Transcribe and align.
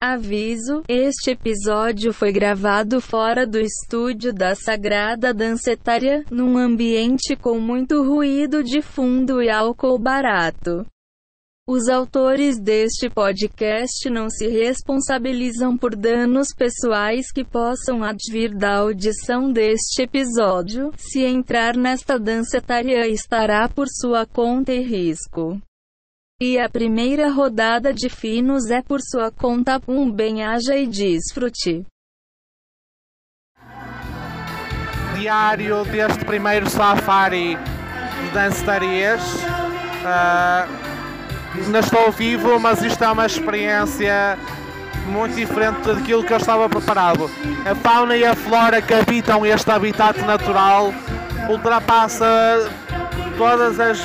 Aviso: 0.00 0.84
este 0.88 1.32
episódio 1.32 2.12
foi 2.12 2.30
gravado 2.30 3.00
fora 3.00 3.44
do 3.44 3.58
estúdio 3.58 4.32
da 4.32 4.54
Sagrada 4.54 5.34
Dancetária, 5.34 6.24
num 6.30 6.56
ambiente 6.56 7.34
com 7.34 7.58
muito 7.58 8.04
ruído 8.04 8.62
de 8.62 8.80
fundo 8.80 9.42
e 9.42 9.50
álcool 9.50 9.98
barato. 9.98 10.86
Os 11.66 11.88
autores 11.88 12.60
deste 12.60 13.10
podcast 13.10 14.08
não 14.08 14.30
se 14.30 14.46
responsabilizam 14.46 15.76
por 15.76 15.96
danos 15.96 16.54
pessoais 16.56 17.32
que 17.32 17.44
possam 17.44 18.04
advir 18.04 18.56
da 18.56 18.76
audição 18.76 19.52
deste 19.52 20.02
episódio. 20.02 20.92
Se 20.96 21.24
entrar 21.24 21.76
nesta 21.76 22.20
dancetária 22.20 23.08
estará 23.08 23.68
por 23.68 23.86
sua 23.88 24.24
conta 24.24 24.72
e 24.72 24.80
risco. 24.80 25.60
E 26.40 26.56
a 26.56 26.68
primeira 26.68 27.32
rodada 27.32 27.92
de 27.92 28.08
finos 28.08 28.70
é 28.70 28.80
por 28.80 29.00
sua 29.00 29.28
conta. 29.28 29.80
Um 29.88 30.08
bem-aja 30.08 30.76
e 30.76 30.86
desfrute. 30.86 31.84
Diário 35.16 35.84
deste 35.86 36.24
primeiro 36.24 36.70
safari 36.70 37.56
de 37.56 38.30
dancetarias. 38.32 39.20
Uh, 40.04 41.56
ainda 41.56 41.80
estou 41.80 42.12
vivo, 42.12 42.60
mas 42.60 42.82
isto 42.82 43.02
é 43.02 43.10
uma 43.10 43.26
experiência 43.26 44.38
muito 45.08 45.34
diferente 45.34 45.92
daquilo 45.92 46.22
que 46.22 46.32
eu 46.32 46.36
estava 46.36 46.68
preparado. 46.68 47.28
A 47.68 47.74
fauna 47.74 48.16
e 48.16 48.24
a 48.24 48.36
flora 48.36 48.80
que 48.80 48.94
habitam 48.94 49.44
este 49.44 49.72
habitat 49.72 50.16
natural 50.20 50.94
ultrapassa 51.50 52.70
todas 53.36 53.80
as 53.80 53.98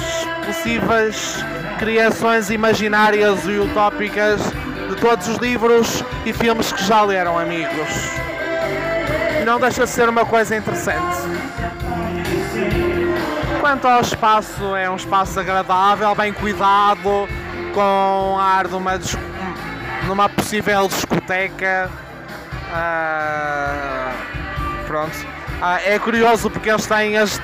possíveis 0.48 1.44
criações 1.77 2.50
imaginárias 2.50 3.45
e 3.45 3.58
utópicas 3.58 4.41
de 4.90 4.95
todos 4.95 5.27
os 5.27 5.38
livros 5.38 6.04
e 6.26 6.34
filmes 6.34 6.72
que 6.72 6.84
já 6.84 7.02
leram, 7.02 7.38
amigos. 7.38 7.90
Não 9.46 9.60
deixa 9.60 9.84
de 9.84 9.90
ser 9.90 10.07
uma 10.07 10.26
coisa 10.26 10.55
interessante. 10.55 11.18
Quanto 13.60 13.88
ao 13.88 14.01
espaço, 14.01 14.76
é 14.76 14.90
um 14.90 14.96
espaço 14.96 15.40
agradável, 15.40 16.13
bem 16.16 16.32
cuidado, 16.34 17.27
com 17.74 18.38
ar 18.40 18.68
de 18.68 18.76
uma, 18.76 18.99
numa 20.05 20.29
possível 20.29 20.88
discoteca. 20.88 21.90
Uh, 22.74 24.13
pronto. 24.85 25.16
Uh, 25.16 25.79
é 25.85 25.99
curioso 25.99 26.49
porque 26.49 26.70
eles 26.70 26.85
têm 26.85 27.18
as, 27.18 27.41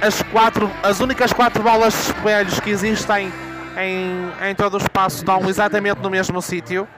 as, 0.00 0.22
quatro, 0.24 0.70
as 0.82 1.00
únicas 1.00 1.32
quatro 1.32 1.62
bolas 1.62 1.94
de 1.94 2.00
espelhos 2.00 2.60
que 2.60 2.70
existem 2.70 3.32
em, 3.76 4.50
em 4.50 4.54
todo 4.54 4.74
o 4.74 4.78
espaço 4.78 5.18
estão 5.18 5.48
exatamente 5.48 6.00
no 6.00 6.10
mesmo 6.10 6.40
sítio. 6.40 6.88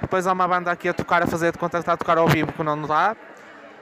Depois 0.00 0.26
há 0.26 0.32
uma 0.32 0.46
banda 0.46 0.70
aqui 0.70 0.88
a 0.88 0.94
tocar, 0.94 1.22
a 1.22 1.26
fazer 1.26 1.52
de 1.52 1.58
conta 1.58 1.78
que 1.78 1.82
está 1.82 1.94
a 1.94 1.96
tocar 1.96 2.18
ao 2.18 2.28
vivo, 2.28 2.52
que 2.52 2.62
não 2.62 2.80
dá. 2.82 3.16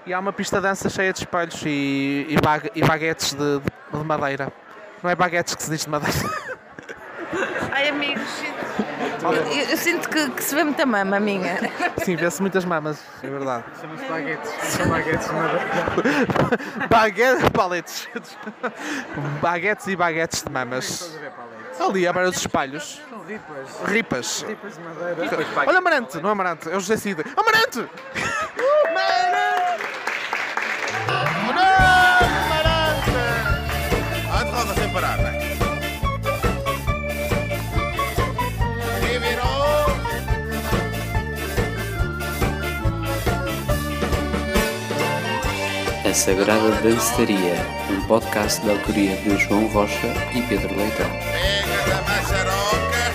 E 0.07 0.13
há 0.13 0.19
uma 0.19 0.33
pista 0.33 0.57
de 0.57 0.63
dança 0.63 0.89
cheia 0.89 1.13
de 1.13 1.21
espelhos 1.21 1.61
e, 1.65 2.27
e, 2.29 2.37
bag, 2.41 2.71
e 2.75 2.83
baguetes 2.85 3.33
de, 3.33 3.59
de, 3.59 3.99
de, 3.99 4.05
madeira. 4.05 4.53
Não 5.03 5.11
é 5.11 5.15
baguetes 5.15 5.55
que 5.55 5.63
se 5.63 5.71
diz 5.71 5.85
de 5.85 5.91
madeira. 5.91 6.15
Ai, 7.73 7.89
amigos, 7.89 8.23
eu, 9.23 9.33
eu, 9.33 9.71
eu 9.71 9.77
sinto 9.77 10.09
que, 10.09 10.31
que, 10.31 10.45
se 10.45 10.55
vê 10.55 10.63
muita 10.63 10.87
mama 10.87 11.19
minha. 11.19 11.59
Sim, 12.05 12.15
vê-se 12.15 12.41
muitas 12.41 12.65
mamas, 12.65 13.03
é 13.23 13.27
verdade. 13.27 13.65
Chama-se 13.81 14.05
baguetes. 14.05 14.51
São 14.63 14.89
baguetes 14.89 15.27
de 15.27 15.35
madeira. 15.35 15.67
baguetes, 16.89 17.49
paletes. 17.49 18.09
baguetes 19.41 19.87
e 19.89 19.97
baguetes 19.97 20.43
de 20.43 20.53
mamas. 20.53 21.19
Ali, 21.81 22.07
a 22.07 22.13
beira 22.13 22.31
dos 22.31 22.41
espalhos. 22.41 23.01
Ripas. 23.27 23.89
Ripas. 23.89 24.43
Ripas 24.47 24.77
de 24.77 24.83
madeira. 24.83 25.47
Olha 25.67 25.79
Amarante, 25.79 26.21
não 26.21 26.29
é 26.29 26.33
Amarante, 26.33 26.69
é 26.69 26.77
o 26.77 26.81
José 26.81 26.97
Cida. 26.97 27.25
Amarante! 27.37 27.89
Amarante! 28.89 29.85
Amarante! 32.47 33.11
Ande 34.41 34.51
roda 34.51 34.75
sem 34.75 34.93
parar, 34.93 35.19
né? 35.19 35.33
E 39.03 39.19
virou! 39.19 39.85
A 46.09 46.15
Sagrada 46.15 46.71
Danceteria, 46.83 47.57
um 47.84 47.84
podcast 48.07 48.65
da 48.65 48.73
autoria 48.73 49.17
de 49.17 49.37
João 49.39 49.67
Rocha 49.69 50.13
e 50.35 50.43
Pedro 50.43 50.77
Leitão. 50.77 51.11
Pega 51.11 51.83
da 51.89 52.03
maçaroca 52.03 53.13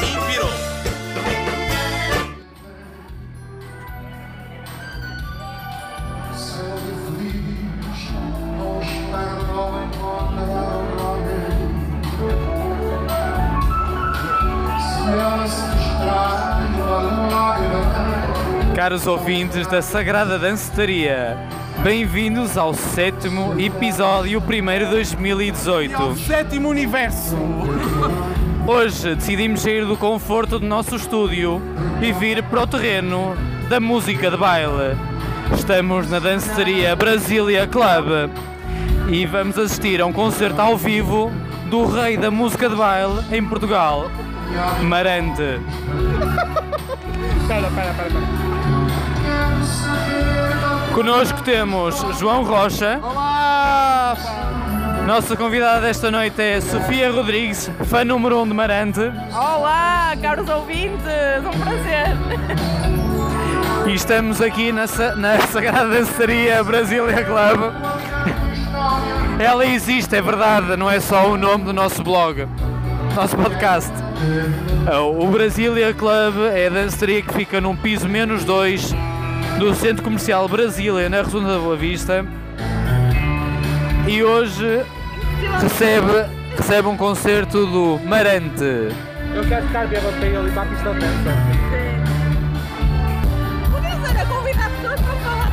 e 0.00 0.04
virou! 0.30 0.50
Caros 18.74 19.06
ouvintes 19.06 19.66
da 19.66 19.82
Sagrada 19.82 20.38
Danceteria, 20.38 21.36
bem-vindos 21.82 22.58
ao 22.58 22.74
sétimo 22.74 23.58
episódio, 23.58 24.40
primeiro 24.40 24.84
de 24.86 24.90
2018. 24.92 26.16
Sétimo 26.18 26.68
universo! 26.68 27.36
Hoje 28.66 29.14
decidimos 29.14 29.62
sair 29.62 29.86
do 29.86 29.96
conforto 29.96 30.58
do 30.58 30.66
nosso 30.66 30.96
estúdio 30.96 31.60
e 32.02 32.12
vir 32.12 32.42
para 32.44 32.62
o 32.62 32.66
terreno 32.66 33.34
da 33.68 33.80
música 33.80 34.30
de 34.30 34.36
baile. 34.36 34.96
Estamos 35.54 36.10
na 36.10 36.18
Danceteria 36.18 36.94
Brasília 36.94 37.66
Club 37.66 38.30
e 39.10 39.24
vamos 39.24 39.58
assistir 39.58 40.02
a 40.02 40.06
um 40.06 40.12
concerto 40.12 40.60
ao 40.60 40.76
vivo 40.76 41.32
do 41.70 41.86
rei 41.86 42.16
da 42.16 42.30
música 42.30 42.68
de 42.68 42.76
baile 42.76 43.24
em 43.32 43.42
Portugal, 43.42 44.10
Marante. 44.82 45.60
Espera, 47.40 47.66
espera, 47.68 47.90
espera. 47.90 48.50
Connosco 50.94 51.40
temos 51.42 52.04
João 52.18 52.42
Rocha. 52.42 53.00
Olá! 53.02 54.16
Nossa 55.06 55.36
convidada 55.36 55.82
desta 55.82 56.10
noite 56.10 56.40
é 56.42 56.60
Sofia 56.60 57.10
Rodrigues, 57.10 57.70
fã 57.84 58.04
número 58.04 58.38
1 58.38 58.42
um 58.42 58.48
de 58.48 58.54
Marante. 58.54 59.00
Olá, 59.32 60.12
caros 60.20 60.48
ouvintes, 60.48 61.06
um 61.44 61.58
prazer. 61.60 62.16
E 63.86 63.94
estamos 63.94 64.42
aqui 64.42 64.72
na, 64.72 64.86
na 65.16 65.38
Sagrada 65.46 65.88
Danceria 65.88 66.62
Brasília 66.64 67.24
Club. 67.24 67.72
Ela 69.38 69.66
existe, 69.66 70.14
é 70.16 70.20
verdade, 70.20 70.76
não 70.76 70.90
é 70.90 70.98
só 70.98 71.30
o 71.30 71.36
nome 71.36 71.64
do 71.64 71.72
nosso 71.72 72.02
blog, 72.02 72.46
nosso 73.14 73.36
podcast. 73.36 73.92
O 75.18 75.26
Brasília 75.28 75.94
Club 75.94 76.46
é 76.52 76.66
a 76.66 76.70
danceteria 76.70 77.22
que 77.22 77.32
fica 77.32 77.60
num 77.60 77.76
piso 77.76 78.08
menos 78.08 78.44
2 78.44 78.94
do 79.60 79.74
Centro 79.74 80.02
Comercial 80.02 80.48
Brasília, 80.48 81.10
na 81.10 81.20
Rotunda 81.20 81.52
da 81.52 81.58
Boa 81.58 81.76
Vista. 81.76 82.24
E 84.08 84.22
hoje 84.22 84.82
recebe, 85.60 86.24
recebe 86.56 86.88
um 86.88 86.96
concerto 86.96 87.66
do 87.66 88.00
Marante. 88.06 88.88
Eu 89.34 89.46
quero 89.46 89.66
ficar 89.66 89.86
bêbado 89.86 90.16
para 90.16 90.26
ele 90.26 90.48
ir 90.48 90.52
para 90.52 90.62
a 90.62 90.64
pista 90.64 90.94
de 90.94 91.00
dança. 91.00 91.36
Podia 93.70 93.90
ser 94.00 94.16
a 94.18 94.24
convidar 94.24 94.70
pessoas 94.70 94.98
para 94.98 95.14
falar 95.16 95.52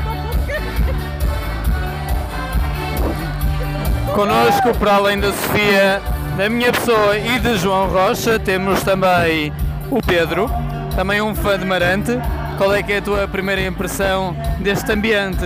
com 4.06 4.14
Connosco, 4.14 4.74
para 4.80 4.96
além 4.96 5.20
da 5.20 5.34
Sofia, 5.34 6.02
da 6.38 6.50
minha 6.50 6.72
pessoa 6.72 7.18
e 7.18 7.40
de 7.40 7.58
João 7.58 7.90
Rocha, 7.90 8.40
temos 8.40 8.82
também 8.84 9.52
o 9.92 10.02
Pedro, 10.02 10.50
também 10.96 11.22
um 11.22 11.36
fã 11.36 11.60
de 11.60 11.66
Marante. 11.66 12.18
Qual 12.58 12.74
é 12.74 12.82
que 12.82 12.92
é 12.92 12.98
a 12.98 13.02
tua 13.02 13.28
primeira 13.28 13.62
impressão 13.62 14.36
deste 14.60 14.92
ambiente 14.92 15.46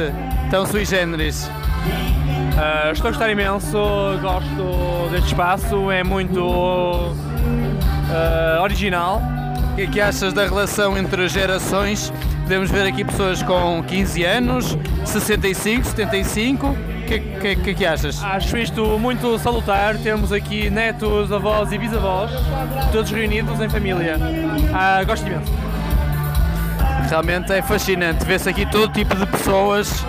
tão 0.49 0.65
sui 0.65 0.85
generis? 0.85 1.51
Ah, 2.57 2.91
estou 2.93 3.09
a 3.09 3.11
gostar 3.11 3.29
imenso, 3.29 3.77
gosto 4.21 5.09
deste 5.11 5.27
espaço, 5.27 5.91
é 5.91 6.05
muito 6.05 7.13
ah, 8.09 8.61
original. 8.63 9.21
O 9.71 9.75
que 9.75 9.81
é 9.81 9.87
que 9.87 9.99
achas 9.99 10.31
da 10.31 10.45
relação 10.45 10.97
entre 10.97 11.27
gerações? 11.27 12.13
Podemos 12.43 12.71
ver 12.71 12.87
aqui 12.87 13.03
pessoas 13.03 13.43
com 13.43 13.83
15 13.83 14.23
anos, 14.23 14.77
65, 15.03 15.85
75. 15.87 16.67
O 16.67 16.75
que, 17.07 17.19
que, 17.19 17.55
que, 17.57 17.73
que 17.73 17.85
achas? 17.85 18.23
Acho 18.23 18.57
isto 18.57 18.85
muito 18.97 19.37
salutar, 19.37 19.97
temos 19.97 20.31
aqui 20.31 20.69
netos, 20.69 21.29
avós 21.29 21.73
e 21.73 21.77
bisavós, 21.77 22.31
todos 22.93 23.11
reunidos 23.11 23.59
em 23.59 23.67
família. 23.67 24.17
Ah, 24.73 25.03
gosto 25.03 25.27
imenso. 25.27 25.70
Realmente 27.11 27.51
é 27.51 27.61
fascinante, 27.61 28.23
vê-se 28.23 28.47
aqui 28.47 28.65
todo 28.65 28.93
tipo 28.93 29.13
de 29.13 29.25
pessoas. 29.25 30.05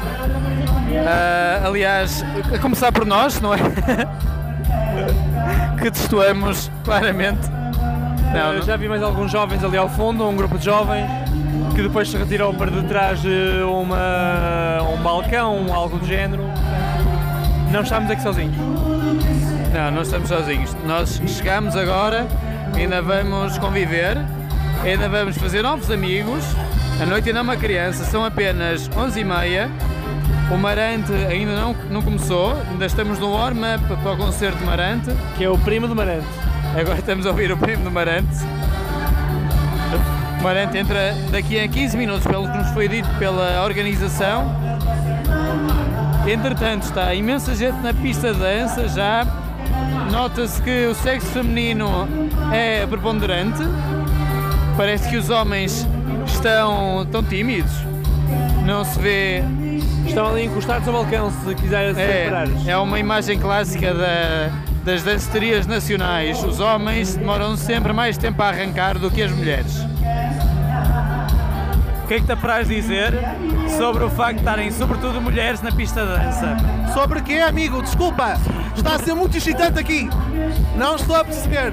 Ah, 1.04 1.66
aliás, 1.66 2.24
a 2.54 2.58
começar 2.60 2.92
por 2.92 3.04
nós, 3.04 3.40
não 3.40 3.52
é? 3.52 3.58
que 5.82 5.90
destoamos 5.90 6.70
claramente. 6.84 7.40
Não, 8.32 8.52
não. 8.52 8.62
Já 8.62 8.76
vi 8.76 8.88
mais 8.88 9.02
alguns 9.02 9.32
jovens 9.32 9.64
ali 9.64 9.76
ao 9.76 9.88
fundo, 9.88 10.24
um 10.28 10.36
grupo 10.36 10.56
de 10.56 10.64
jovens 10.64 11.10
que 11.74 11.82
depois 11.82 12.08
se 12.08 12.16
retirou 12.16 12.54
para 12.54 12.70
detrás 12.70 13.20
de 13.20 13.64
uma, 13.64 14.78
um 14.88 15.02
balcão, 15.02 15.74
algo 15.74 15.98
do 15.98 16.06
género. 16.06 16.44
Não 17.72 17.80
estamos 17.80 18.12
aqui 18.12 18.22
sozinhos. 18.22 18.56
Não, 19.74 19.90
não 19.90 20.02
estamos 20.02 20.28
sozinhos. 20.28 20.72
Nós 20.86 21.20
chegamos 21.26 21.74
agora, 21.74 22.28
ainda 22.76 23.02
vamos 23.02 23.58
conviver, 23.58 24.18
ainda 24.84 25.08
vamos 25.08 25.36
fazer 25.36 25.62
novos 25.62 25.90
amigos. 25.90 26.44
A 27.02 27.04
noite 27.04 27.30
ainda 27.30 27.40
é 27.40 27.42
uma 27.42 27.56
criança, 27.56 28.04
são 28.04 28.24
apenas 28.24 28.88
11h30. 28.90 29.68
O 30.52 30.56
Marante 30.56 31.12
ainda 31.12 31.56
não, 31.56 31.74
não 31.90 32.00
começou, 32.00 32.56
ainda 32.70 32.86
estamos 32.86 33.18
no 33.18 33.32
warm-up 33.32 33.84
para 34.00 34.12
o 34.12 34.16
concerto 34.16 34.58
de 34.58 34.64
Marante. 34.64 35.10
Que 35.36 35.42
é 35.42 35.50
o 35.50 35.58
primo 35.58 35.88
do 35.88 35.96
Marante. 35.96 36.28
Agora 36.80 37.00
estamos 37.00 37.26
a 37.26 37.30
ouvir 37.30 37.50
o 37.50 37.56
primo 37.56 37.82
do 37.82 37.90
Marante. 37.90 38.36
O 40.38 40.42
Marante 40.44 40.78
entra 40.78 41.12
daqui 41.32 41.58
a 41.58 41.66
15 41.66 41.96
minutos, 41.96 42.24
pelo 42.24 42.48
que 42.48 42.56
nos 42.56 42.70
foi 42.70 42.86
dito 42.86 43.08
pela 43.18 43.64
organização. 43.64 44.54
Entretanto, 46.24 46.84
está 46.84 47.12
imensa 47.12 47.52
gente 47.56 47.78
na 47.78 47.92
pista 47.92 48.32
de 48.32 48.38
dança 48.38 48.86
já. 48.86 49.26
Nota-se 50.12 50.62
que 50.62 50.86
o 50.86 50.94
sexo 50.94 51.26
feminino 51.32 52.08
é 52.52 52.86
preponderante. 52.86 53.64
Parece 54.76 55.10
que 55.10 55.16
os 55.16 55.30
homens 55.30 55.84
estão 56.26 57.06
tão 57.10 57.22
tímidos. 57.22 57.72
Não 58.64 58.84
se 58.84 58.98
vê. 58.98 59.42
Estão 60.06 60.28
ali 60.28 60.44
encostados 60.44 60.86
ao 60.86 60.94
balcão 60.94 61.30
se 61.30 61.54
quiserem 61.54 61.94
se 61.94 62.00
separar. 62.00 62.48
É, 62.66 62.70
é 62.72 62.76
uma 62.76 62.98
imagem 62.98 63.38
clássica 63.38 63.92
da- 63.94 64.50
das 64.84 65.02
danceterias 65.02 65.66
nacionais. 65.66 66.42
Os 66.42 66.58
homens 66.60 67.14
demoram 67.14 67.56
sempre 67.56 67.92
mais 67.92 68.18
tempo 68.18 68.42
a 68.42 68.48
arrancar 68.48 68.98
do 68.98 69.10
que 69.10 69.22
as 69.22 69.30
mulheres. 69.30 69.78
O 72.04 72.06
que 72.08 72.14
é 72.14 72.20
que 72.20 72.26
te 72.26 72.32
apraz 72.32 72.68
dizer 72.68 73.14
sobre 73.78 74.04
o 74.04 74.10
facto 74.10 74.34
de 74.34 74.40
estarem 74.40 74.70
sobretudo 74.70 75.20
mulheres 75.20 75.62
na 75.62 75.70
pista 75.72 76.04
de 76.04 76.08
dança? 76.18 76.56
Sobre 76.92 77.22
quê, 77.22 77.34
amigo? 77.38 77.80
Desculpa. 77.82 78.36
Está 78.76 78.96
a 78.96 78.98
ser 78.98 79.14
muito 79.14 79.36
excitante 79.36 79.78
aqui. 79.78 80.10
Não 80.76 80.96
estou 80.96 81.16
a 81.16 81.24
perceber. 81.24 81.72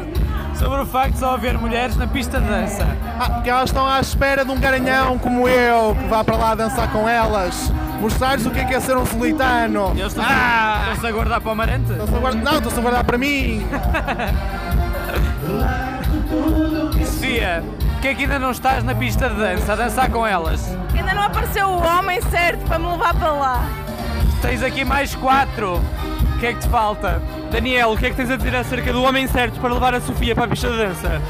Sobre 0.59 0.81
o 0.81 0.85
facto 0.85 1.13
de 1.13 1.19
só 1.19 1.33
haver 1.35 1.57
mulheres 1.57 1.95
na 1.95 2.05
pista 2.05 2.39
de 2.39 2.47
dança. 2.47 2.85
Ah, 3.19 3.29
porque 3.29 3.49
elas 3.49 3.69
estão 3.69 3.87
à 3.87 3.99
espera 3.99 4.43
de 4.43 4.51
um 4.51 4.59
garanhão 4.59 5.17
como 5.17 5.47
eu, 5.47 5.95
que 5.95 6.03
vá 6.07 6.23
para 6.23 6.35
lá 6.35 6.53
dançar 6.53 6.91
com 6.91 7.07
elas. 7.07 7.71
Mostrar-lhes 8.01 8.45
o 8.45 8.51
que 8.51 8.59
é, 8.59 8.65
que 8.65 8.73
é 8.75 8.79
ser 8.79 8.95
um 8.97 9.05
solitano. 9.05 9.91
Eles 9.95 10.07
estão 10.07 10.23
Ah! 10.27 10.79
estão-se 10.93 11.07
a 11.07 11.11
guardar 11.11 11.41
para 11.41 11.51
o 11.51 11.55
Marante? 11.55 11.91
Estão-se 11.91 12.13
a 12.15 12.19
guardar- 12.19 12.43
Não, 12.43 12.53
estão-se 12.57 12.77
a 12.77 12.81
guardar 12.81 13.03
para 13.05 13.17
mim. 13.17 13.65
Sofia, 17.05 17.63
que 18.01 18.07
é 18.09 18.13
que 18.15 18.23
ainda 18.23 18.39
não 18.39 18.51
estás 18.51 18.83
na 18.83 18.93
pista 18.95 19.29
de 19.29 19.35
dança 19.35 19.73
a 19.73 19.75
dançar 19.75 20.09
com 20.09 20.25
elas? 20.25 20.75
Ainda 20.95 21.13
não 21.13 21.23
apareceu 21.23 21.67
o 21.67 21.81
homem 21.85 22.21
certo 22.23 22.65
para 22.65 22.79
me 22.79 22.87
levar 22.87 23.13
para 23.13 23.31
lá. 23.31 23.63
Tens 24.41 24.63
aqui 24.63 24.83
mais 24.85 25.15
quatro. 25.15 25.81
O 26.39 26.41
que 26.41 26.47
é 26.47 26.53
que 26.53 26.61
te 26.61 26.69
falta? 26.69 27.21
Daniel, 27.51 27.91
o 27.91 27.97
que 27.97 28.05
é 28.05 28.09
que 28.11 28.15
tens 28.15 28.31
a 28.31 28.37
dizer 28.37 28.55
acerca 28.55 28.93
do 28.93 29.03
homem 29.03 29.27
certo 29.27 29.59
para 29.59 29.73
levar 29.73 29.93
a 29.93 29.99
Sofia 29.99 30.33
para 30.33 30.45
a 30.45 30.47
pista 30.47 30.69
de 30.69 30.77
dança? 30.77 31.21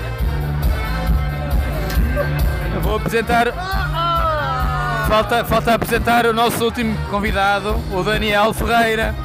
Eu 2.76 2.80
vou 2.80 2.98
apresentar. 2.98 3.48
Falta, 5.08 5.44
falta 5.44 5.74
apresentar 5.74 6.28
o 6.28 6.34
nosso 6.34 6.64
último 6.64 6.96
convidado, 7.10 7.76
o 7.92 8.04
Daniel 8.04 8.54
Ferreira, 8.54 9.16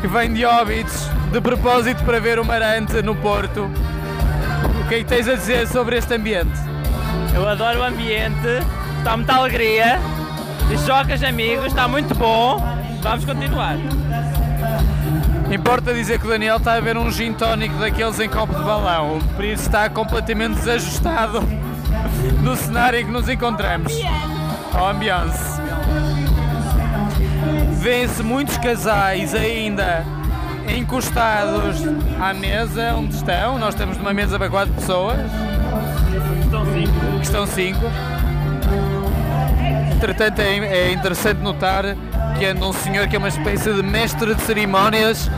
que 0.00 0.06
vem 0.06 0.32
de 0.32 0.44
Óbidos 0.44 1.08
de 1.32 1.40
propósito 1.40 2.04
para 2.04 2.20
ver 2.20 2.38
o 2.38 2.44
Marante 2.44 3.02
no 3.02 3.16
Porto. 3.16 3.68
O 4.80 4.88
que 4.88 4.94
é 4.94 4.98
que 4.98 5.04
tens 5.06 5.26
a 5.26 5.34
dizer 5.34 5.66
sobre 5.66 5.96
este 5.96 6.14
ambiente? 6.14 6.56
Eu 7.34 7.48
adoro 7.48 7.80
o 7.80 7.82
ambiente, 7.82 8.46
está 8.98 9.16
muita 9.16 9.34
alegria, 9.34 9.98
jogas 10.86 11.20
amigos, 11.24 11.66
está 11.66 11.88
muito 11.88 12.14
bom. 12.14 12.64
Vamos 13.02 13.24
continuar. 13.24 13.76
Importa 15.52 15.92
dizer 15.92 16.18
que 16.18 16.26
o 16.26 16.30
Daniel 16.30 16.56
está 16.56 16.72
a 16.72 16.80
ver 16.80 16.96
um 16.96 17.10
gin 17.10 17.34
tónico 17.34 17.76
daqueles 17.76 18.18
em 18.18 18.26
copo 18.26 18.54
de 18.54 18.64
balão, 18.64 19.18
por 19.36 19.44
isso 19.44 19.64
está 19.64 19.90
completamente 19.90 20.54
desajustado 20.54 21.40
do 22.42 22.56
cenário 22.56 22.98
em 22.98 23.04
que 23.04 23.10
nos 23.10 23.28
encontramos. 23.28 23.92
Ao 24.72 24.88
ambiance. 24.88 25.60
Vêem-se 27.72 28.22
muitos 28.22 28.56
casais 28.56 29.34
ainda 29.34 30.06
encostados 30.74 31.82
à 32.18 32.32
mesa 32.32 32.94
onde 32.94 33.14
estão. 33.14 33.58
Nós 33.58 33.74
estamos 33.74 33.98
numa 33.98 34.14
mesa 34.14 34.38
para 34.38 34.48
quatro 34.48 34.72
pessoas. 34.72 35.18
Estão 36.42 36.64
cinco. 36.64 37.20
Estão 37.20 37.46
cinco. 37.46 37.80
Entretanto, 39.94 40.40
é, 40.40 40.56
é 40.56 40.92
interessante 40.92 41.40
notar 41.40 41.94
que 42.42 42.46
anda 42.46 42.66
um 42.66 42.72
senhor 42.72 43.06
que 43.06 43.14
é 43.14 43.18
uma 43.20 43.28
espécie 43.28 43.72
de 43.72 43.84
mestre 43.84 44.34
de 44.34 44.42
cerimónias 44.42 45.30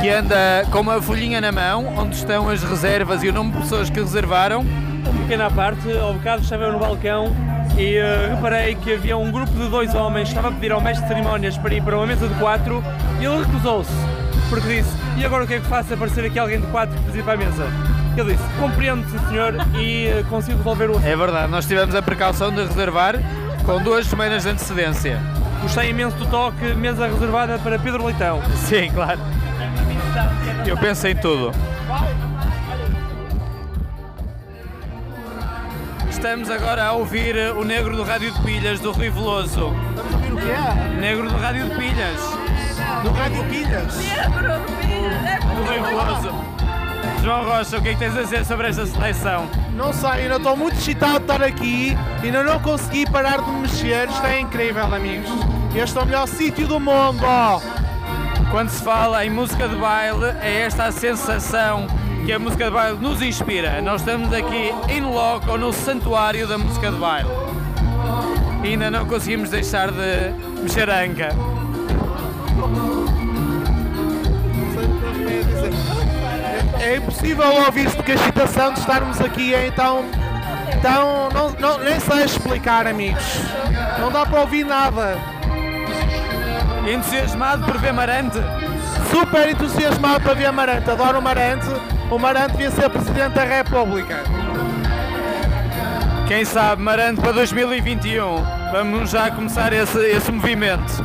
que 0.00 0.08
anda 0.08 0.64
com 0.72 0.80
uma 0.80 1.02
folhinha 1.02 1.38
na 1.38 1.52
mão 1.52 1.86
onde 1.98 2.16
estão 2.16 2.48
as 2.48 2.62
reservas 2.62 3.22
e 3.22 3.28
o 3.28 3.32
nome 3.32 3.52
de 3.52 3.58
pessoas 3.58 3.90
que 3.90 4.00
reservaram. 4.00 4.62
Uma 4.62 5.20
pequena 5.20 5.50
parte, 5.50 5.92
ao 5.98 6.14
bocado 6.14 6.42
estava 6.42 6.64
eu 6.64 6.72
no 6.72 6.78
balcão 6.78 7.36
e 7.76 7.96
eh, 7.96 8.30
reparei 8.34 8.74
que 8.76 8.94
havia 8.94 9.18
um 9.18 9.30
grupo 9.30 9.52
de 9.52 9.68
dois 9.68 9.94
homens 9.94 10.30
que 10.30 10.34
estava 10.34 10.48
a 10.48 10.52
pedir 10.52 10.72
ao 10.72 10.80
mestre 10.80 11.02
de 11.02 11.08
cerimónias 11.12 11.58
para 11.58 11.74
ir 11.74 11.82
para 11.82 11.94
uma 11.94 12.06
mesa 12.06 12.26
de 12.26 12.34
quatro 12.36 12.82
e 13.20 13.26
ele 13.26 13.44
recusou-se, 13.44 13.92
porque 14.48 14.66
disse, 14.66 14.96
e 15.18 15.26
agora 15.26 15.44
o 15.44 15.46
que 15.46 15.54
é 15.54 15.60
que 15.60 15.66
faço 15.66 15.92
aparecer 15.92 16.24
aqui 16.24 16.38
alguém 16.38 16.58
de 16.58 16.66
quatro 16.68 16.96
que 16.96 17.02
precisa 17.02 17.20
ir 17.20 17.24
para 17.24 17.34
a 17.34 17.36
mesa? 17.36 17.66
Ele 18.16 18.32
disse, 18.32 18.48
compreendo, 18.58 19.06
sim 19.10 19.18
senhor, 19.28 19.54
e 19.78 20.06
eh, 20.06 20.24
consigo 20.30 20.56
resolver 20.56 20.88
o 20.88 21.06
É 21.06 21.14
verdade, 21.14 21.52
nós 21.52 21.66
tivemos 21.66 21.94
a 21.94 22.00
precaução 22.00 22.50
de 22.50 22.64
reservar 22.64 23.16
com 23.66 23.82
duas 23.82 24.06
semanas 24.06 24.44
de 24.44 24.48
antecedência. 24.48 25.20
Gostei 25.62 25.90
imenso 25.90 26.16
do 26.16 26.26
toque, 26.26 26.74
mesa 26.74 27.06
reservada 27.06 27.58
para 27.58 27.78
Pedro 27.78 28.04
Leitão. 28.04 28.40
Sim, 28.66 28.90
claro. 28.90 29.20
Eu 30.66 30.76
penso 30.76 31.06
em 31.06 31.16
tudo. 31.16 31.52
Estamos 36.08 36.50
agora 36.50 36.84
a 36.84 36.92
ouvir 36.92 37.36
o 37.56 37.64
Negro 37.64 37.96
do 37.96 38.02
Rádio 38.02 38.32
de 38.32 38.40
Pilhas 38.42 38.80
do 38.80 38.92
Rui 38.92 39.08
Veloso. 39.08 39.72
Estamos 39.90 40.12
a 40.12 40.16
ouvir 40.16 40.32
o 40.32 40.36
que 40.36 40.50
é? 40.50 41.00
Negro 41.00 41.28
do 41.28 41.36
Rádio 41.36 41.68
de 41.68 41.74
Pilhas. 41.76 42.20
Do 43.02 43.10
Rádio 43.10 43.44
Pilhas. 43.44 43.94
Do 43.94 45.64
Rui 45.64 45.80
Veloso. 45.80 46.58
João 47.22 47.44
Rocha, 47.44 47.78
o 47.78 47.82
que 47.82 47.90
é 47.90 47.92
que 47.92 47.98
tens 47.98 48.16
a 48.16 48.22
dizer 48.22 48.44
sobre 48.44 48.68
esta 48.68 48.86
seleção? 48.86 49.48
Não 49.78 49.92
sei, 49.92 50.10
ainda 50.10 50.38
estou 50.38 50.56
muito 50.56 50.76
excitado 50.76 51.20
de 51.20 51.20
estar 51.20 51.40
aqui. 51.40 51.96
Ainda 52.20 52.42
não 52.42 52.58
consegui 52.58 53.08
parar 53.08 53.40
de 53.40 53.48
me 53.48 53.60
mexer. 53.60 54.08
Isto 54.08 54.26
é 54.26 54.40
incrível, 54.40 54.92
amigos. 54.92 55.30
Este 55.72 55.96
é 55.96 56.00
o 56.00 56.04
melhor 56.04 56.26
sítio 56.26 56.66
do 56.66 56.80
mundo. 56.80 57.22
Quando 58.50 58.70
se 58.70 58.82
fala 58.82 59.24
em 59.24 59.30
música 59.30 59.68
de 59.68 59.76
baile, 59.76 60.34
é 60.42 60.62
esta 60.62 60.86
a 60.86 60.92
sensação 60.92 61.86
que 62.26 62.32
a 62.32 62.40
música 62.40 62.64
de 62.64 62.70
baile 62.72 62.98
nos 62.98 63.22
inspira. 63.22 63.80
Nós 63.80 64.00
estamos 64.00 64.32
aqui 64.32 64.74
em 64.88 65.00
loco, 65.00 65.56
no 65.56 65.72
santuário 65.72 66.48
da 66.48 66.58
música 66.58 66.90
de 66.90 66.98
baile. 66.98 67.30
E 68.64 68.70
ainda 68.70 68.90
não 68.90 69.06
conseguimos 69.06 69.48
deixar 69.48 69.92
de 69.92 70.60
mexer 70.60 70.90
a 70.90 71.04
anca. 71.04 71.28
É 76.80 76.96
impossível 76.96 77.46
ouvir-se 77.64 77.96
porque 77.96 78.12
a 78.12 78.14
excitação 78.14 78.72
de 78.72 78.80
estarmos 78.80 79.20
aqui 79.20 79.54
é 79.54 79.66
então. 79.66 80.04
Então, 80.76 81.28
não, 81.30 81.50
não, 81.58 81.78
nem 81.78 81.98
sei 81.98 82.24
explicar, 82.24 82.86
amigos. 82.86 83.24
Não 83.98 84.12
dá 84.12 84.24
para 84.24 84.40
ouvir 84.40 84.64
nada. 84.64 85.18
Entusiasmado 86.86 87.64
por 87.64 87.78
ver 87.78 87.92
Marante? 87.92 88.38
Super 89.10 89.48
entusiasmado 89.48 90.20
para 90.20 90.34
ver 90.34 90.46
Amarante. 90.46 90.90
Adoro 90.90 91.18
o 91.18 91.22
Marante. 91.22 91.66
O 92.10 92.18
Marante 92.18 92.52
devia 92.52 92.70
ser 92.70 92.88
Presidente 92.88 93.34
da 93.34 93.44
República. 93.44 94.22
Quem 96.28 96.44
sabe, 96.44 96.82
Marante 96.82 97.20
para 97.20 97.32
2021. 97.32 98.42
Vamos 98.70 99.10
já 99.10 99.30
começar 99.30 99.72
esse, 99.72 99.98
esse 99.98 100.30
movimento. 100.30 101.04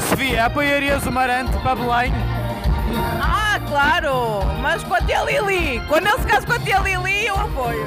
Sofia, 0.00 0.46
apoiarias 0.46 1.04
o 1.06 1.12
Marante 1.12 1.56
para 1.58 1.76
Belém? 1.76 2.12
Ah, 3.20 3.47
claro! 3.68 4.44
Mas 4.60 4.82
com 4.82 4.94
a 4.94 5.00
tia 5.00 5.22
Lili, 5.24 5.80
quando 5.86 6.06
ele 6.06 6.18
se 6.18 6.26
casa 6.26 6.46
com 6.46 6.52
a 6.52 6.58
tia 6.58 6.78
Lili, 6.78 7.26
eu 7.26 7.34
apoio. 7.34 7.86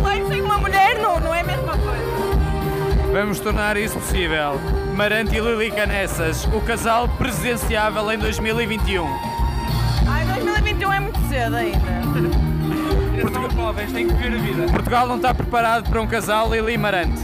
Porque 0.00 0.26
sem 0.26 0.42
uma 0.42 0.58
mulher 0.58 0.98
não, 0.98 1.20
não 1.20 1.34
é 1.34 1.40
a 1.40 1.44
mesma 1.44 1.76
coisa. 1.76 3.12
Vamos 3.12 3.40
tornar 3.40 3.76
isso 3.76 3.98
possível. 3.98 4.58
Marante 4.96 5.36
e 5.36 5.40
Lili 5.40 5.70
Canessas, 5.70 6.44
o 6.46 6.60
casal 6.60 7.08
presidenciável 7.08 8.10
em 8.10 8.18
2021. 8.18 9.06
Ai, 10.08 10.24
2021 10.26 10.92
é 10.92 11.00
muito 11.00 11.28
cedo 11.28 11.56
ainda. 11.56 11.78
Portugal 13.20 13.50
jovens 13.50 13.92
têm 13.92 14.08
que 14.08 14.14
viver 14.14 14.36
a 14.36 14.40
vida. 14.40 14.72
Portugal 14.72 15.06
não 15.06 15.16
está 15.16 15.34
preparado 15.34 15.88
para 15.88 16.00
um 16.00 16.06
casal 16.06 16.50
Lili 16.50 16.76
Marante. 16.76 17.22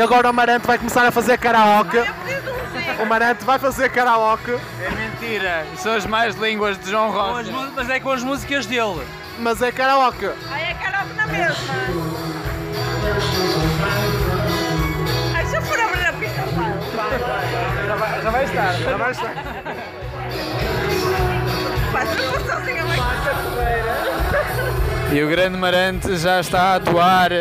E 0.00 0.02
agora 0.02 0.28
o 0.28 0.30
Amarante 0.30 0.66
vai 0.66 0.78
começar 0.78 1.04
a 1.04 1.10
fazer 1.10 1.36
karaoke. 1.36 1.98
O 2.98 3.02
Amarante 3.02 3.44
vai 3.44 3.58
fazer 3.58 3.90
karaoke. 3.90 4.52
É 4.80 4.90
mentira, 4.92 5.66
são 5.76 5.92
as 5.92 6.06
mais 6.06 6.34
línguas 6.36 6.78
de 6.78 6.90
João 6.90 7.10
Rosa. 7.10 7.52
Mas 7.76 7.90
é 7.90 8.00
com 8.00 8.10
as 8.10 8.22
músicas 8.22 8.64
dele. 8.64 9.06
Mas 9.40 9.60
é 9.60 9.70
karaoke. 9.70 10.30
Ai, 10.50 10.70
é 10.70 10.74
karaoke 10.82 11.12
na 11.12 11.26
mesma. 11.26 11.74
Ai, 15.34 15.44
se 15.44 15.56
eu 15.56 15.60
for 15.60 15.78
abrir 15.78 16.06
a 16.06 16.12
pista, 16.14 16.40
vai. 16.56 16.72
Já 18.22 18.30
vai 18.30 18.44
estar, 18.44 18.72
já 18.72 18.96
vai 18.96 19.10
estar. 19.10 19.34
Vai, 21.92 22.06
sozinha, 22.46 22.86
vai. 22.86 22.96
E 25.12 25.22
o 25.22 25.28
grande 25.28 25.58
Marante 25.58 26.16
já 26.16 26.40
está 26.40 26.62
a 26.62 26.76
atuar. 26.76 27.32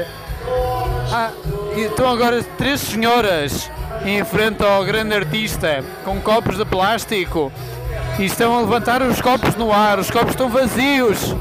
Ah, 1.12 1.32
estão 1.78 2.10
agora 2.10 2.44
três 2.58 2.82
senhoras 2.82 3.70
em 4.06 4.24
frente 4.24 4.64
ao 4.64 4.84
grande 4.84 5.14
artista 5.14 5.84
com 6.04 6.20
copos 6.22 6.58
de 6.58 6.66
plástico 6.66 7.52
e 8.18 8.26
estão 8.26 8.58
a 8.58 8.62
levantar 8.62 9.02
os 9.02 9.22
copos 9.22 9.56
no 9.56 9.72
ar. 9.72 10.00
Os 10.00 10.10
copos 10.12 10.32
estão 10.32 10.50
vazios. 10.50 11.36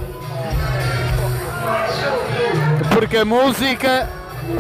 Porque 2.93 3.17
a 3.17 3.25
música, 3.25 4.09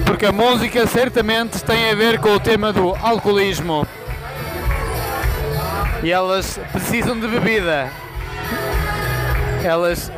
porque 0.04 0.26
a 0.26 0.32
música 0.32 0.87
certamente 0.87 1.62
tem 1.64 1.90
a 1.90 1.94
ver 1.94 2.18
com 2.18 2.34
o 2.34 2.40
tema 2.40 2.72
do 2.72 2.94
alcoolismo. 2.96 3.87
E 6.02 6.10
elas 6.10 6.58
precisam 6.72 7.18
de 7.18 7.26
bebida. 7.26 7.88
Elas 9.64 10.10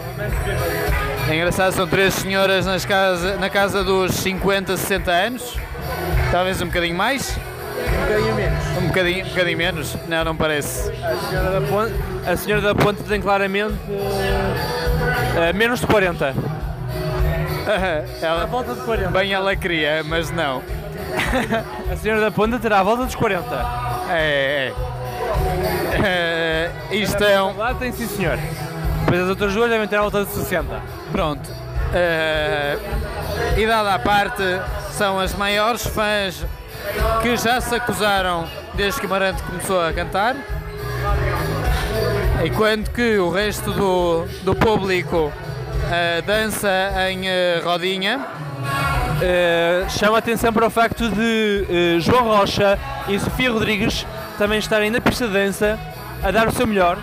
é 1.31 1.37
engraçado, 1.37 1.73
são 1.73 1.87
três 1.87 2.15
senhoras 2.15 2.67
nas 2.67 2.85
casa, 2.85 3.37
na 3.37 3.49
casa 3.49 3.85
dos 3.85 4.13
50, 4.15 4.77
60 4.77 5.11
anos. 5.11 5.57
Talvez 6.33 6.61
um 6.61 6.67
bocadinho 6.67 6.97
mais. 6.97 7.39
Um 7.39 8.01
bocadinho 8.01 8.35
menos. 8.35 8.65
Um 8.77 8.87
bocadinho, 8.89 9.25
um 9.25 9.29
bocadinho 9.29 9.59
menos. 9.59 9.97
Não, 10.09 10.25
não 10.25 10.37
parece. 10.37 10.91
A 10.91 11.17
senhora 11.29 11.61
da 11.61 11.67
Ponte, 11.67 11.95
a 12.27 12.37
senhora 12.37 12.63
da 12.63 12.75
Ponte 12.75 13.03
tem 13.05 13.21
claramente 13.21 13.75
eh, 13.89 15.51
eh, 15.51 15.53
menos 15.53 15.81
de 15.81 15.87
40. 15.87 16.35
Ela, 18.21 18.43
À 18.43 18.47
volta 18.47 18.75
de 18.75 18.81
40. 18.81 19.11
bem 19.11 19.33
ela 19.33 19.55
queria, 19.55 20.03
mas 20.03 20.31
não. 20.31 20.63
A 21.93 21.97
senhora 21.97 22.21
da 22.21 22.31
Ponte 22.33 22.59
terá 22.59 22.81
à 22.81 22.83
volta 22.83 23.05
dos 23.05 23.15
40. 23.15 23.45
É, 24.11 24.73
é. 24.73 24.91
É, 26.05 26.71
isto 26.91 27.23
é 27.23 27.41
um. 27.41 27.57
Lá 27.57 27.75
tem 27.75 27.93
sim 27.93 28.09
senhor. 28.09 28.39
Depois 29.11 29.25
as 29.25 29.29
outras 29.29 29.55
duas 29.55 29.69
devem 29.69 29.89
ter 29.89 29.97
à 29.97 30.03
volta 30.03 30.25
de 30.25 30.31
60. 30.31 30.83
Pronto. 31.11 31.51
É, 31.93 32.79
idade 33.57 33.89
à 33.89 33.99
parte, 33.99 34.41
são 34.93 35.19
as 35.19 35.35
maiores 35.35 35.85
fãs 35.85 36.47
que 37.21 37.37
já 37.37 37.61
se 37.61 37.75
acusaram 37.75 38.49
desde 38.75 39.01
que 39.01 39.09
Marante 39.09 39.43
começou 39.43 39.85
a 39.85 39.93
cantar. 39.93 40.37
Enquanto 42.45 42.93
que 42.93 43.19
o 43.19 43.31
resto 43.31 43.73
do, 43.73 44.27
do 44.45 44.55
público 44.55 45.33
eh, 45.91 46.23
dança 46.23 46.71
em 47.11 47.27
eh, 47.27 47.61
rodinha. 47.65 48.25
Eh, 49.21 49.87
chama 49.89 50.17
a 50.17 50.19
atenção 50.21 50.53
para 50.53 50.69
o 50.69 50.71
facto 50.71 51.09
de 51.09 51.67
eh, 51.69 51.99
João 51.99 52.29
Rocha 52.29 52.79
e 53.09 53.19
Sofia 53.19 53.51
Rodrigues 53.51 54.07
também 54.39 54.61
estarem 54.61 54.89
na 54.89 55.01
pista 55.01 55.27
de 55.27 55.33
dança 55.33 55.77
a 56.23 56.31
dar 56.31 56.47
o 56.47 56.53
seu 56.53 56.65
melhor. 56.65 56.97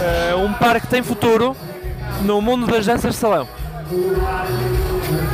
Eh, 0.00 0.34
um 0.34 0.52
par 0.52 0.80
que 0.80 0.86
tem 0.86 1.02
futuro 1.02 1.56
no 2.22 2.40
mundo 2.40 2.66
das 2.66 2.86
danças 2.86 3.14
de 3.14 3.20
salão. 3.20 3.46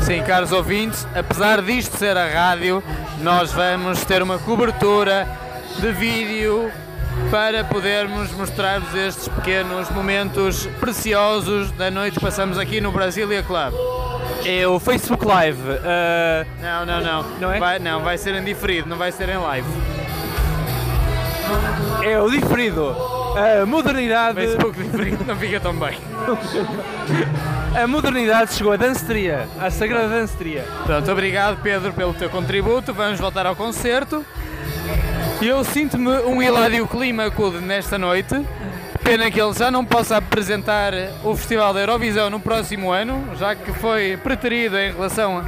Sim, 0.02 0.22
caros 0.22 0.52
ouvintes, 0.52 1.06
apesar 1.14 1.62
disto 1.62 1.96
ser 1.96 2.16
a 2.16 2.26
rádio, 2.28 2.82
nós 3.20 3.52
vamos 3.52 4.04
ter 4.04 4.22
uma 4.22 4.38
cobertura 4.38 5.28
de 5.78 5.92
vídeo 5.92 6.70
para 7.30 7.62
podermos 7.64 8.30
mostrar-vos 8.32 8.94
estes 8.94 9.28
pequenos 9.28 9.88
momentos 9.90 10.66
preciosos 10.80 11.70
da 11.72 11.90
noite 11.90 12.14
que 12.14 12.20
passamos 12.24 12.58
aqui 12.58 12.80
no 12.80 12.90
Brasília 12.90 13.42
Club. 13.42 13.74
É 14.44 14.66
o 14.66 14.78
Facebook 14.80 15.24
Live. 15.26 15.60
eh, 15.84 16.46
Não, 16.62 16.86
não, 16.86 17.00
não. 17.00 17.22
Não 17.40 17.52
é? 17.52 17.58
Vai, 17.58 17.78
não, 17.78 18.02
vai 18.02 18.16
ser 18.16 18.34
em 18.34 18.44
diferido, 18.44 18.88
não 18.88 18.96
vai 18.96 19.12
ser 19.12 19.28
em 19.28 19.36
live. 19.38 19.68
É 22.02 22.20
o 22.20 22.30
diferido. 22.30 22.96
A 23.36 23.64
modernidade, 23.66 24.34
Facebook 24.34 24.82
diferido 24.82 25.24
não 25.24 25.36
fica 25.36 25.60
tão 25.60 25.74
bem. 25.74 25.96
a 27.80 27.86
modernidade 27.86 28.54
chegou 28.54 28.72
à 28.72 28.76
danceteria, 28.76 29.48
à 29.60 29.70
sagrada 29.70 30.08
danceteria. 30.08 30.64
Pronto, 30.84 31.10
obrigado 31.10 31.60
Pedro 31.62 31.92
pelo 31.92 32.14
teu 32.14 32.28
contributo. 32.28 32.92
Vamos 32.92 33.20
voltar 33.20 33.46
ao 33.46 33.54
concerto. 33.54 34.24
Eu 35.40 35.62
sinto-me 35.62 36.10
um 36.22 36.42
hilário 36.42 36.86
clímaco 36.88 37.50
nesta 37.50 37.96
noite. 37.96 38.34
Pena 39.04 39.30
que 39.30 39.40
ele 39.40 39.52
já 39.54 39.70
não 39.70 39.84
possa 39.84 40.16
apresentar 40.16 40.92
o 41.22 41.36
Festival 41.36 41.72
da 41.72 41.80
Eurovisão 41.80 42.28
no 42.28 42.40
próximo 42.40 42.90
ano, 42.90 43.36
já 43.38 43.54
que 43.54 43.72
foi 43.72 44.16
preterido 44.16 44.76
em 44.76 44.92
relação 44.92 45.44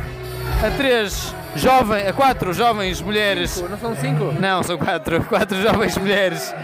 a 0.65 0.71
três 0.77 1.35
jovens, 1.57 2.09
a 2.09 2.13
quatro 2.13 2.53
jovens 2.53 3.01
mulheres. 3.01 3.63
Não 3.69 3.79
são 3.79 3.97
cinco? 3.97 4.35
Não, 4.39 4.63
são 4.63 4.79
quatro, 4.79 5.23
quatro 5.25 5.61
jovens 5.61 5.97
mulheres 5.97 6.55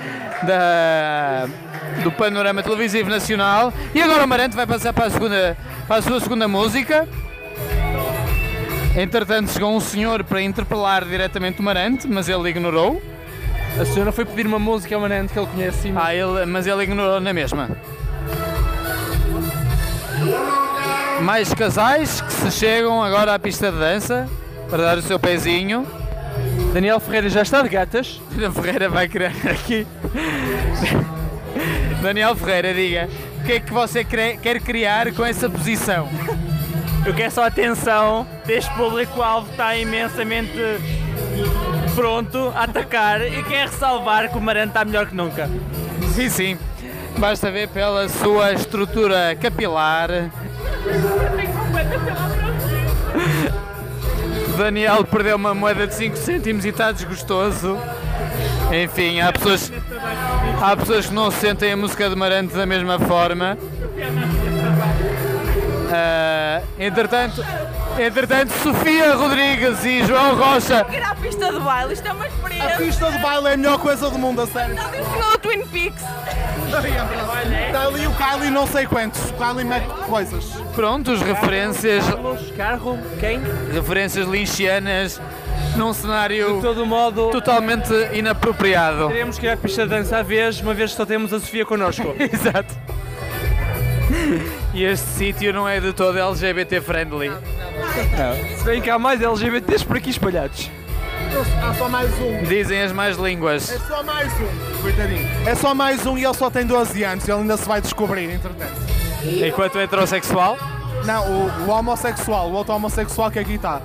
da, 0.42 1.46
do 2.02 2.12
panorama 2.12 2.62
televisivo 2.62 3.10
nacional. 3.10 3.72
E 3.94 4.00
agora 4.00 4.24
o 4.24 4.28
Marante 4.28 4.56
vai 4.56 4.66
passar 4.66 4.92
para 4.92 5.06
a, 5.06 5.10
segunda, 5.10 5.56
para 5.86 5.96
a 5.96 6.02
sua 6.02 6.20
segunda 6.20 6.46
música. 6.46 7.08
Entretanto, 8.96 9.52
chegou 9.52 9.74
um 9.74 9.80
senhor 9.80 10.24
para 10.24 10.40
interpelar 10.40 11.04
diretamente 11.04 11.60
o 11.60 11.62
Marante, 11.62 12.08
mas 12.08 12.28
ele 12.28 12.48
ignorou. 12.48 13.02
A 13.78 13.84
senhora 13.84 14.10
foi 14.10 14.24
pedir 14.24 14.46
uma 14.46 14.58
música 14.58 14.94
ao 14.94 15.00
Manente 15.02 15.34
que 15.34 15.38
ele 15.38 15.48
conhece. 15.48 15.92
Ah, 15.94 16.14
ele, 16.14 16.46
mas 16.46 16.66
ele 16.66 16.82
ignorou 16.82 17.20
na 17.20 17.32
mesma. 17.32 17.68
Mais 21.20 21.52
casais 21.52 22.22
que 22.22 22.32
se 22.32 22.50
chegam 22.52 23.02
agora 23.02 23.34
à 23.34 23.38
pista 23.38 23.70
de 23.70 23.78
dança 23.78 24.26
para 24.68 24.82
dar 24.82 24.98
o 24.98 25.02
seu 25.02 25.18
pezinho. 25.18 25.86
Daniel 26.72 27.00
Ferreira 27.00 27.28
já 27.28 27.42
está 27.42 27.62
de 27.62 27.68
gatas. 27.68 28.20
Daniel 28.30 28.52
Ferreira 28.52 28.88
vai 28.88 29.08
criar 29.08 29.32
aqui. 29.50 29.86
Daniel 32.02 32.36
Ferreira, 32.36 32.74
diga, 32.74 33.08
o 33.40 33.44
que 33.44 33.52
é 33.52 33.60
que 33.60 33.72
você 33.72 34.04
quer 34.04 34.60
criar 34.60 35.12
com 35.12 35.24
essa 35.24 35.48
posição? 35.48 36.08
Eu 37.04 37.14
quero 37.14 37.30
só 37.30 37.44
a 37.44 37.46
atenção 37.46 38.26
deste 38.44 38.72
público-alvo 38.74 39.46
que 39.46 39.52
está 39.52 39.76
imensamente 39.76 40.52
pronto 41.94 42.52
a 42.54 42.64
atacar 42.64 43.22
e 43.22 43.42
quer 43.44 43.68
ressalvar 43.68 44.30
que 44.30 44.36
o 44.36 44.40
Marante 44.40 44.68
está 44.68 44.84
melhor 44.84 45.06
que 45.06 45.14
nunca. 45.14 45.48
Sim, 46.14 46.28
sim. 46.28 46.58
Basta 47.16 47.50
ver 47.50 47.68
pela 47.68 48.08
sua 48.08 48.52
estrutura 48.52 49.34
capilar. 49.40 50.10
Daniel 54.56 55.04
perdeu 55.04 55.36
uma 55.36 55.54
moeda 55.54 55.86
de 55.86 55.94
5 55.94 56.16
cêntimos 56.16 56.64
e 56.64 56.68
está 56.68 56.90
desgostoso. 56.90 57.78
Enfim, 58.72 59.20
há 59.20 59.32
pessoas, 59.32 59.72
há 60.60 60.76
pessoas 60.76 61.06
que 61.06 61.14
não 61.14 61.30
sentem 61.30 61.72
a 61.72 61.76
música 61.76 62.08
de 62.08 62.16
Marante 62.16 62.54
da 62.54 62.66
mesma 62.66 62.98
forma. 62.98 63.56
Ah, 65.92 66.62
entretanto, 66.78 67.44
entretanto, 67.98 68.52
Sofia 68.62 69.14
Rodrigues 69.14 69.84
e 69.84 70.04
João 70.04 70.34
Rocha 70.34 70.84
Ir 70.90 71.02
à 71.02 71.14
pista 71.14 71.52
de 71.52 71.60
baile, 71.60 71.92
isto 71.92 72.08
é 72.08 72.12
uma 72.12 72.26
experiência. 72.26 72.74
A 72.74 72.76
pista 72.76 73.12
de 73.12 73.18
baile 73.18 73.46
é 73.48 73.52
a 73.52 73.56
melhor 73.56 73.78
coisa 73.78 74.10
do 74.10 74.18
mundo, 74.18 74.42
a 74.42 74.46
sério. 74.46 74.74
Não 75.56 75.66
Twin 75.66 75.66
Peaks. 75.68 76.02
Está 77.66 77.86
ali 77.86 78.06
o 78.06 78.10
Kylie 78.12 78.50
não 78.50 78.66
sei 78.66 78.86
quantos. 78.86 79.30
O 79.30 79.34
Kylie 79.34 79.64
mete 79.64 79.86
coisas. 80.06 80.44
Prontos, 80.74 81.22
referências, 81.22 82.04
Carlos, 82.04 82.50
Carro, 82.56 82.98
quem? 83.18 83.40
referências 83.72 84.26
linchianas 84.26 85.20
num 85.76 85.92
cenário 85.92 86.56
De 86.56 86.62
todo 86.62 86.86
modo, 86.86 87.30
totalmente 87.30 87.92
inapropriado. 88.12 89.08
teremos 89.08 89.38
que 89.38 89.46
ir 89.46 89.50
à 89.50 89.56
pista 89.56 89.84
de 89.84 89.90
dança 89.90 90.18
à 90.18 90.22
vez, 90.22 90.60
uma 90.60 90.74
vez 90.74 90.90
que 90.90 90.96
só 90.96 91.06
temos 91.06 91.32
a 91.32 91.40
Sofia 91.40 91.64
connosco. 91.64 92.14
Exato. 92.18 92.74
E 94.74 94.84
este 94.84 95.06
sítio 95.06 95.52
não 95.52 95.68
é 95.68 95.80
de 95.80 95.92
todo 95.92 96.18
LGBT 96.18 96.80
friendly. 96.80 97.30
Se 98.58 98.64
bem 98.64 98.80
que 98.80 98.90
há 98.90 98.98
mais 98.98 99.20
LGBTs 99.22 99.84
por 99.84 99.96
aqui 99.96 100.10
espalhados. 100.10 100.70
Há 101.62 101.74
só 101.74 101.88
mais 101.88 102.10
um. 102.20 102.42
Dizem 102.44 102.82
as 102.82 102.92
mais 102.92 103.16
línguas. 103.18 103.70
É 103.70 103.78
só 103.78 104.02
mais 104.02 104.32
um. 104.40 104.80
Coitadinho. 104.82 105.28
É 105.46 105.54
só 105.54 105.74
mais 105.74 106.06
um 106.06 106.16
e 106.16 106.24
ele 106.24 106.34
só 106.34 106.48
tem 106.50 106.64
12 106.66 107.02
anos. 107.04 107.28
Ele 107.28 107.38
ainda 107.40 107.56
se 107.56 107.66
vai 107.68 107.80
descobrir, 107.80 108.30
entretanto. 108.30 108.72
Enquanto 109.46 109.78
heterossexual, 109.78 110.56
Não, 111.04 111.26
o, 111.28 111.50
o 111.66 111.70
homossexual, 111.70 112.48
o 112.48 112.52
outro 112.54 112.74
homossexual 112.74 113.30
que 113.30 113.38
aqui 113.38 113.54
está. 113.54 113.80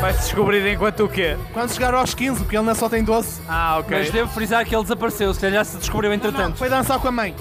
vai-se 0.00 0.20
descobrir 0.20 0.66
enquanto 0.72 1.04
o 1.04 1.08
quê? 1.08 1.36
Quando 1.52 1.72
chegar 1.72 1.92
aos 1.94 2.14
15, 2.14 2.40
porque 2.40 2.54
ele 2.56 2.60
ainda 2.60 2.74
só 2.74 2.88
tem 2.88 3.02
12. 3.02 3.40
Ah, 3.48 3.78
ok. 3.80 3.98
Mas 3.98 4.10
devo 4.10 4.30
frisar 4.32 4.64
que 4.64 4.74
ele 4.74 4.82
desapareceu, 4.82 5.32
se 5.34 5.40
calhar 5.40 5.56
já 5.56 5.64
se 5.64 5.76
descobriu 5.78 6.12
entretanto. 6.12 6.56
Foi 6.56 6.68
dançar 6.68 6.98
com 6.98 7.08
a 7.08 7.12
mãe. 7.12 7.34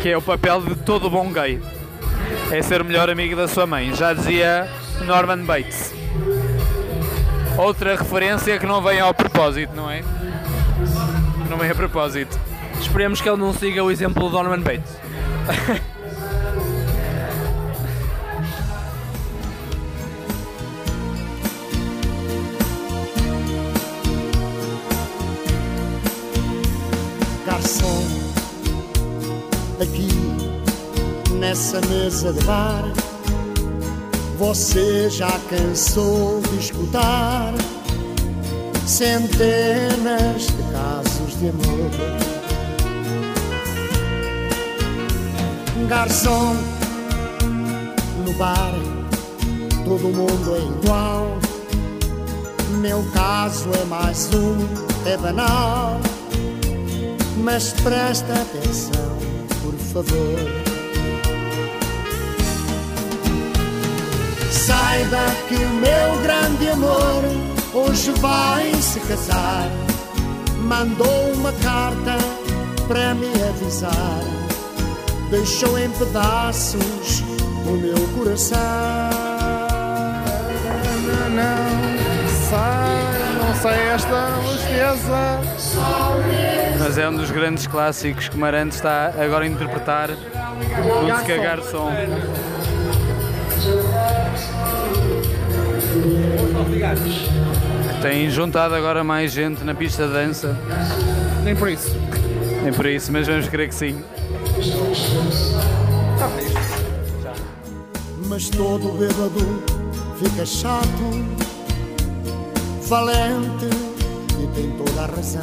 Que 0.00 0.10
é 0.10 0.16
o 0.16 0.22
papel 0.22 0.60
de 0.62 0.74
todo 0.76 1.10
bom 1.10 1.30
gay. 1.32 1.60
É 2.50 2.62
ser 2.62 2.80
o 2.80 2.84
melhor 2.84 3.10
amigo 3.10 3.34
da 3.36 3.48
sua 3.48 3.66
mãe. 3.66 3.92
Já 3.94 4.12
dizia 4.14 4.70
Norman 5.04 5.44
Bates. 5.44 5.92
Outra 7.58 7.96
referência 7.96 8.58
que 8.58 8.66
não 8.66 8.82
vem 8.82 9.00
ao 9.00 9.14
propósito, 9.14 9.74
não 9.74 9.90
é? 9.90 10.02
Não 11.48 11.56
vem 11.56 11.70
a 11.70 11.74
propósito. 11.74 12.38
Esperemos 12.78 13.20
que 13.20 13.28
ele 13.28 13.38
não 13.38 13.52
siga 13.52 13.82
o 13.82 13.90
exemplo 13.90 14.28
do 14.28 14.42
Norman 14.42 14.60
Bates. 14.60 14.96
Garçom, 27.46 28.02
aqui 29.80 30.08
nessa 31.32 31.80
mesa 31.86 32.32
de 32.32 32.44
bar, 32.44 32.84
você 34.38 35.08
já 35.08 35.30
cansou 35.48 36.40
de 36.42 36.58
escutar 36.58 37.54
centenas 38.86 40.46
de 40.46 40.62
casos 40.72 41.40
de 41.40 41.48
amor. 41.48 41.90
Garçom, 45.88 46.54
no 48.24 48.32
bar, 48.34 48.74
todo 49.84 50.02
mundo 50.08 50.54
é 50.54 50.84
igual. 50.84 51.38
Meu 52.80 53.02
caso 53.14 53.70
é 53.80 53.84
mais 53.86 54.28
um, 54.34 55.08
é 55.08 55.16
banal. 55.16 55.98
Mas 57.38 57.72
presta 57.72 58.32
atenção, 58.34 59.16
por 59.62 59.74
favor. 59.74 60.65
Saiba 64.66 65.24
que 65.46 65.54
o 65.54 65.68
meu 65.74 66.22
grande 66.24 66.68
amor 66.70 67.22
hoje 67.72 68.10
vai 68.20 68.74
se 68.74 68.98
casar. 68.98 69.70
Mandou 70.58 71.32
uma 71.34 71.52
carta 71.62 72.16
para 72.88 73.14
me 73.14 73.28
avisar. 73.48 74.20
Deixou 75.30 75.78
em 75.78 75.88
pedaços 75.90 77.22
o 77.64 77.70
meu 77.76 78.08
coração. 78.18 78.58
Não, 81.30 81.30
não 81.30 82.28
sei, 82.48 83.38
não 83.38 83.54
sei 83.62 83.88
esta 83.94 84.32
tristeza. 84.48 85.40
Mas 86.80 86.98
é 86.98 87.08
um 87.08 87.14
dos 87.16 87.30
grandes 87.30 87.68
clássicos 87.68 88.28
que 88.28 88.36
Marante 88.36 88.74
está 88.74 89.12
agora 89.16 89.44
a 89.44 89.46
interpretar. 89.46 90.10
Música 90.10 91.36
Garçom. 91.36 91.92
Que 92.64 92.65
tem 98.02 98.30
juntado 98.30 98.74
agora 98.74 99.02
mais 99.02 99.32
gente 99.32 99.64
na 99.64 99.74
pista 99.74 100.06
de 100.06 100.12
dança. 100.12 100.56
Nem 101.42 101.56
por 101.56 101.68
isso. 101.68 101.94
Nem 102.62 102.72
por 102.72 102.86
isso, 102.86 103.10
mas 103.10 103.26
vamos 103.26 103.48
crer 103.48 103.68
que 103.68 103.74
sim. 103.74 104.02
Mas 108.28 108.48
todo 108.48 108.92
bêbado 108.98 109.62
fica 110.18 110.46
chato, 110.46 111.26
valente 112.88 113.70
e 114.40 114.46
tem 114.54 114.70
toda 114.72 115.02
a 115.02 115.06
razão. 115.06 115.42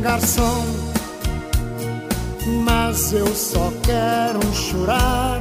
Garçom, 0.00 0.64
mas 2.64 3.12
eu 3.12 3.26
só 3.26 3.72
quero 3.84 4.40
chorar. 4.54 5.40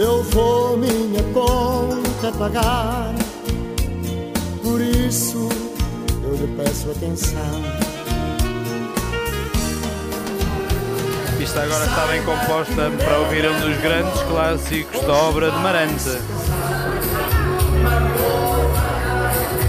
Eu 0.00 0.22
vou 0.22 0.78
minha 0.78 1.22
conta 1.34 2.32
pagar, 2.38 3.14
por 4.62 4.80
isso 4.80 5.46
eu 6.24 6.36
lhe 6.36 6.56
peço 6.56 6.90
atenção. 6.90 7.62
A 11.28 11.36
pista 11.36 11.60
agora 11.60 11.84
está 11.84 12.06
bem 12.06 12.22
composta 12.22 12.90
para 13.04 13.18
ouvir 13.18 13.44
um 13.44 13.60
dos 13.60 13.76
grandes 13.82 14.22
clássicos 14.22 15.02
da 15.02 15.12
obra 15.12 15.50
de 15.50 15.58
Marante. 15.58 16.18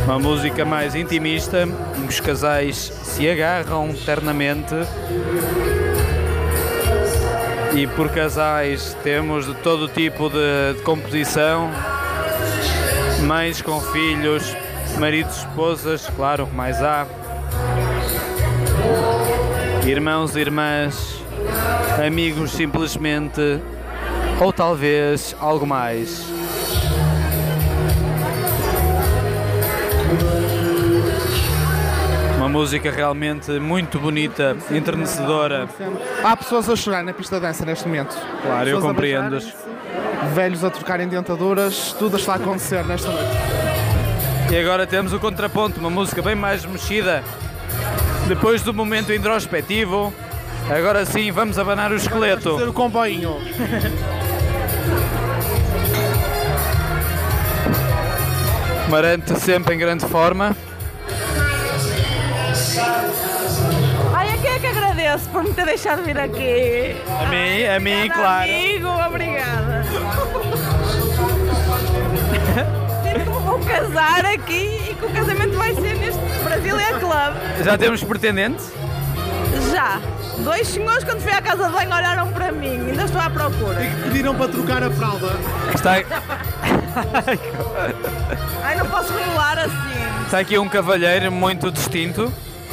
Uma 0.05 0.17
música 0.17 0.63
mais 0.63 0.95
intimista, 0.95 1.67
os 2.07 2.21
casais 2.21 2.93
se 3.03 3.29
agarram 3.29 3.93
ternamente. 4.05 4.75
E 7.73 7.87
por 7.87 8.09
casais 8.09 8.95
temos 9.01 9.45
de 9.45 9.53
todo 9.55 9.87
tipo 9.87 10.29
de, 10.29 10.73
de 10.75 10.81
composição, 10.83 11.71
mães 13.21 13.61
com 13.61 13.79
filhos, 13.79 14.55
maridos, 14.99 15.37
esposas, 15.37 16.07
claro, 16.15 16.47
mais 16.53 16.83
há, 16.83 17.07
irmãos, 19.85 20.35
irmãs, 20.35 21.23
amigos 22.05 22.51
simplesmente, 22.51 23.59
ou 24.39 24.51
talvez 24.51 25.35
algo 25.39 25.65
mais. 25.65 26.40
Música 32.51 32.91
realmente 32.91 33.49
muito 33.53 33.97
bonita, 33.97 34.57
enternecedora. 34.69 35.69
Há 36.21 36.35
pessoas 36.35 36.69
a 36.69 36.75
chorar 36.75 37.01
na 37.01 37.13
pista 37.13 37.35
de 37.35 37.41
dança 37.43 37.65
neste 37.65 37.87
momento. 37.87 38.13
Claro, 38.43 38.69
eu 38.69 38.93
beijarem-se, 38.93 39.53
Velhos 40.33 40.63
a 40.63 40.69
trocarem 40.69 41.07
dentaduras, 41.07 41.95
tudo 41.97 42.17
está 42.17 42.33
a 42.33 42.35
acontecer 42.35 42.85
nesta 42.85 43.09
noite. 43.09 43.31
E 44.51 44.55
agora 44.57 44.85
temos 44.85 45.13
o 45.13 45.19
contraponto, 45.19 45.79
uma 45.79 45.89
música 45.89 46.21
bem 46.21 46.35
mais 46.35 46.65
mexida. 46.65 47.23
Depois 48.27 48.61
do 48.61 48.73
momento 48.73 49.13
introspectivo, 49.13 50.13
agora 50.69 51.05
sim 51.05 51.31
vamos 51.31 51.57
abanar 51.57 51.91
o 51.91 51.95
esqueleto. 51.95 52.51
Fazer 52.51 52.67
o 52.67 52.73
comboinho. 52.73 53.37
Marante 58.89 59.39
sempre 59.39 59.73
em 59.73 59.77
grande 59.77 60.05
forma. 60.05 60.53
É 65.11 65.17
que 65.17 65.17
agradeço 65.17 65.29
por 65.29 65.43
me 65.43 65.53
ter 65.53 65.65
deixado 65.65 66.03
vir 66.03 66.17
aqui? 66.19 66.95
A 67.19 67.25
mim, 67.27 67.65
a 67.65 67.79
mim, 67.79 68.09
claro. 68.09 68.49
Amigo, 68.49 68.87
obrigada. 69.07 69.83
Vou 73.43 73.59
casar 73.59 74.25
aqui 74.25 74.89
e 74.89 74.95
que 74.95 75.05
o 75.05 75.09
casamento 75.09 75.57
vai 75.57 75.75
ser 75.75 75.95
neste 75.97 76.21
Brasília 76.43 76.99
Club. 76.99 77.63
Já 77.63 77.77
temos 77.77 78.03
pretendente? 78.03 78.63
Já. 79.71 79.99
Dois 80.39 80.67
senhores, 80.67 81.03
quando 81.03 81.19
fui 81.19 81.31
à 81.31 81.41
casa 81.41 81.65
de 81.67 81.71
banho, 81.73 81.93
olharam 81.93 82.31
para 82.31 82.51
mim. 82.51 82.89
Ainda 82.89 83.03
estou 83.03 83.21
à 83.21 83.29
procura. 83.29 83.79
Pediram 84.03 84.33
para 84.33 84.47
trocar 84.47 84.83
a 84.83 84.89
fralda. 84.89 85.27
Está, 85.75 85.91
Ai, 88.63 88.75
não 88.75 88.85
posso 88.87 89.13
revelar 89.13 89.59
assim. 89.59 90.25
está 90.25 90.39
aqui 90.39 90.57
um 90.57 90.67
cavalheiro 90.67 91.31
muito 91.31 91.69
distinto. 91.71 92.25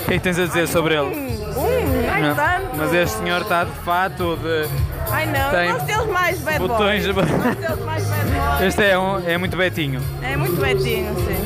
O 0.02 0.04
que 0.06 0.14
é 0.14 0.16
que 0.16 0.20
tens 0.20 0.38
a 0.38 0.46
dizer 0.46 0.66
sobre 0.68 0.94
ele? 0.94 1.37
Hum, 1.60 2.08
ai, 2.12 2.34
tanto. 2.34 2.76
Mas 2.76 2.92
este 2.92 3.18
senhor 3.18 3.40
está 3.42 3.64
de 3.64 3.72
fato 3.84 4.36
de. 4.36 4.68
Ai, 5.10 5.26
não. 5.26 5.50
tem 5.50 5.72
gosto 5.72 5.86
deles 5.86 6.06
mais 6.06 6.38
bad 6.40 6.58
botões 6.58 7.06
boys. 7.06 7.26
de- 7.26 7.32
Gosto 7.32 7.54
deles 7.60 7.84
mais 7.84 8.04
bad 8.08 8.24
boys. 8.30 8.60
Este 8.62 8.82
é, 8.84 8.98
um, 8.98 9.28
é 9.28 9.38
muito 9.38 9.56
betinho. 9.56 10.00
É 10.22 10.36
muito 10.36 10.56
betinho, 10.60 11.14
sim. 11.16 11.37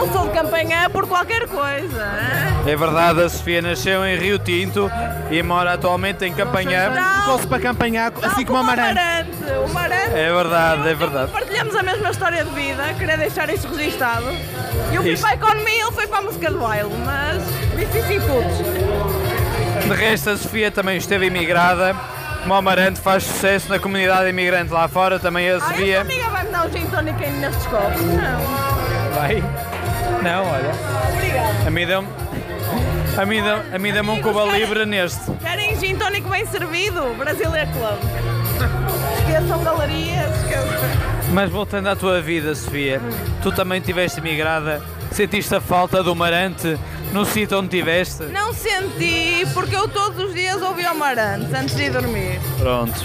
Eu 0.00 0.06
não 0.06 0.12
sou 0.12 0.28
de 0.28 0.32
campanha 0.32 0.88
por 0.90 1.06
qualquer 1.06 1.46
coisa. 1.46 2.02
hein? 2.04 2.72
É 2.72 2.76
verdade, 2.76 3.22
a 3.22 3.28
Sofia 3.28 3.60
nasceu 3.60 4.04
em 4.06 4.16
Rio 4.16 4.38
Tinto 4.38 4.90
e 5.30 5.42
mora 5.42 5.74
atualmente 5.74 6.24
em 6.24 6.32
Campanhã. 6.32 6.90
Ficou-se 7.20 7.46
para 7.46 7.58
campanhar, 7.60 8.12
assim 8.22 8.44
como 8.44 8.58
a 8.58 8.62
Marante. 8.62 8.94
Marante. 8.94 9.30
O 9.64 9.68
Marante. 9.74 10.10
É 10.14 10.32
verdade, 10.32 10.88
é 10.88 10.94
verdade. 10.94 11.32
Partilhamos 11.32 11.74
a 11.76 11.82
mesma 11.82 12.10
história 12.10 12.44
de 12.44 12.50
vida, 12.50 12.82
queria 12.98 13.16
deixar 13.18 13.50
isso 13.50 13.68
registado. 13.68 14.24
Eu 14.92 15.02
fui 15.02 15.12
Isto- 15.12 15.22
para 15.22 15.30
a 15.32 15.34
economia, 15.34 15.82
ele 15.82 15.92
foi 15.92 16.06
para 16.06 16.18
a 16.18 16.22
música 16.22 16.50
do 16.50 16.58
baile, 16.58 16.90
mas 17.04 17.42
vicissitudes. 17.76 18.56
De 19.86 19.94
resto, 19.94 20.30
a 20.30 20.36
Sofia 20.36 20.70
também 20.70 20.96
esteve 20.96 21.26
imigrada. 21.26 21.94
Como 22.42 22.54
o 22.54 22.56
Amarante 22.56 22.98
faz 23.00 23.22
sucesso 23.24 23.68
na 23.68 23.78
comunidade 23.78 24.30
imigrante 24.30 24.72
lá 24.72 24.88
fora, 24.88 25.18
também 25.18 25.50
a 25.50 25.56
Ah, 25.56 25.60
Sofia. 25.60 26.00
amiga 26.00 26.30
vai 26.30 26.44
me 26.44 26.50
dar 26.50 26.66
um 26.66 26.70
gin 26.72 26.86
tônico 26.86 27.22
aí 27.22 27.30
nestes 27.32 27.66
copos? 27.66 28.00
Não. 28.00 29.14
Vai? 29.14 29.42
Não, 30.22 30.44
olha. 30.46 30.70
Obrigada. 31.14 31.66
A 31.66 31.70
mim 31.70 31.86
deu 31.86 32.04
a 33.16 33.26
mim 33.26 33.42
deu- 33.42 33.62
a 33.74 33.78
mim 33.78 33.92
deu-me 33.92 34.10
um 34.10 34.22
cuba 34.22 34.44
livre 34.44 34.86
neste. 34.86 35.30
Querem 35.42 35.78
gin 35.78 35.96
tônico 35.96 36.28
bem 36.28 36.46
servido? 36.46 37.14
Brasileiro 37.18 37.68
Club. 37.72 37.98
Esqueçam 39.18 39.62
galerias, 39.64 40.36
esqueçam. 40.42 41.30
Mas 41.32 41.50
voltando 41.50 41.88
à 41.88 41.96
tua 41.96 42.20
vida, 42.20 42.54
Sofia, 42.54 43.00
tu 43.42 43.52
também 43.52 43.80
tiveste 43.80 44.18
imigrada, 44.20 44.82
sentiste 45.12 45.54
a 45.54 45.60
falta 45.60 46.02
do 46.02 46.14
Marante 46.14 46.78
no 47.12 47.24
sítio 47.24 47.58
onde 47.58 47.68
tiveste? 47.68 48.22
Não 48.24 48.52
senti, 48.52 49.46
porque 49.54 49.74
eu 49.76 49.86
todos 49.88 50.24
os 50.28 50.34
dias 50.34 50.60
ouvi 50.62 50.84
o 50.86 50.94
Marante 50.94 51.54
antes 51.54 51.74
de 51.76 51.84
ir 51.84 51.90
dormir. 51.90 52.40
Pronto. 52.58 53.04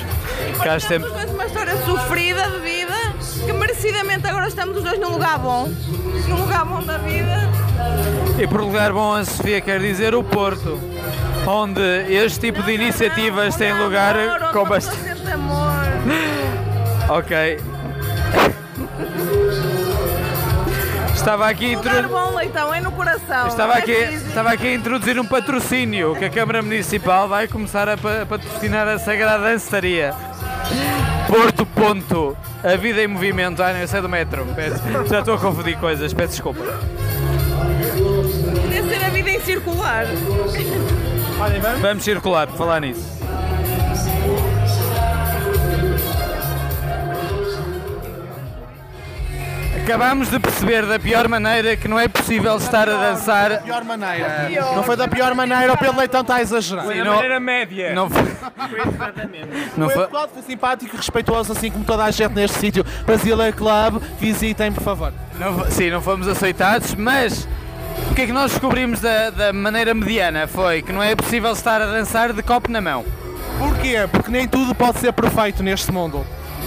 Cá 0.63 0.77
Temos 0.79 1.11
dois 1.11 1.29
uma 1.31 1.45
história 1.45 1.75
sofrida 1.85 2.49
de 2.49 2.59
vida, 2.59 2.84
que 3.45 3.53
merecidamente 3.53 4.27
agora 4.27 4.47
estamos 4.47 4.77
os 4.77 4.83
dois 4.83 4.99
num 4.99 5.09
lugar 5.11 5.37
bom. 5.39 5.67
Num 6.27 6.35
lugar 6.41 6.65
bom 6.65 6.81
da 6.83 6.97
vida. 6.97 7.49
E 8.39 8.47
por 8.47 8.61
lugar 8.61 8.91
bom, 8.91 9.13
a 9.13 9.23
Sofia 9.23 9.61
quer 9.61 9.79
dizer 9.79 10.13
o 10.15 10.23
Porto, 10.23 10.79
onde 11.47 11.81
este 12.13 12.39
tipo 12.51 12.61
de 12.63 12.73
iniciativas 12.73 13.55
têm 13.55 13.73
lugar 13.73 14.17
Amor, 14.17 14.51
com 14.51 14.65
bastante. 14.65 15.31
amor. 15.31 15.85
Ok. 17.07 17.59
Estava 21.13 21.47
aqui 21.49 21.73
a 21.73 21.77
Lugar 21.77 21.95
intro- 21.97 22.09
bom, 22.09 22.35
leitão, 22.35 22.73
é 22.73 22.81
no 22.81 22.91
coração. 22.91 23.47
Estava 23.47 23.73
não 23.73 23.79
é 23.79 23.79
aqui, 23.79 23.91
estava 23.91 24.51
aqui 24.51 24.67
a 24.67 24.73
introduzir 24.73 25.19
um 25.19 25.25
patrocínio 25.25 26.15
que 26.15 26.25
a 26.25 26.29
Câmara 26.29 26.61
Municipal 26.61 27.27
vai 27.27 27.47
começar 27.47 27.87
a, 27.89 27.95
pa- 27.97 28.21
a 28.23 28.25
patrocinar 28.25 28.87
a 28.87 28.97
Sagrada 28.99 29.43
Dançaria. 29.43 30.13
Ponto, 31.75 32.35
a 32.63 32.75
vida 32.77 33.03
em 33.03 33.07
movimento. 33.07 33.61
Ah, 33.61 33.73
não, 33.73 33.79
eu 33.81 33.87
sei 33.87 34.01
do 34.01 34.09
metro. 34.09 34.45
Peço- 34.55 34.81
já 35.09 35.19
estou 35.19 35.35
a 35.35 35.37
confundir 35.37 35.77
coisas, 35.77 36.13
peço 36.13 36.31
desculpa. 36.31 36.61
Podia 38.61 38.83
ser 38.83 39.05
a 39.05 39.09
vida 39.09 39.29
em 39.29 39.39
circular. 39.41 40.05
Vamos 41.81 42.03
circular, 42.03 42.47
por 42.47 42.57
falar 42.57 42.79
nisso. 42.81 43.14
Acabámos 49.85 50.31
de 50.31 50.39
perceber 50.39 50.83
da 50.83 50.97
pior 50.97 51.27
maneira 51.27 51.77
que 51.77 51.87
não 51.87 51.99
é 51.99 52.07
possível 52.07 52.57
estar 52.57 52.89
a 52.89 52.97
dançar. 52.97 53.61
pior 53.61 53.83
maneira. 53.83 54.49
Não 54.75 54.81
foi 54.81 54.97
da 54.97 55.07
pior 55.07 55.35
maneira, 55.35 55.73
o 55.73 55.77
Pedro 55.77 55.95
Leitão 55.99 56.21
está 56.21 56.37
a 56.37 56.41
exagerar. 56.41 56.87
Sim, 56.87 57.03
Da 57.03 57.11
maneira 57.13 57.39
média. 57.39 57.93
Não 57.93 58.09
foi. 58.09 58.23
Não 59.77 59.87
Foi 59.89 60.07
foi. 60.07 60.27
foi 60.33 60.41
simpático 60.41 60.95
e 60.95 60.97
respeitoso, 60.97 61.51
assim 61.51 61.69
como 61.69 61.85
toda 61.85 62.03
a 62.03 62.09
gente 62.09 62.33
neste 62.33 62.57
sítio. 62.57 62.83
Brasileiro 63.05 63.55
Club, 63.55 64.01
visitem, 64.19 64.71
por 64.71 64.81
favor. 64.83 65.13
Não, 65.37 65.69
sim, 65.69 65.91
não 65.91 66.01
fomos 66.01 66.27
aceitados, 66.27 66.95
mas 66.95 67.47
o 68.09 68.15
que 68.15 68.21
é 68.23 68.25
que 68.25 68.31
nós 68.31 68.51
descobrimos 68.51 69.01
da, 69.01 69.29
da 69.29 69.53
maneira 69.53 69.93
mediana? 69.93 70.47
Foi 70.47 70.81
que 70.81 70.91
não 70.91 71.03
é 71.03 71.15
possível 71.15 71.51
estar 71.51 71.79
a 71.81 71.85
dançar 71.85 72.33
de 72.33 72.41
copo 72.41 72.71
na 72.71 72.81
mão. 72.81 73.05
Porquê? 73.59 73.97
Porque 74.11 74.31
nem 74.31 74.47
tudo 74.47 74.73
pode 74.73 74.97
ser 74.99 75.13
perfeito 75.13 75.61
neste 75.61 75.91
mundo. 75.91 76.25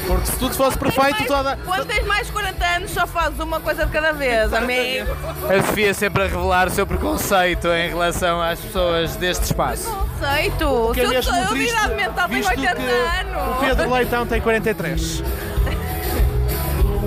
Porque 0.09 0.27
se 0.27 0.37
tudo 0.39 0.55
fosse 0.55 0.77
perfeito, 0.79 1.11
Mais- 1.11 1.27
toda. 1.27 1.57
Quando 1.65 1.85
tens 1.87 2.05
mais 2.07 2.27
de 2.27 2.33
40 2.33 2.65
anos, 2.65 2.91
só 2.91 3.07
fazes 3.07 3.39
uma 3.39 3.61
coisa 3.61 3.85
de 3.87 3.93
cada 3.93 4.13
vez, 4.13 4.53
amigo. 4.55 5.07
A 5.49 5.67
Sofia 5.67 5.93
sempre 5.95 6.23
a 6.23 6.27
revelar 6.27 6.67
o 6.69 6.71
seu 6.71 6.87
preconceito 6.87 7.69
em 7.69 7.91
relação 7.91 8.41
às 8.43 8.59
pessoas 8.59 9.15
deste 9.17 9.45
espaço. 9.45 9.85
Conceito. 9.91 10.91
Que 10.95 11.01
é 11.01 11.03
Se 11.03 11.07
eu, 11.07 11.11
mesmo 11.11 11.23
sou- 11.33 11.35
eu 11.43 11.47
de 11.49 11.55
triste, 11.55 11.73
idade 11.75 11.95
mental 11.95 12.29
tenho 12.29 12.41
visto 12.41 12.51
80 12.59 12.75
que 12.77 12.83
anos. 12.83 13.57
O 13.57 13.61
Pedro 13.61 13.93
Leitão 13.93 14.27
tem 14.27 14.41
43. 14.41 15.23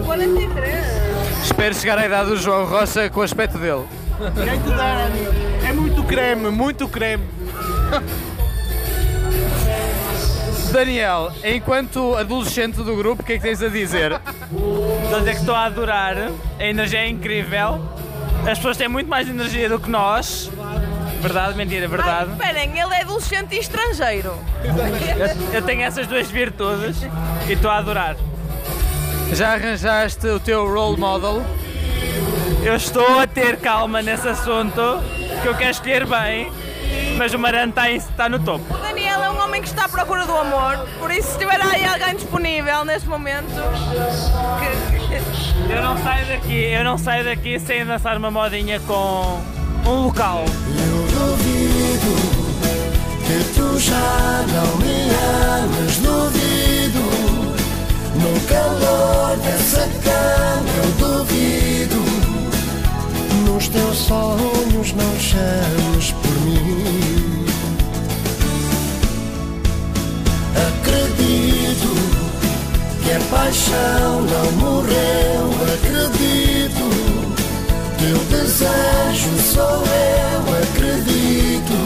43. 0.05 0.85
Espero 1.43 1.73
chegar 1.75 1.97
à 1.97 2.05
idade 2.05 2.29
do 2.29 2.37
João 2.37 2.65
Rocha 2.65 3.09
com 3.09 3.19
o 3.19 3.23
aspecto 3.23 3.57
dele. 3.57 3.85
Quem 4.35 4.59
te 4.61 4.69
dera? 4.69 5.09
É 5.67 5.73
muito 5.73 6.03
creme, 6.03 6.49
muito 6.51 6.87
creme. 6.87 7.27
Daniel, 10.71 11.31
enquanto 11.43 12.15
adolescente 12.15 12.77
do 12.77 12.95
grupo, 12.95 13.21
o 13.21 13.25
que 13.25 13.33
é 13.33 13.37
que 13.37 13.43
tens 13.43 13.61
a 13.61 13.67
dizer? 13.67 14.13
Estou 14.13 15.15
a 15.15 15.19
dizer 15.19 15.31
que 15.31 15.39
estou 15.39 15.53
a 15.53 15.65
adorar, 15.65 16.15
a 16.59 16.63
energia 16.63 16.99
é 16.99 17.09
incrível, 17.09 17.81
as 18.49 18.57
pessoas 18.57 18.77
têm 18.77 18.87
muito 18.87 19.09
mais 19.09 19.27
energia 19.27 19.67
do 19.67 19.79
que 19.79 19.89
nós. 19.89 20.49
Verdade, 21.19 21.55
mentira, 21.55 21.87
verdade. 21.87 22.31
Ai, 22.31 22.49
esperem, 22.49 22.79
ele 22.79 22.95
é 22.95 23.01
adolescente 23.01 23.53
e 23.53 23.59
estrangeiro. 23.59 24.33
Eu, 24.63 25.55
eu 25.55 25.61
tenho 25.61 25.81
essas 25.81 26.07
duas 26.07 26.31
virtudes 26.31 26.97
e 27.47 27.53
estou 27.53 27.69
a 27.69 27.77
adorar. 27.77 28.15
Já 29.33 29.53
arranjaste 29.53 30.25
o 30.27 30.39
teu 30.39 30.67
role 30.67 30.99
model? 30.99 31.43
Eu 32.63 32.75
estou 32.75 33.19
a 33.19 33.27
ter 33.27 33.57
calma 33.57 34.01
nesse 34.01 34.27
assunto, 34.27 35.01
que 35.41 35.47
eu 35.47 35.55
quero 35.55 35.71
escolher 35.71 36.05
bem, 36.05 36.51
mas 37.17 37.33
o 37.33 37.39
Marante 37.39 37.69
está, 37.69 37.91
está 37.91 38.29
no 38.29 38.39
topo. 38.39 38.65
Daniel 39.11 39.23
é 39.23 39.29
um 39.31 39.43
homem 39.43 39.61
que 39.61 39.67
está 39.67 39.85
à 39.85 39.89
procura 39.89 40.25
do 40.25 40.35
amor, 40.35 40.87
por 40.97 41.11
isso 41.11 41.33
se 41.33 41.37
tiver 41.37 41.59
aí 41.61 41.85
alguém 41.85 42.15
disponível 42.15 42.85
neste 42.85 43.09
momento, 43.09 43.45
que- 44.59 45.73
Eu 45.73 45.81
não 45.83 45.97
saio 46.01 46.25
daqui, 46.27 46.63
eu 46.71 46.83
não 46.85 46.97
saio 46.97 47.23
daqui 47.25 47.59
sem 47.59 47.85
dançar 47.85 48.15
uma 48.17 48.31
modinha 48.31 48.79
com 48.81 49.41
um 49.85 50.05
local. 50.05 50.45
Eu 50.45 51.07
duvido 51.07 52.15
que 53.27 53.53
tu 53.53 53.77
já 53.79 54.45
não 54.47 54.77
me 54.77 55.09
amas, 55.59 55.97
duvido. 55.97 57.01
No 58.15 58.39
calor 58.47 59.35
dessa 59.37 59.81
cama 60.03 60.69
eu 60.77 60.91
duvido. 61.07 62.01
Nos 63.45 63.67
teus 63.67 63.97
sonhos 63.97 64.93
não 64.93 65.19
chames 65.19 66.11
por 66.11 66.31
mim. 66.41 67.20
Acredito 70.91 71.89
que 73.03 73.11
a 73.11 73.19
paixão 73.29 74.21
não 74.23 74.51
morreu. 74.53 75.51
Acredito 75.75 76.91
teu 78.01 78.17
desejo 78.35 79.37
sou 79.53 79.83
eu, 79.85 80.41
acredito. 80.63 81.77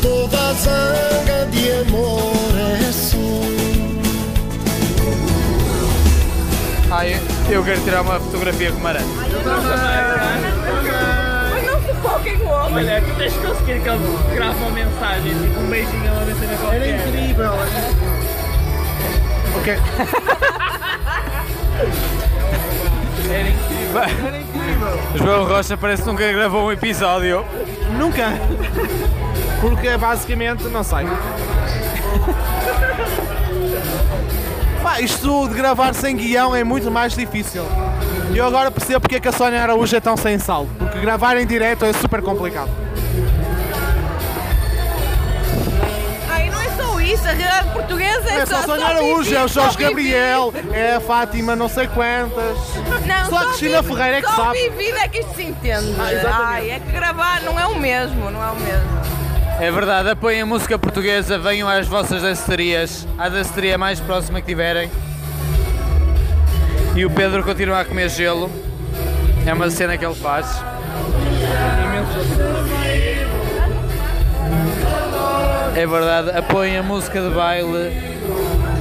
Toda 0.00 0.52
zanga 0.54 1.46
de 1.50 1.72
amor 1.72 2.52
é 2.56 2.88
assim. 2.88 3.98
Ai, 6.90 7.20
eu 7.50 7.64
quero 7.64 7.80
tirar 7.82 8.02
uma 8.02 8.20
fotografia 8.20 8.70
com 8.70 8.78
o 8.78 8.82
No 12.02 12.50
homem. 12.50 12.74
Olha, 12.74 13.02
tu 13.02 13.14
tens 13.16 13.32
que 13.32 13.46
conseguir 13.46 13.80
que 13.80 13.88
ele 13.88 14.18
grave 14.34 14.58
uma 14.58 14.70
mensagem, 14.70 15.34
tipo 15.34 15.60
um 15.60 15.66
beijinho 15.68 16.10
a 16.10 16.12
uma 16.12 16.24
mensagem 16.24 16.56
qualquer. 16.58 16.82
Era 16.82 16.96
incrível. 16.96 17.52
Ok. 19.56 19.78
Era 23.30 23.48
incrível. 23.48 25.00
João 25.16 25.44
Rocha 25.44 25.76
parece 25.76 26.02
que 26.02 26.08
nunca 26.08 26.32
gravou 26.32 26.66
um 26.66 26.72
episódio. 26.72 27.44
Nunca. 27.98 28.32
Porque 29.60 29.96
basicamente 29.96 30.64
não 30.68 30.84
sei. 30.84 31.06
Pá, 34.82 35.00
isto 35.00 35.48
de 35.48 35.54
gravar 35.54 35.94
sem 35.94 36.16
guião 36.16 36.54
é 36.54 36.62
muito 36.62 36.90
mais 36.90 37.14
difícil. 37.14 37.64
E 38.32 38.38
eu 38.38 38.46
agora 38.46 38.70
percebo 38.70 39.00
porque 39.00 39.16
é 39.16 39.20
que 39.20 39.28
a 39.28 39.32
Sónia 39.32 39.62
Araújo 39.62 39.96
é 39.96 40.00
tão 40.00 40.16
sem 40.16 40.38
sal. 40.38 40.66
Porque 40.98 41.06
gravar 41.06 41.36
em 41.36 41.46
direto 41.46 41.84
é 41.84 41.92
super 41.92 42.20
complicado. 42.22 42.70
Ai, 46.28 46.50
não 46.50 46.60
é 46.60 46.68
só 46.70 47.00
isso, 47.00 47.22
a 47.24 47.30
realidade 47.30 47.68
portuguesa 47.72 48.28
é, 48.30 48.38
É 48.40 48.46
só 48.46 48.56
a 48.56 48.62
Sónia 48.62 48.86
Araújo, 48.86 49.22
Vivi, 49.22 49.36
é 49.36 49.44
o 49.44 49.48
só 49.48 49.60
Jorge 49.62 49.76
Vivi. 49.78 49.88
Gabriel, 50.10 50.52
é 50.72 50.96
a 50.96 51.00
Fátima 51.00 51.54
não 51.54 51.68
sei 51.68 51.86
quantas. 51.86 52.58
Não, 53.06 53.30
Só 53.30 53.36
a 53.38 53.44
Cristina 53.46 53.80
Vivi- 53.82 53.94
Ferreira 53.94 54.18
é 54.18 54.22
que 54.22 54.28
só 54.28 54.36
sabe. 54.46 54.68
vivida 54.70 54.98
é 54.98 55.08
que 55.08 55.18
isto 55.20 55.34
se 55.36 55.42
entende. 55.44 55.94
Ah, 56.00 56.12
exatamente. 56.12 56.42
Ai, 56.52 56.70
é 56.70 56.80
que 56.80 56.90
gravar 56.92 57.42
não 57.42 57.58
é 57.60 57.66
o 57.66 57.76
mesmo, 57.76 58.30
não 58.30 58.42
é 58.42 58.50
o 58.50 58.56
mesmo. 58.56 58.98
É 59.60 59.70
verdade, 59.70 60.10
apoiem 60.10 60.40
a 60.42 60.46
música 60.46 60.76
portuguesa, 60.78 61.38
venham 61.38 61.68
às 61.68 61.86
vossas 61.86 62.22
dancerias, 62.22 63.06
à 63.16 63.28
danceria 63.28 63.78
mais 63.78 64.00
próxima 64.00 64.40
que 64.40 64.46
tiverem. 64.48 64.90
E 66.96 67.04
o 67.04 67.10
Pedro 67.10 67.44
continua 67.44 67.80
a 67.80 67.84
comer 67.84 68.08
gelo. 68.08 68.50
É 69.46 69.54
uma 69.54 69.70
cena 69.70 69.96
que 69.96 70.04
ele 70.04 70.14
faz. 70.16 70.46
É 75.78 75.86
verdade, 75.86 76.36
apoiem 76.36 76.76
a 76.76 76.82
música 76.82 77.20
de 77.20 77.30
baile, 77.30 77.92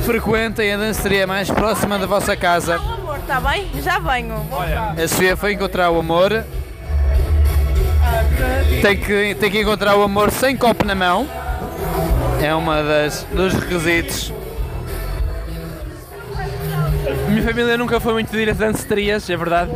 frequentem 0.03 0.73
a 0.73 0.77
danceria 0.77 1.27
mais 1.27 1.47
próxima 1.47 1.99
da 1.99 2.07
vossa 2.07 2.35
casa. 2.35 2.77
Amor, 2.77 3.19
está 3.19 3.39
bem? 3.39 3.69
Já 3.83 3.99
venho. 3.99 4.35
Já. 4.67 5.03
A 5.03 5.07
Sofia 5.07 5.37
foi 5.37 5.53
encontrar 5.53 5.91
o 5.91 5.99
amor. 5.99 6.43
Tem 8.81 8.97
que, 8.97 9.35
tem 9.35 9.51
que 9.51 9.61
encontrar 9.61 9.95
o 9.95 10.01
amor 10.01 10.31
sem 10.31 10.57
copo 10.57 10.83
na 10.85 10.95
mão. 10.95 11.27
É 12.41 12.51
uma 12.55 12.81
das 12.81 13.27
dos 13.31 13.53
requisitos. 13.53 14.33
A 17.05 17.29
minha 17.29 17.43
família 17.43 17.77
nunca 17.77 17.99
foi 17.99 18.13
muito 18.13 18.31
de 18.31 18.39
ir 18.39 18.49
a 18.49 18.53
danceterias, 18.53 19.29
é 19.29 19.37
verdade. 19.37 19.71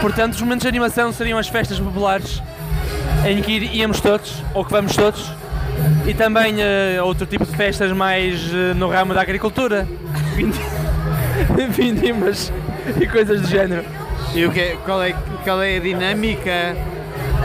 Portanto, 0.00 0.34
os 0.34 0.40
momentos 0.40 0.62
de 0.62 0.68
animação 0.68 1.12
seriam 1.12 1.38
as 1.38 1.46
festas 1.46 1.78
populares 1.78 2.42
em 3.26 3.42
que 3.42 3.52
íamos 3.72 4.00
todos, 4.00 4.42
ou 4.54 4.64
que 4.64 4.72
vamos 4.72 4.94
todos. 4.96 5.30
E 6.06 6.12
também 6.14 6.56
eh, 6.58 7.00
outro 7.02 7.26
tipo 7.26 7.44
de 7.46 7.56
festas 7.56 7.90
mais 7.92 8.40
eh, 8.52 8.74
no 8.74 8.88
ramo 8.88 9.14
da 9.14 9.20
agricultura. 9.22 9.86
Vindi- 10.36 10.60
Vindimas 11.70 12.52
e 13.00 13.06
coisas 13.06 13.40
do 13.42 13.48
género. 13.48 13.84
E 14.34 14.44
o 14.44 14.50
que 14.52 14.60
é- 14.60 14.76
qual, 14.84 15.02
é, 15.02 15.14
qual 15.44 15.62
é 15.62 15.76
a 15.76 15.80
dinâmica 15.80 16.76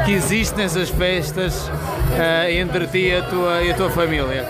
que 0.06 0.12
existe 0.12 0.56
nessas 0.58 0.90
festas 0.90 1.72
ah, 2.20 2.50
entre 2.52 2.88
ti 2.88 3.08
e 3.08 3.16
a 3.18 3.22
tua, 3.24 3.62
e 3.64 3.72
a 3.72 3.74
tua 3.74 3.90
família? 3.90 4.46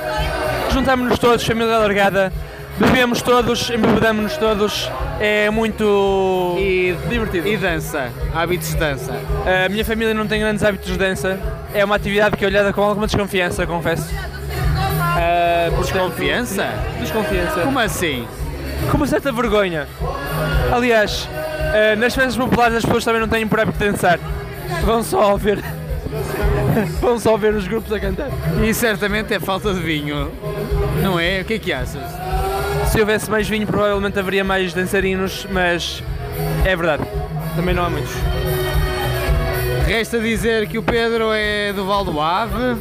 Juntamos-nos 0.71 1.19
todos, 1.19 1.45
família 1.45 1.75
alargada, 1.75 2.33
bebemos 2.79 3.21
todos, 3.21 3.69
embebedamos-nos 3.69 4.37
todos. 4.37 4.89
É 5.19 5.49
muito 5.49 6.55
divertido. 7.09 7.47
E 7.47 7.57
dança? 7.57 8.09
Hábitos 8.33 8.69
de 8.69 8.77
dança? 8.77 9.13
A 9.65 9.69
minha 9.69 9.85
família 9.85 10.13
não 10.13 10.27
tem 10.27 10.39
grandes 10.41 10.63
hábitos 10.63 10.91
de 10.91 10.97
dança. 10.97 11.39
É 11.73 11.83
uma 11.85 11.95
atividade 11.95 12.35
que 12.37 12.43
é 12.43 12.47
olhada 12.47 12.73
com 12.73 12.81
alguma 12.81 13.07
desconfiança, 13.07 13.65
confesso. 13.65 14.13
Ah, 15.17 15.69
portanto- 15.69 15.85
Desconfiança? 15.85 16.67
Desconfiança. 16.99 17.61
Como 17.61 17.79
assim? 17.79 18.27
Com 18.91 18.97
uma 18.97 19.07
certa 19.07 19.31
vergonha. 19.31 19.87
Aliás, 20.73 21.29
ah, 21.73 21.95
nas 21.95 22.13
festas 22.13 22.35
populares 22.35 22.75
as 22.77 22.83
pessoas 22.85 23.05
também 23.05 23.21
não 23.21 23.27
têm 23.27 23.47
por 23.47 23.59
hábito 23.59 23.77
de 23.79 23.89
dançar. 23.91 24.19
Vão 24.83 25.01
só 25.03 25.35
ver. 25.37 25.59
Vão 27.01 27.17
só 27.19 27.37
ver 27.37 27.53
os 27.53 27.67
grupos 27.67 27.91
a 27.93 27.99
cantar. 27.99 28.29
E 28.63 28.73
certamente 28.73 29.33
é 29.33 29.39
falta 29.39 29.73
de 29.73 29.79
vinho, 29.79 30.31
não 31.01 31.19
é? 31.19 31.41
O 31.41 31.45
que 31.45 31.53
é 31.55 31.59
que 31.59 31.71
achas? 31.73 32.01
Se 32.95 33.01
houvesse 33.01 33.29
mais 33.29 33.45
vinho, 33.45 33.67
provavelmente 33.67 34.17
haveria 34.17 34.45
mais 34.45 34.73
dançarinos, 34.73 35.45
mas 35.51 36.01
é 36.63 36.73
verdade. 36.77 37.03
Também 37.53 37.75
não 37.75 37.83
há 37.83 37.89
muitos. 37.89 38.13
Resta 39.85 40.17
dizer 40.17 40.65
que 40.69 40.77
o 40.77 40.81
Pedro 40.83 41.33
é 41.33 41.73
do 41.73 41.85
Val 41.85 42.05
do 42.05 42.21
Ave, 42.21 42.79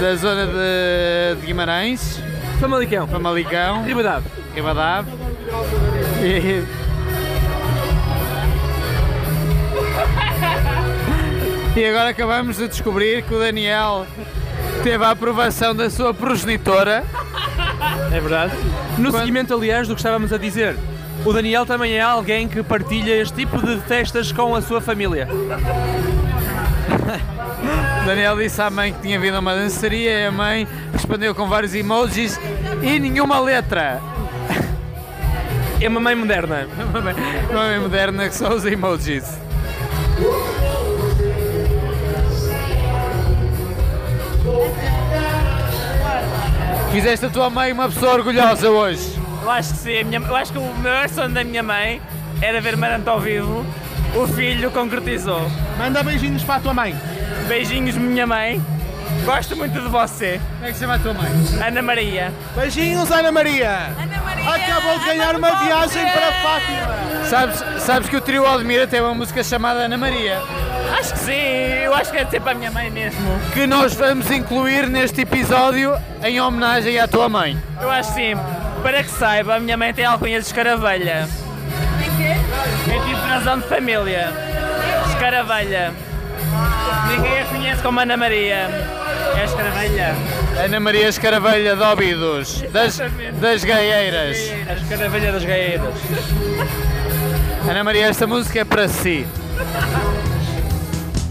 da 0.00 0.16
zona 0.16 0.46
de, 0.46 1.38
de 1.38 1.46
Guimarães, 1.46 2.18
Famalicão, 2.58 3.06
Famalicão, 3.06 3.82
Ribadave. 3.82 4.24
Ribadave. 4.54 5.10
E... 6.22 6.64
e 11.78 11.84
agora 11.84 12.08
acabamos 12.08 12.56
de 12.56 12.68
descobrir 12.68 13.22
que 13.24 13.34
o 13.34 13.38
Daniel 13.38 14.06
teve 14.82 15.04
a 15.04 15.10
aprovação 15.10 15.74
da 15.74 15.90
sua 15.90 16.14
progenitora. 16.14 17.04
É 18.12 18.20
verdade. 18.20 18.52
No 18.98 19.10
seguimento, 19.12 19.54
aliás, 19.54 19.88
do 19.88 19.94
que 19.94 20.00
estávamos 20.00 20.32
a 20.32 20.38
dizer, 20.38 20.76
o 21.24 21.32
Daniel 21.32 21.64
também 21.64 21.94
é 21.94 22.00
alguém 22.00 22.48
que 22.48 22.62
partilha 22.62 23.16
este 23.20 23.34
tipo 23.34 23.64
de 23.64 23.78
festas 23.82 24.32
com 24.32 24.54
a 24.54 24.62
sua 24.62 24.80
família. 24.80 25.28
Daniel 28.04 28.36
disse 28.36 28.60
à 28.60 28.68
mãe 28.68 28.92
que 28.92 29.00
tinha 29.00 29.18
vindo 29.20 29.36
a 29.36 29.40
uma 29.40 29.54
dançaria 29.54 30.20
e 30.20 30.26
a 30.26 30.32
mãe 30.32 30.66
respondeu 30.92 31.34
com 31.34 31.46
vários 31.46 31.74
emojis 31.74 32.38
e 32.82 32.98
nenhuma 32.98 33.38
letra. 33.38 34.00
É 35.80 35.88
uma 35.88 36.00
mãe 36.00 36.14
moderna. 36.14 36.68
Uma 36.90 37.00
mãe, 37.00 37.14
uma 37.50 37.64
mãe 37.64 37.80
moderna 37.80 38.28
que 38.28 38.34
só 38.36 38.54
usa 38.54 38.70
emojis. 38.70 39.24
Fizeste 46.92 47.26
a 47.26 47.30
tua 47.30 47.48
mãe 47.50 47.72
uma 47.72 47.88
pessoa 47.88 48.12
orgulhosa 48.12 48.70
hoje. 48.70 49.18
Eu 49.42 49.50
acho 49.50 49.72
que 49.72 49.78
sim. 49.78 49.98
a 50.00 50.04
minha- 50.04 50.20
eu 50.20 50.36
acho 50.36 50.52
que 50.52 50.58
o 50.58 50.74
maior 50.74 51.08
sonho 51.08 51.30
da 51.30 51.42
minha 51.42 51.62
mãe 51.62 52.00
era 52.40 52.60
ver 52.60 52.76
Maranta 52.76 53.10
ao 53.10 53.18
vivo. 53.20 53.64
O 54.14 54.26
filho 54.28 54.70
concretizou. 54.70 55.40
Manda 55.78 56.02
beijinhos 56.02 56.42
para 56.44 56.56
a 56.56 56.60
tua 56.60 56.74
mãe. 56.74 56.94
Beijinhos, 57.48 57.96
minha 57.96 58.26
mãe. 58.26 58.60
Gosto 59.24 59.56
muito 59.56 59.80
de 59.80 59.88
você. 59.88 60.40
Como 60.54 60.64
é 60.64 60.68
que 60.68 60.74
se 60.74 60.80
chama 60.80 60.94
a 60.94 60.98
tua 60.98 61.14
mãe? 61.14 61.30
Ana 61.66 61.82
Maria. 61.82 62.32
Beijinhos, 62.56 63.10
Ana 63.10 63.30
Maria. 63.30 63.90
Acabou 64.46 64.98
de 64.98 65.04
ganhar 65.06 65.36
uma 65.36 65.62
viagem 65.62 66.02
para 66.10 66.32
Fátima. 66.32 67.24
Sabes, 67.28 67.64
sabes 67.82 68.08
que 68.08 68.16
o 68.16 68.20
trio 68.20 68.44
Aldemira 68.44 68.86
tem 68.86 69.00
uma 69.00 69.14
música 69.14 69.42
chamada 69.44 69.80
Ana 69.80 69.96
Maria, 69.96 70.40
Acho 70.98 71.14
que 71.14 71.18
sim. 71.20 71.32
Eu 71.84 71.94
acho 71.94 72.10
que 72.10 72.18
é 72.18 72.24
de 72.24 72.30
ser 72.30 72.40
para 72.40 72.52
a 72.52 72.54
minha 72.54 72.70
mãe 72.70 72.90
mesmo. 72.90 73.18
que 73.54 73.66
nós 73.66 73.94
vamos 73.94 74.30
incluir 74.30 74.88
neste 74.88 75.22
episódio 75.22 75.96
em 76.22 76.40
homenagem 76.40 76.98
à 76.98 77.08
tua 77.08 77.28
mãe. 77.28 77.56
Eu 77.80 77.90
acho 77.90 78.10
que 78.10 78.14
sim. 78.14 78.34
Para 78.82 79.02
que 79.02 79.10
saiba, 79.10 79.56
a 79.56 79.60
minha 79.60 79.76
mãe 79.76 79.94
tem 79.94 80.04
alcunha 80.04 80.38
de 80.40 80.46
escaravelha. 80.46 81.28
É 82.88 83.00
tipo 83.06 83.20
razão 83.26 83.58
de 83.58 83.66
família. 83.68 84.32
Escaravelha. 85.08 85.92
Ninguém 87.08 87.40
a 87.40 87.46
conhece 87.46 87.82
como 87.82 88.00
Ana 88.00 88.16
Maria. 88.16 88.68
É 89.36 89.44
escaravelha. 89.44 90.14
Ana 90.64 90.80
Maria 90.80 91.08
Escaravelha 91.08 91.76
de 91.76 91.82
Óbidos, 91.82 92.62
das, 92.72 92.98
das 93.40 93.64
Gaieiras. 93.64 94.36
A 94.68 94.74
escaravelha 94.74 95.32
das 95.32 95.44
gaeiras. 95.44 95.94
Ana 97.68 97.84
Maria, 97.84 98.06
esta 98.08 98.26
música 98.26 98.60
é 98.60 98.64
para 98.64 98.88
si. 98.88 99.26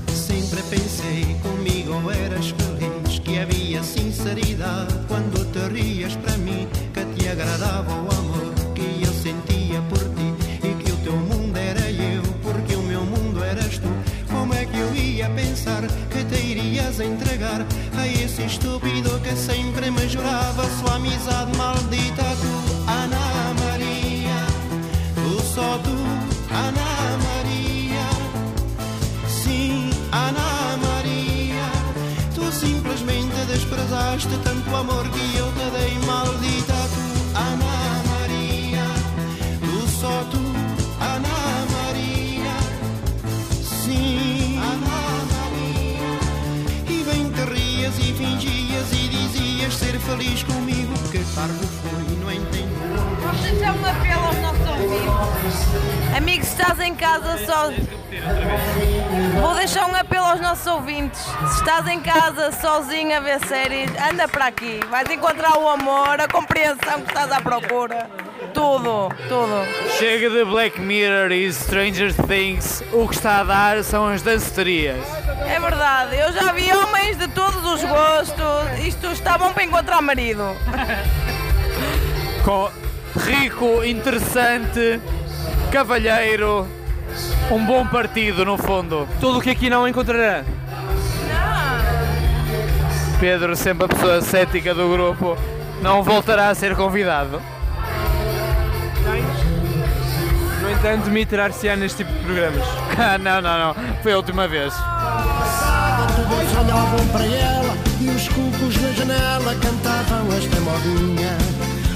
Sempre 0.07 0.61
pensei 0.63 1.35
comigo 1.41 2.11
eras 2.11 2.53
feliz 3.11 3.19
Que 3.19 3.39
havia 3.39 3.83
sinceridade 3.83 4.93
quando 5.07 5.45
te 5.51 5.59
rias 5.73 6.15
para 6.15 6.37
mim 6.37 6.67
Que 6.93 7.05
te 7.15 7.27
agradava 7.27 7.91
o 7.93 8.10
pensar 15.61 15.87
que 16.09 16.23
te 16.25 16.41
irias 16.41 16.99
entregar 16.99 17.65
A 17.97 18.07
esse 18.07 18.43
estúpido 18.43 19.21
que 19.21 19.35
sempre 19.35 19.91
me 19.91 20.07
jurava 20.07 20.63
Sua 20.79 20.95
amizade 20.95 21.55
maldita 21.57 22.23
tu, 22.41 22.89
Ana 22.89 23.53
Maria. 23.63 24.39
Tu 25.15 25.41
só 25.53 25.77
tu, 25.79 25.97
Ana 26.53 27.17
Maria. 27.27 28.07
Sim, 29.27 29.89
Ana 30.11 30.77
Maria, 30.77 31.69
tu 32.35 32.51
simplesmente 32.51 33.35
desprezaste 33.47 34.35
tanto 34.43 34.75
amor 34.75 35.07
que 35.09 35.37
eu 35.37 35.51
te 35.53 35.69
dei, 35.77 36.00
feliz 50.05 50.43
comigo, 50.43 50.93
que 51.11 51.19
tarde 51.35 51.67
foi, 51.81 52.17
não 52.17 52.31
entendo. 52.31 52.71
Vamos 53.21 53.41
deixar 53.41 53.73
um 53.73 53.85
apelo 53.85 54.25
aos 54.25 54.37
nossos 54.37 54.67
ouvintes. 54.67 56.17
Amigos, 56.17 56.47
estás 56.47 56.79
em 56.79 56.95
casa 56.95 57.37
só. 57.45 57.71
Vou 59.41 59.55
deixar 59.55 59.89
um 59.89 59.95
apelo 59.95 60.25
aos 60.25 60.41
nossos 60.41 60.67
ouvintes. 60.67 61.19
Se 61.21 61.59
estás 61.59 61.87
em 61.87 61.99
casa 62.01 62.51
sozinho 62.51 63.15
a 63.15 63.19
ver 63.19 63.39
séries, 63.45 63.91
anda 64.11 64.27
para 64.27 64.47
aqui. 64.47 64.79
Vais 64.89 65.09
encontrar 65.09 65.57
o 65.57 65.67
amor, 65.67 66.19
a 66.19 66.27
compreensão 66.27 67.01
que 67.01 67.09
estás 67.09 67.31
à 67.31 67.41
procura. 67.41 68.09
Tudo, 68.61 69.09
tudo. 69.27 69.65
Chega 69.97 70.29
de 70.29 70.45
Black 70.45 70.79
Mirror 70.79 71.31
e 71.31 71.51
Stranger 71.51 72.13
Things, 72.13 72.83
o 72.93 73.07
que 73.07 73.15
está 73.15 73.39
a 73.39 73.43
dar 73.43 73.83
são 73.83 74.07
as 74.07 74.21
danceterias. 74.21 75.03
É 75.47 75.59
verdade, 75.59 76.15
eu 76.15 76.31
já 76.31 76.51
vi 76.53 76.71
homens 76.71 77.17
de 77.17 77.27
todos 77.29 77.65
os 77.65 77.83
gostos. 77.83 78.85
Isto 78.85 79.07
está 79.07 79.35
bom 79.35 79.51
para 79.51 79.63
encontrar 79.63 79.99
marido. 80.03 80.43
Com 82.45 82.69
rico, 83.19 83.83
interessante, 83.83 85.01
cavalheiro, 85.71 86.67
um 87.49 87.65
bom 87.65 87.87
partido 87.87 88.45
no 88.45 88.59
fundo. 88.59 89.07
Tudo 89.19 89.39
o 89.39 89.41
que 89.41 89.49
aqui 89.49 89.71
não 89.71 89.87
encontrará. 89.87 90.43
Pedro, 93.19 93.55
sempre 93.55 93.85
a 93.85 93.87
pessoa 93.87 94.21
cética 94.21 94.75
do 94.75 94.87
grupo, 94.87 95.35
não 95.81 96.03
voltará 96.03 96.49
a 96.49 96.55
ser 96.55 96.75
convidado. 96.75 97.41
Me 100.81 101.25
tirar-se-á 101.25 101.75
neste 101.75 102.03
tipo 102.03 102.11
de 102.11 102.19
programas. 102.25 102.67
Ah, 102.97 103.15
não, 103.21 103.39
não, 103.39 103.59
não. 103.59 103.75
Foi 104.01 104.13
a 104.13 104.17
última 104.17 104.47
vez. 104.47 104.73
Todos 104.73 106.57
olhavam 106.57 107.07
para 107.09 107.23
ela 107.23 107.77
e 107.99 108.09
os 108.09 108.27
cucos 108.29 108.81
na 108.81 108.91
janela 108.93 109.55
cantavam 109.61 110.35
esta 110.35 110.59
modinha. 110.61 111.37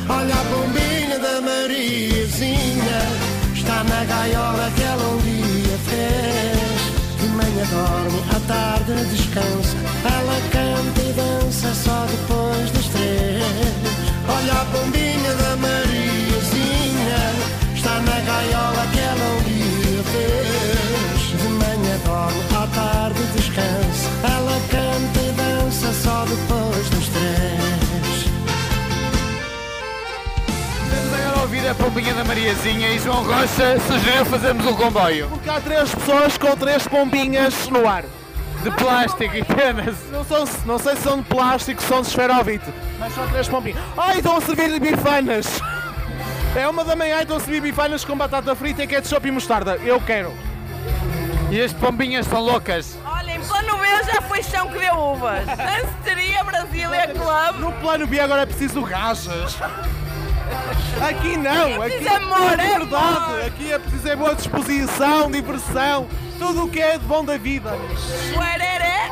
Olha 0.08 0.36
a 0.36 0.44
bombinha 0.44 1.18
da 1.18 1.42
Mariazinha, 1.42 3.02
está 3.56 3.84
na 3.86 4.04
gaiola 4.06 4.72
que 4.76 4.84
ela 4.84 5.08
um 5.08 5.18
dia 5.18 5.78
fez. 5.90 7.20
De 7.20 7.28
manhã 7.30 7.66
dorme, 7.72 8.22
à 8.36 8.40
tarde 8.48 9.04
descansa, 9.06 9.78
ela 10.06 10.40
canta 10.52 11.02
e 11.02 11.14
dança 11.14 11.74
só 11.74 12.06
depois 12.06 12.70
das 12.72 12.86
três. 12.90 13.44
Olha 14.30 14.62
a 14.62 14.66
bombinha 14.66 15.15
na 18.56 18.86
gaiola 18.86 18.88
que 18.88 19.00
ela 19.00 19.26
um 19.36 19.44
dia 19.44 20.04
fez. 20.04 21.42
De 21.42 21.48
manhã 21.50 21.98
dorme, 22.06 22.42
à 22.56 22.68
tarde 22.68 23.22
descansa, 23.36 24.10
ela 24.24 24.60
canta 24.70 25.20
e 25.20 25.32
dança 25.34 25.94
só 25.94 26.26
depois 26.26 26.90
das 26.90 27.08
três. 27.10 28.26
Vamos 30.90 31.14
agora 31.14 31.42
ouvir 31.42 31.68
a 31.68 31.76
pombinha 31.76 32.14
da 32.14 32.24
Mariazinha 32.24 32.90
e 32.92 33.00
João 33.00 33.24
Rocha 33.24 33.80
sugeriu 33.88 34.26
fazermos 34.26 34.66
um 34.66 34.74
comboio. 34.74 35.28
Porque 35.30 35.50
há 35.50 35.60
três 35.60 35.94
pessoas 35.94 36.38
com 36.38 36.56
três 36.56 36.88
pombinhas 36.88 37.68
no 37.70 37.88
ar. 37.88 38.04
De 38.64 38.72
plástico 38.72 39.36
apenas. 39.40 39.96
Não, 40.12 40.26
são, 40.26 40.44
não 40.66 40.80
sei 40.80 40.96
se 40.96 41.04
são 41.04 41.18
de 41.18 41.24
plástico, 41.26 41.80
se 41.80 41.88
são 41.88 42.02
de 42.02 42.08
esferovite, 42.08 42.66
mas 42.98 43.14
são 43.14 43.28
três 43.28 43.48
pombinhas. 43.48 43.80
Ai, 43.96 44.18
estão 44.18 44.38
a 44.38 44.42
servir 44.42 44.80
bifanas! 44.80 45.62
É 46.56 46.68
uma 46.68 46.84
da 46.86 46.96
manhã 46.96 47.18
e 47.18 47.22
estão 47.22 47.38
a 47.38 47.40
servir 47.40 47.62
bifanas 47.62 48.06
com 48.06 48.16
batata 48.18 48.56
frita 48.56 48.84
e 48.84 48.88
ketchup 48.88 49.28
e 49.28 49.32
mostarda. 49.32 49.76
Eu 49.84 50.00
quero. 50.00 50.34
E 51.52 51.62
as 51.62 51.74
pombinhas 51.74 52.26
são 52.28 52.40
loucas. 52.42 52.98
Olhem, 53.06 53.40
plano 53.42 53.78
B 53.78 53.86
já 54.12 54.22
foi 54.22 54.42
chão 54.42 54.68
que 54.70 54.80
deu 54.80 54.96
uvas. 54.96 55.46
Danceteria 55.46 56.44
Brasília 56.44 57.08
Club. 57.10 57.60
No 57.60 57.72
plano 57.74 58.08
B 58.08 58.20
agora 58.20 58.44
é 58.44 58.46
preciso 58.46 58.82
gajas. 58.84 59.58
Aqui 61.08 61.36
não, 61.38 61.52
É 61.68 61.76
aqui 61.76 61.80
preciso 61.98 62.16
amor, 62.16 62.60
é 62.60 62.66
é 62.66 62.78
verdade. 62.80 63.18
amor. 63.18 63.42
Aqui 63.46 63.74
é 63.74 63.80
preciso 63.80 64.08
é 64.10 64.16
boa 64.16 64.36
disposição, 64.36 65.30
diversão, 65.32 66.08
tudo 66.40 66.66
o 66.66 66.70
que 66.70 66.80
é 66.80 66.98
de 66.98 67.06
bom 67.06 67.26
da 67.26 67.38
vida. 67.38 67.72
Uereré. 68.38 69.12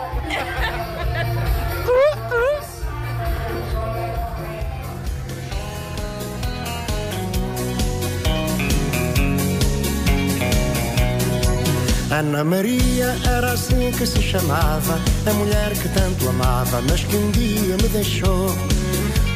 Ana 12.14 12.44
Maria 12.44 13.18
era 13.26 13.54
assim 13.54 13.90
que 13.92 14.06
se 14.06 14.22
chamava, 14.22 15.00
a 15.26 15.34
mulher 15.34 15.72
que 15.74 15.90
tanto 15.90 16.30
amava, 16.30 16.80
mas 16.88 17.04
que 17.04 17.16
um 17.16 17.32
dia 17.32 17.76
me 17.82 17.90
deixou. 17.90 18.56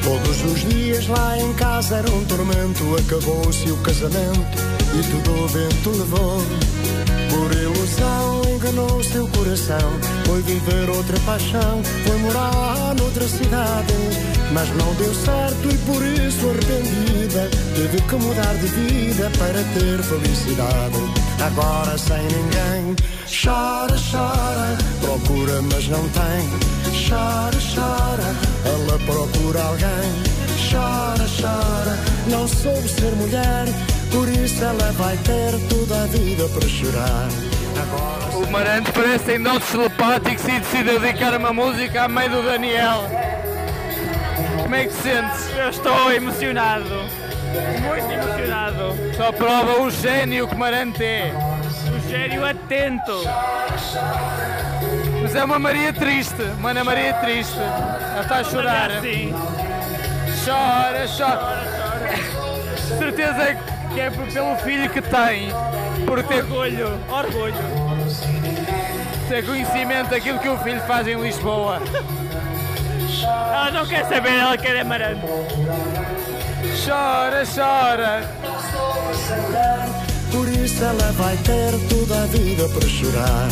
Todos 0.04 0.44
os 0.44 0.60
dias 0.70 1.08
lá 1.08 1.40
em 1.40 1.54
casa 1.56 1.96
era 1.96 2.12
um 2.12 2.24
tormento, 2.26 2.84
acabou-se 3.00 3.72
o 3.72 3.78
casamento 3.78 4.62
e 4.94 5.12
tudo 5.12 5.44
o 5.44 5.48
vento 5.48 5.90
levou. 5.90 7.17
Por 7.30 7.52
ilusão 7.52 8.42
enganou 8.56 9.04
seu 9.04 9.28
coração, 9.28 9.92
foi 10.26 10.42
viver 10.42 10.90
outra 10.90 11.20
paixão, 11.22 11.82
foi 12.06 12.18
morar 12.18 12.96
noutra 12.98 13.28
cidade. 13.28 13.94
Mas 14.52 14.70
não 14.70 14.94
deu 14.96 15.14
certo 15.14 15.68
e 15.70 15.78
por 15.80 16.02
isso 16.04 16.50
arrependida, 16.50 17.50
teve 17.76 18.02
que 18.02 18.16
mudar 18.16 18.54
de 18.56 18.68
vida 18.68 19.30
para 19.38 19.64
ter 19.74 20.02
felicidade. 20.04 21.28
Agora 21.46 21.98
sem 21.98 22.24
ninguém, 22.24 22.96
chora, 23.28 23.96
chora, 24.12 24.78
procura 25.02 25.62
mas 25.62 25.88
não 25.90 26.08
tem. 26.10 26.78
Chora, 27.08 27.58
chora, 27.76 28.36
ela 28.66 29.00
procura 29.00 29.64
alguém. 29.64 30.38
Chora, 30.70 31.26
chora, 31.40 31.98
não 32.30 32.48
soube 32.48 32.88
ser 32.90 33.12
mulher, 33.16 33.68
por 34.12 34.30
isso 34.30 34.64
ela 34.64 34.92
vai 34.94 35.18
ter 35.18 35.52
toda 35.70 36.04
a 36.04 36.08
vida 36.08 36.48
para 36.50 36.68
chorar. 36.68 37.28
Agora 37.82 38.38
O 38.38 38.52
Marante 38.52 38.92
parece 38.92 39.20
que 39.20 39.32
tem 39.32 39.42
dons 39.42 39.64
telepáticos 39.70 40.44
e 40.48 40.60
decide 40.60 41.00
dedicar 41.00 41.36
uma 41.36 41.54
música 41.54 42.04
a 42.04 42.08
meio 42.08 42.30
do 42.30 42.44
Daniel. 42.44 43.04
Como 44.62 44.76
é 44.76 44.86
que 44.86 44.90
te 44.90 45.02
sentes? 45.02 45.58
Eu 45.58 45.70
estou 45.70 46.12
emocionado. 46.12 46.90
Muito 47.82 48.12
emocionado. 48.12 48.94
Só 49.16 49.32
prova 49.32 49.82
o 49.82 49.90
gênio 49.90 50.48
que 50.48 50.56
Marante 50.56 51.04
é. 51.04 51.34
O 51.96 52.10
gênio 52.10 52.46
atento. 52.46 53.24
Mas 55.22 55.36
é 55.36 55.44
uma 55.44 55.60
Maria 55.60 55.94
triste, 55.94 56.42
uma 56.58 56.72
Ana 56.72 56.84
Maria 56.84 57.14
triste. 57.16 57.58
Ela 57.58 58.22
está 58.22 58.36
a 58.38 58.44
chorar. 58.44 59.02
Sim. 59.02 59.34
Chora, 60.46 61.06
chora. 61.18 61.68
Certeza 63.00 63.56
que 63.56 63.77
é 64.00 64.10
por- 64.10 64.28
pelo 64.28 64.56
filho 64.58 64.90
que 64.90 65.02
tem. 65.02 65.50
Por 66.06 66.24
ter 66.24 66.44
Orgulho, 66.44 67.00
orgulho. 67.10 67.54
ter 69.28 69.46
conhecimento 69.46 70.10
daquilo 70.10 70.40
que 70.40 70.50
o 70.50 70.58
filho 70.60 70.82
faz 70.82 71.08
em 71.08 71.20
Lisboa. 71.22 71.82
Ela 73.24 73.72
não 73.72 73.86
quer 73.86 74.06
saber, 74.06 74.34
ela 74.34 74.58
quer 74.58 74.76
é 74.76 74.82
Amarante. 74.82 75.22
Chora, 76.86 77.44
chora. 77.46 78.32
Por 80.32 80.48
isso 80.50 80.84
ela 80.84 81.12
vai 81.14 81.36
ter 81.38 81.72
toda 81.90 82.24
a 82.24 82.26
vida 82.28 82.70
para 82.70 82.88
chorar. 82.88 83.48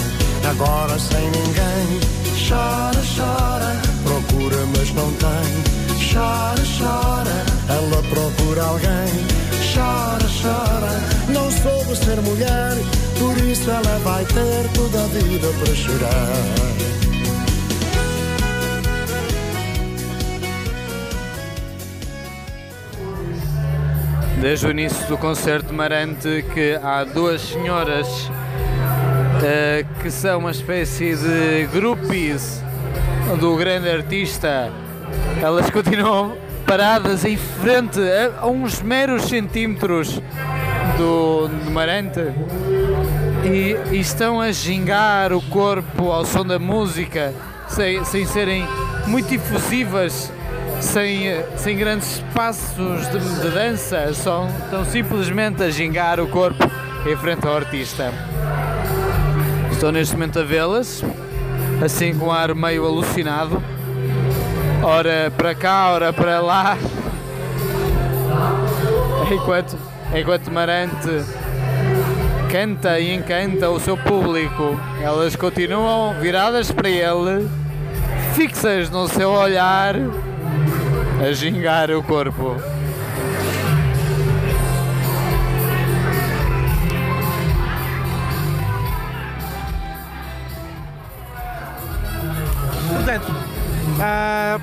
Agora 0.50 1.00
sem 1.00 1.26
ninguém, 1.32 2.00
chora, 2.48 3.02
chora, 3.16 3.76
procura 4.04 4.58
mas 4.78 4.94
não 4.94 5.12
tem. 5.14 6.14
Chora, 6.14 6.62
chora, 6.78 7.36
ela 7.70 8.04
procura 8.04 8.64
alguém. 8.64 9.45
Chora, 9.76 10.26
chora, 10.42 11.34
não 11.34 11.52
soube 11.52 11.98
ser 11.98 12.22
mulher. 12.22 12.72
Por 13.20 13.38
isso 13.46 13.70
ela 13.70 14.00
vai 14.00 14.24
ter 14.24 14.72
toda 14.74 15.04
a 15.04 15.08
vida 15.08 15.48
para 15.60 15.76
chorar. 15.76 16.76
Desde 24.40 24.68
o 24.68 24.72
início 24.72 25.06
do 25.08 25.18
concerto 25.18 25.68
de 25.68 25.74
Marante 25.74 26.46
que 26.54 26.80
há 26.82 27.04
duas 27.04 27.42
senhoras 27.42 28.08
eh, 29.44 29.86
que 30.02 30.10
são 30.10 30.40
uma 30.40 30.52
espécie 30.52 31.16
de 31.16 31.68
groupies 31.74 32.62
do 33.40 33.58
grande 33.58 33.90
artista. 33.90 34.72
Elas 35.42 35.70
continuam 35.70 36.45
paradas 36.66 37.24
em 37.26 37.38
frente 37.38 38.00
a, 38.40 38.48
uns 38.48 38.82
meros 38.82 39.24
centímetros 39.24 40.22
do, 40.98 41.48
do 41.48 41.72
Marante 41.72 42.22
e, 43.44 43.96
e 43.96 44.00
estão 44.00 44.42
a 44.42 44.52
gingar 44.52 45.32
o 45.34 45.42
corpo 45.42 46.12
ao 46.12 46.26
som 46.26 46.46
da 46.46 46.60
música 46.60 47.34
sem, 47.68 48.04
sem 48.06 48.26
serem 48.26 48.68
muito 49.08 49.34
efusivas 49.34 50.32
sem, 50.82 51.24
sem 51.58 51.78
grandes 51.78 52.24
passos 52.34 53.10
de, 53.10 53.20
de 53.20 53.50
dança, 53.50 54.14
só 54.14 54.48
estão 54.64 54.86
simplesmente 54.86 55.64
a 55.64 55.70
gingar 55.70 56.20
o 56.20 56.28
corpo 56.28 56.70
em 57.06 57.16
frente 57.18 57.48
ao 57.48 57.56
artista. 57.56 58.12
Estou 59.72 59.92
neste 59.92 60.14
momento 60.14 60.40
a 60.40 60.44
vê-las, 60.44 61.04
assim 61.84 62.18
com 62.18 62.28
um 62.28 62.32
ar 62.32 62.54
meio 62.56 62.86
alucinado, 62.86 63.62
ora 64.86 65.34
para 65.36 65.56
cá, 65.56 65.90
ora 65.90 66.14
para 66.14 66.40
lá, 66.40 66.78
enquanto, 69.32 69.76
enquanto 70.14 70.52
Marante 70.52 71.26
canta 72.52 73.00
e 73.00 73.12
encanta 73.16 73.72
o 73.72 73.80
seu 73.80 73.98
público, 73.98 74.80
elas 75.02 75.36
continuam 75.36 76.14
viradas 76.20 76.72
para 76.72 76.88
ele, 76.88 77.50
fixas 78.36 78.92
no 78.92 79.08
seu 79.08 79.32
olhar 79.32 79.96
a 81.20 81.32
gingar 81.32 81.90
o 81.90 82.04
corpo. 82.04 82.56
Portanto, 92.88 93.34
ah, 94.00 94.60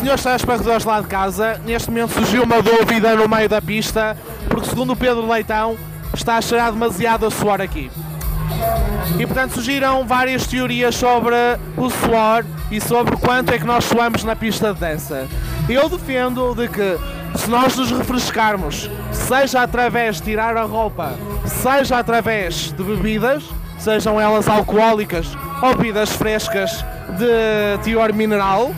senhores 0.00 0.22
telespectadores 0.22 0.84
lá 0.84 1.00
de 1.02 1.06
casa, 1.06 1.60
neste 1.66 1.90
momento 1.90 2.14
surgiu 2.14 2.42
uma 2.42 2.62
dúvida 2.62 3.14
no 3.14 3.28
meio 3.28 3.48
da 3.48 3.60
pista, 3.60 4.16
porque 4.48 4.70
segundo 4.70 4.94
o 4.94 4.96
Pedro 4.96 5.30
Leitão, 5.30 5.76
está 6.14 6.38
a 6.38 6.40
cheirar 6.40 6.72
demasiado 6.72 7.26
a 7.26 7.30
suor 7.30 7.60
aqui. 7.60 7.90
E 9.18 9.26
portanto 9.26 9.52
surgiram 9.52 10.06
várias 10.06 10.46
teorias 10.46 10.94
sobre 10.94 11.34
o 11.76 11.90
suor 11.90 12.46
e 12.70 12.80
sobre 12.80 13.14
quanto 13.18 13.52
é 13.52 13.58
que 13.58 13.64
nós 13.64 13.84
suamos 13.84 14.24
na 14.24 14.34
pista 14.34 14.72
de 14.72 14.80
dança. 14.80 15.28
Eu 15.68 15.86
defendo 15.90 16.54
de 16.54 16.68
que 16.68 16.98
se 17.38 17.50
nós 17.50 17.76
nos 17.76 17.90
refrescarmos, 17.90 18.90
seja 19.12 19.62
através 19.62 20.16
de 20.16 20.22
tirar 20.22 20.56
a 20.56 20.62
roupa, 20.62 21.12
seja 21.44 21.98
através 21.98 22.72
de 22.72 22.82
bebidas, 22.82 23.44
sejam 23.78 24.18
elas 24.18 24.48
alcoólicas 24.48 25.26
ou 25.62 25.74
bebidas 25.74 26.10
frescas 26.10 26.84
de 27.18 27.82
teor 27.84 28.14
mineral, 28.14 28.72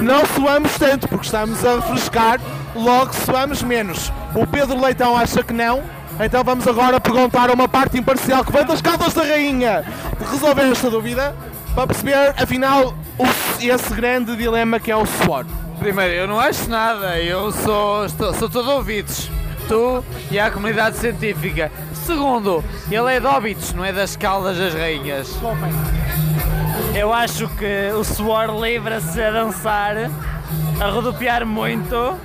não 0.00 0.24
suamos 0.26 0.72
tanto 0.78 1.08
porque 1.08 1.24
estamos 1.26 1.64
a 1.64 1.76
refrescar, 1.76 2.40
logo 2.74 3.12
suamos 3.14 3.62
menos. 3.62 4.12
O 4.34 4.46
Pedro 4.46 4.80
Leitão 4.80 5.16
acha 5.16 5.42
que 5.42 5.52
não, 5.52 5.82
então 6.24 6.42
vamos 6.44 6.66
agora 6.66 7.00
perguntar 7.00 7.50
a 7.50 7.52
uma 7.52 7.68
parte 7.68 7.98
imparcial 7.98 8.44
que 8.44 8.52
vem 8.52 8.64
das 8.64 8.80
caldas 8.82 9.12
da 9.14 9.22
rainha 9.22 9.84
de 10.18 10.24
resolver 10.32 10.70
esta 10.70 10.90
dúvida 10.90 11.34
para 11.74 11.86
perceber, 11.86 12.34
afinal, 12.36 12.94
o- 13.18 13.62
esse 13.62 13.94
grande 13.94 14.36
dilema 14.36 14.80
que 14.80 14.90
é 14.90 14.96
o 14.96 15.06
suor. 15.06 15.44
Primeiro, 15.78 16.12
eu 16.14 16.26
não 16.26 16.40
acho 16.40 16.68
nada, 16.68 17.18
eu 17.20 17.52
sou, 17.52 18.04
estou- 18.04 18.34
sou 18.34 18.48
todo 18.48 18.68
ouvidos. 18.70 19.30
Tu 19.68 20.04
e 20.30 20.38
a 20.40 20.50
comunidade 20.50 20.96
científica. 20.96 21.70
Segundo, 22.08 22.64
ele 22.90 23.16
é 23.16 23.20
de 23.20 23.26
óbitos, 23.26 23.74
não 23.74 23.84
é 23.84 23.92
das 23.92 24.16
caldas 24.16 24.56
das 24.56 24.72
rainhas. 24.72 25.38
Eu 26.94 27.12
acho 27.12 27.46
que 27.48 27.92
o 27.92 28.02
suor 28.02 28.48
livra-se 28.58 29.22
a 29.22 29.30
dançar, 29.30 29.94
a 30.80 30.88
rodopiar 30.88 31.44
muito, 31.44 32.18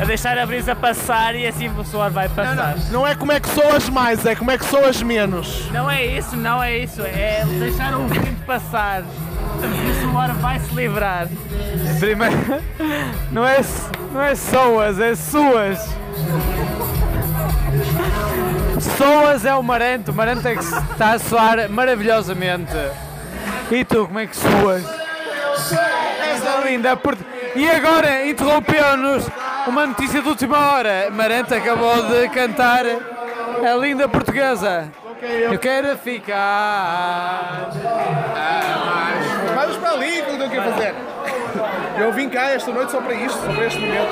a 0.00 0.04
deixar 0.04 0.38
a 0.38 0.46
brisa 0.46 0.76
passar 0.76 1.34
e 1.34 1.48
assim 1.48 1.68
o 1.68 1.84
suor 1.84 2.12
vai 2.12 2.28
passar. 2.28 2.76
Não 2.92 3.04
é 3.04 3.16
como 3.16 3.32
é 3.32 3.40
que 3.40 3.48
soas 3.48 3.88
mais, 3.88 4.24
é 4.24 4.36
como 4.36 4.52
é 4.52 4.56
que 4.56 4.64
soas 4.66 5.02
menos. 5.02 5.68
Não 5.72 5.90
é 5.90 6.06
isso, 6.06 6.36
não 6.36 6.62
é 6.62 6.78
isso. 6.78 7.02
É 7.02 7.44
deixar 7.58 7.98
o 7.98 8.06
vento 8.06 8.44
passar. 8.46 9.02
E 9.02 9.90
o 9.90 10.00
suor 10.00 10.32
vai 10.34 10.60
se 10.60 10.72
livrar. 10.72 11.26
Primeiro, 11.98 12.62
não 13.32 13.44
é, 13.44 13.58
não 14.12 14.22
é 14.22 14.36
soas, 14.36 15.00
é 15.00 15.16
suas. 15.16 15.80
Soas 18.96 19.44
é 19.44 19.54
o 19.54 19.62
Marante, 19.62 20.10
o 20.10 20.14
Marante 20.14 20.48
é 20.48 20.54
que 20.54 20.60
está 20.60 21.12
a 21.12 21.18
soar 21.18 21.68
maravilhosamente. 21.68 22.76
E 23.70 23.84
tu, 23.84 24.06
como 24.06 24.18
é 24.18 24.26
que 24.26 24.36
suas? 24.36 24.84
És 24.84 26.64
linda. 26.64 26.98
E 27.54 27.68
agora 27.68 28.26
interrompeu-nos 28.26 29.28
uma 29.66 29.86
notícia 29.86 30.22
de 30.22 30.28
última 30.28 30.72
hora. 30.72 31.10
Marante 31.10 31.54
acabou 31.54 32.02
de 32.08 32.28
cantar 32.30 32.84
a 32.86 33.74
linda 33.76 34.08
portuguesa. 34.08 34.88
Eu 35.20 35.58
quero 35.58 35.96
ficar. 35.98 37.70
Vamos 39.54 39.76
para 39.76 39.90
ali, 39.90 40.18
eu 40.18 40.26
tenho 40.26 40.50
que 40.50 40.56
fazer. 40.56 40.94
Eu 41.98 42.12
vim 42.12 42.28
cá 42.28 42.50
esta 42.50 42.70
noite 42.70 42.92
só 42.92 43.00
para 43.00 43.14
isto, 43.14 43.38
só 43.38 43.52
para 43.52 43.66
este 43.66 43.80
momento. 43.80 44.08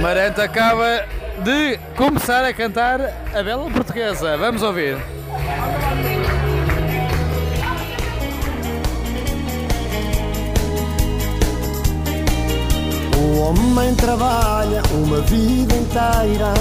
Marante 0.00 0.40
acaba 0.40 1.04
de 1.42 1.78
começar 1.96 2.44
a 2.44 2.52
cantar 2.52 3.00
a 3.34 3.42
bela 3.42 3.68
portuguesa. 3.70 4.36
Vamos 4.36 4.62
ouvir. 4.62 4.96
O 13.16 13.38
homem 13.40 13.94
trabalha 13.94 14.82
uma 14.92 15.20
vida 15.22 15.74
inteira 15.74 16.54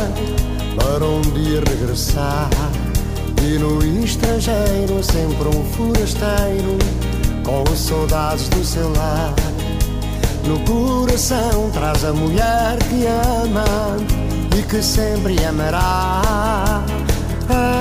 para 0.76 1.06
um 1.06 1.22
dia 1.22 1.62
regressar. 1.68 2.50
E 3.42 3.58
no 3.60 3.84
estrangeiro 4.04 5.04
sempre 5.04 5.50
um 5.50 5.64
forasteiro 5.74 6.78
com 7.44 7.76
saudades 7.76 8.48
do 8.50 8.64
seu 8.64 8.92
lar. 8.94 9.34
No 10.48 10.60
coração 10.62 11.70
traz 11.72 12.04
a 12.04 12.14
mulher 12.14 12.78
que 12.90 13.06
ama 13.06 14.33
e 14.58 14.64
que 14.64 14.82
sempre 14.82 15.43
amará. 15.45 16.22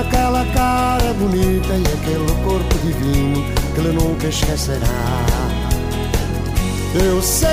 Aquela 0.01 0.45
cara 0.47 1.13
bonita 1.15 1.73
e 1.75 1.85
aquele 1.95 2.43
corpo 2.45 2.75
divino 2.85 3.45
que 3.75 3.81
ele 3.81 3.93
nunca 3.93 4.27
esquecerá. 4.27 5.23
Eu 6.95 7.23
sei, 7.23 7.49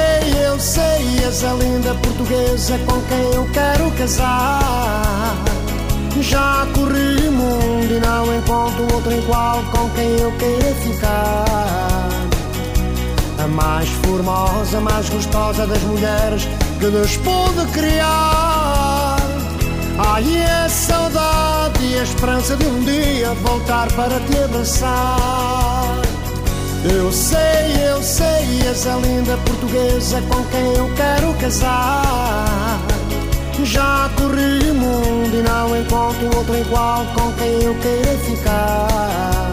eu 0.45 0.59
sei, 0.59 1.23
és 1.23 1.43
a 1.43 1.53
linda 1.53 1.93
portuguesa 1.95 2.77
com 2.79 3.01
quem 3.03 3.33
eu 3.33 3.49
quero 3.53 3.91
casar. 3.91 5.35
Já 6.21 6.67
corri 6.73 7.27
o 7.27 7.31
mundo 7.31 7.93
e 7.95 7.99
não 7.99 8.35
encontro 8.35 8.83
outro 8.93 9.13
igual 9.13 9.63
com 9.71 9.89
quem 9.91 10.09
eu 10.19 10.31
queira 10.33 10.75
ficar. 10.75 12.09
A 13.41 13.47
mais 13.47 13.87
formosa, 14.03 14.81
mais 14.81 15.07
gostosa 15.07 15.65
das 15.65 15.81
mulheres 15.83 16.45
que 16.79 16.89
Deus 16.89 17.15
pôde 17.17 17.65
criar. 17.71 19.08
Ai, 20.01 20.45
a 20.45 20.69
saudade 20.69 21.83
e 21.83 21.99
a 21.99 22.03
esperança 22.03 22.55
de 22.55 22.65
um 22.65 22.79
dia 22.85 23.33
voltar 23.43 23.91
para 23.91 24.17
te 24.21 24.37
abraçar. 24.45 25.97
Eu 26.89 27.11
sei, 27.11 27.85
eu 27.85 28.01
sei, 28.01 28.61
és 28.65 28.87
a 28.87 28.95
linda 28.95 29.35
portuguesa 29.45 30.21
com 30.29 30.41
quem 30.45 30.73
eu 30.77 30.89
quero 30.95 31.33
casar. 31.33 32.79
Já 33.65 34.09
corri 34.15 34.71
o 34.71 34.75
mundo 34.75 35.35
e 35.35 35.41
não 35.41 35.77
encontro 35.77 36.37
outro 36.37 36.57
igual 36.57 37.05
com 37.13 37.33
quem 37.33 37.61
eu 37.61 37.75
queira 37.75 38.17
ficar. 38.19 39.51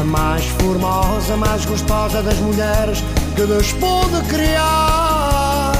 A 0.00 0.04
mais 0.04 0.46
formosa, 0.58 1.36
mais 1.36 1.66
gostosa 1.66 2.22
das 2.22 2.38
mulheres 2.38 3.04
que 3.36 3.44
Deus 3.44 3.72
pôde 3.74 4.26
criar. 4.30 5.72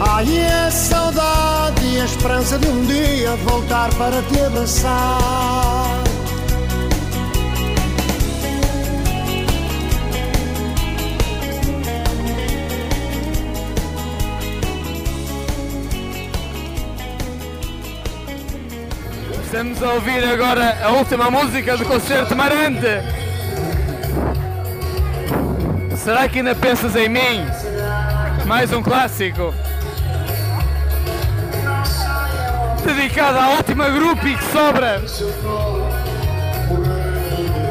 Ai, 0.00 0.46
a 0.66 0.70
saudade 0.72 1.77
a 2.00 2.04
esperança 2.04 2.58
de 2.58 2.68
um 2.68 2.84
dia 2.84 3.34
voltar 3.36 3.92
para 3.94 4.22
te 4.22 4.40
abraçar. 4.40 5.18
Estamos 19.42 19.82
a 19.82 19.94
ouvir 19.94 20.24
agora 20.24 20.78
a 20.84 20.90
última 20.92 21.30
música 21.30 21.76
do 21.76 21.84
concerto 21.84 22.36
Marante. 22.36 22.86
Será 25.96 26.28
que 26.28 26.38
ainda 26.38 26.54
pensas 26.54 26.94
em 26.94 27.08
mim? 27.08 27.44
Mais 28.46 28.72
um 28.72 28.82
clássico. 28.82 29.52
Dedicado 32.88 33.38
à 33.38 33.48
última 33.50 33.90
groupie 33.90 34.34
que 34.34 34.44
sobra. 34.44 35.02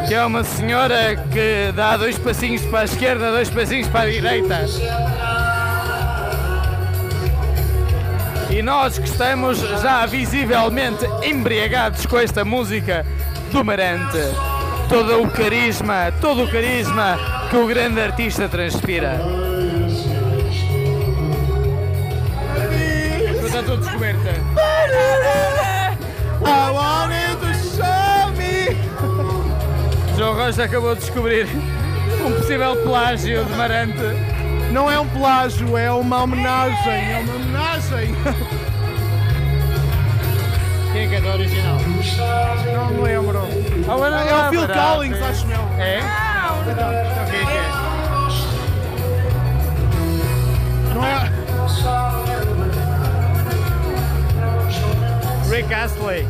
Que 0.08 0.14
é 0.14 0.24
uma 0.24 0.44
senhora 0.44 1.16
que 1.34 1.72
dá 1.76 1.98
dois 1.98 2.20
passinhos 2.20 2.62
para 2.68 2.82
a 2.82 2.84
esquerda, 2.84 3.32
dois 3.32 3.50
passinhos 3.50 3.88
para 3.88 4.02
a 4.02 4.12
direita. 4.12 4.66
E 8.52 8.62
nós 8.62 9.00
que 9.00 9.10
estamos 9.10 9.58
já 9.82 10.06
visivelmente 10.06 11.04
embriagados 11.24 12.06
com 12.06 12.20
esta 12.20 12.46
música 12.46 13.04
do 13.52 13.66
Marante. 13.66 14.20
Todo 14.88 15.24
o 15.24 15.32
carisma, 15.32 16.14
todo 16.22 16.44
o 16.44 16.52
carisma 16.52 17.18
que 17.50 17.58
o 17.58 17.66
grande 17.66 18.00
artista 18.00 18.48
transpira. 18.48 19.20
Está 23.44 23.64
tudo 23.64 23.78
descoberta. 23.78 24.77
I 26.46 26.72
wanted 26.72 27.40
to 27.42 27.54
show 27.76 28.32
me. 28.38 28.76
João 30.18 30.34
Rocha 30.36 30.64
acabou 30.64 30.96
de 30.96 31.02
descobrir 31.02 31.48
um 32.26 32.32
possível 32.34 32.76
plágio 32.84 33.44
de 33.46 33.54
Marante. 33.54 34.02
Não 34.72 34.90
é 34.92 35.00
um 35.00 35.08
plágio, 35.08 35.78
é 35.78 35.92
uma 35.92 36.24
homenagem, 36.24 37.12
é 37.12 37.20
uma 37.20 37.36
homenagem. 37.36 38.16
Quem 40.92 41.06
é 41.06 41.08
que 41.08 41.16
é 41.16 41.22
do 41.22 41.28
original? 41.30 41.78
Não 42.74 42.88
me 42.90 43.02
lembro. 43.02 43.38
Era 44.06 44.20
É 44.22 44.48
o 44.48 44.50
Phil 44.50 44.68
Collins, 44.68 45.22
acho 45.22 45.46
eu. 45.48 45.82
É? 45.82 46.00
Então 46.70 46.90
quem 47.30 47.40
é 47.40 47.46
que 47.46 47.52
é? 47.58 47.67
Rick 55.58 55.74
Astley. 55.74 56.24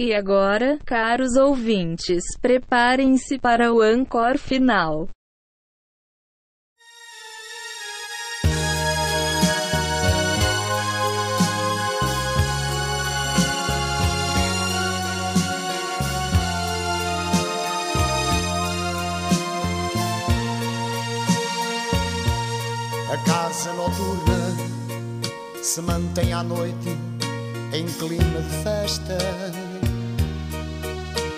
E 0.00 0.12
agora, 0.12 0.80
caros 0.84 1.36
ouvintes, 1.36 2.24
preparem-se 2.42 3.38
para 3.38 3.72
o 3.72 3.84
encore 3.84 4.38
final. 4.38 5.08
A 23.14 23.18
casa 23.18 23.72
noturna 23.74 24.56
se 25.62 25.80
mantém 25.82 26.32
à 26.32 26.42
noite 26.42 26.98
em 27.72 27.86
clima 27.86 28.40
de 28.40 28.64
festa. 28.64 29.16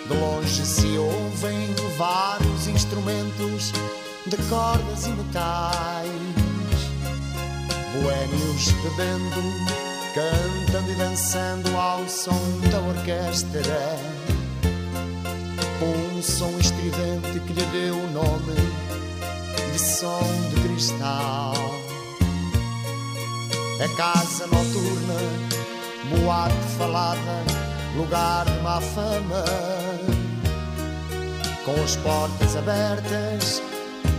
De 0.09 0.14
longe 0.14 0.64
se 0.64 0.97
ouvem 0.97 1.74
vários 1.99 2.66
instrumentos 2.66 3.72
de 4.27 4.37
cordas 4.49 5.05
e 5.05 5.11
metais. 5.11 6.11
Boémios 7.93 8.72
bebendo, 8.83 9.43
cantando 10.14 10.93
e 10.93 10.95
dançando 10.95 11.77
ao 11.77 12.09
som 12.09 12.41
da 12.70 12.81
orquestra. 12.81 13.99
Um 15.83 16.22
som 16.22 16.59
estridente 16.59 17.39
que 17.41 17.53
lhe 17.53 17.66
deu 17.66 17.99
o 17.99 18.11
nome 18.12 18.87
de 19.74 19.79
som 19.79 20.22
de 20.55 20.66
cristal. 20.77 21.55
É 23.81 23.89
casa 23.97 24.47
noturna, 24.47 25.14
boate 26.11 26.55
falada, 26.77 27.45
lugar 27.97 28.45
de 28.45 28.61
má 28.61 28.79
fama. 28.81 29.45
Com 31.64 31.83
as 31.83 31.97
portas 31.97 32.57
abertas 32.57 33.62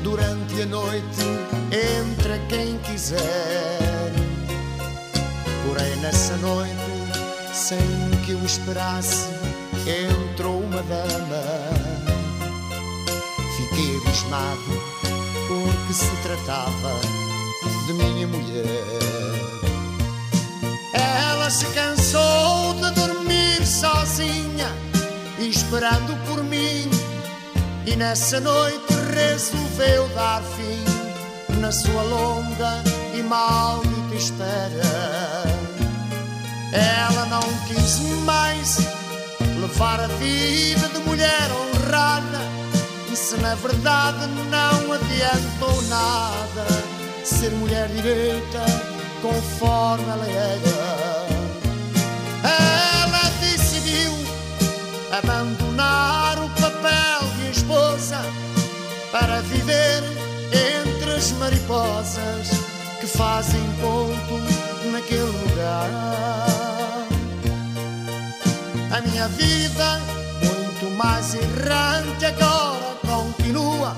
durante 0.01 0.61
a 0.63 0.65
noite, 0.65 1.23
entra 1.71 2.39
quem 2.49 2.79
quiser. 2.79 4.11
Porém, 5.67 5.95
nessa 5.97 6.35
noite, 6.37 6.73
sem 7.53 7.77
que 8.25 8.31
eu 8.31 8.43
esperasse, 8.43 9.29
entrou 9.85 10.59
uma 10.61 10.81
dama. 10.81 11.43
Fiquei 13.57 13.97
abismado 13.97 15.16
porque 15.87 15.93
se 15.93 16.15
tratava 16.17 16.99
de 17.85 17.93
minha 17.93 18.27
mulher. 18.27 18.65
Ela 20.93 21.49
se 21.49 21.65
cansou 21.67 22.73
de 22.73 22.91
dormir 22.91 23.65
sozinha, 23.65 24.69
esperando 25.39 26.15
por 26.27 26.43
mim, 26.43 26.89
e 27.85 27.95
nessa 27.95 28.39
noite 28.39 28.93
resolveu 29.13 30.07
dar 30.09 30.41
fim 30.41 31.55
na 31.59 31.71
sua 31.71 32.03
longa 32.03 32.83
e 33.13 33.23
maldita 33.23 34.15
espera. 34.15 35.43
Ela 36.73 37.25
não 37.27 37.43
quis 37.67 37.99
mais 38.25 38.77
levar 39.61 40.01
a 40.01 40.07
vida 40.07 40.89
de 40.89 40.99
mulher 40.99 41.49
honrada, 41.51 42.56
se 43.17 43.35
na 43.37 43.55
verdade 43.55 44.27
não 44.49 44.93
adiantou 44.93 45.81
nada 45.89 46.65
ser 47.23 47.49
mulher 47.51 47.89
direita 47.89 48.63
conforme 49.21 50.03
ela 50.03 50.27
era. 50.27 51.27
Ela 52.43 53.29
decidiu 53.41 54.13
abandonar 55.17 56.37
o 56.39 56.49
papel 56.61 57.27
de 57.37 57.57
esposa 57.57 58.21
para 59.11 59.41
viver 59.41 60.03
entre 60.53 61.15
as 61.15 61.31
mariposas 61.33 62.49
que 62.99 63.07
fazem 63.07 63.63
ponto 63.81 64.91
naquele 64.91 65.21
lugar. 65.21 65.89
A 68.95 69.01
minha 69.01 69.27
vida, 69.29 70.01
mais 70.97 71.35
errante 71.35 72.25
agora, 72.25 72.97
continua. 73.05 73.95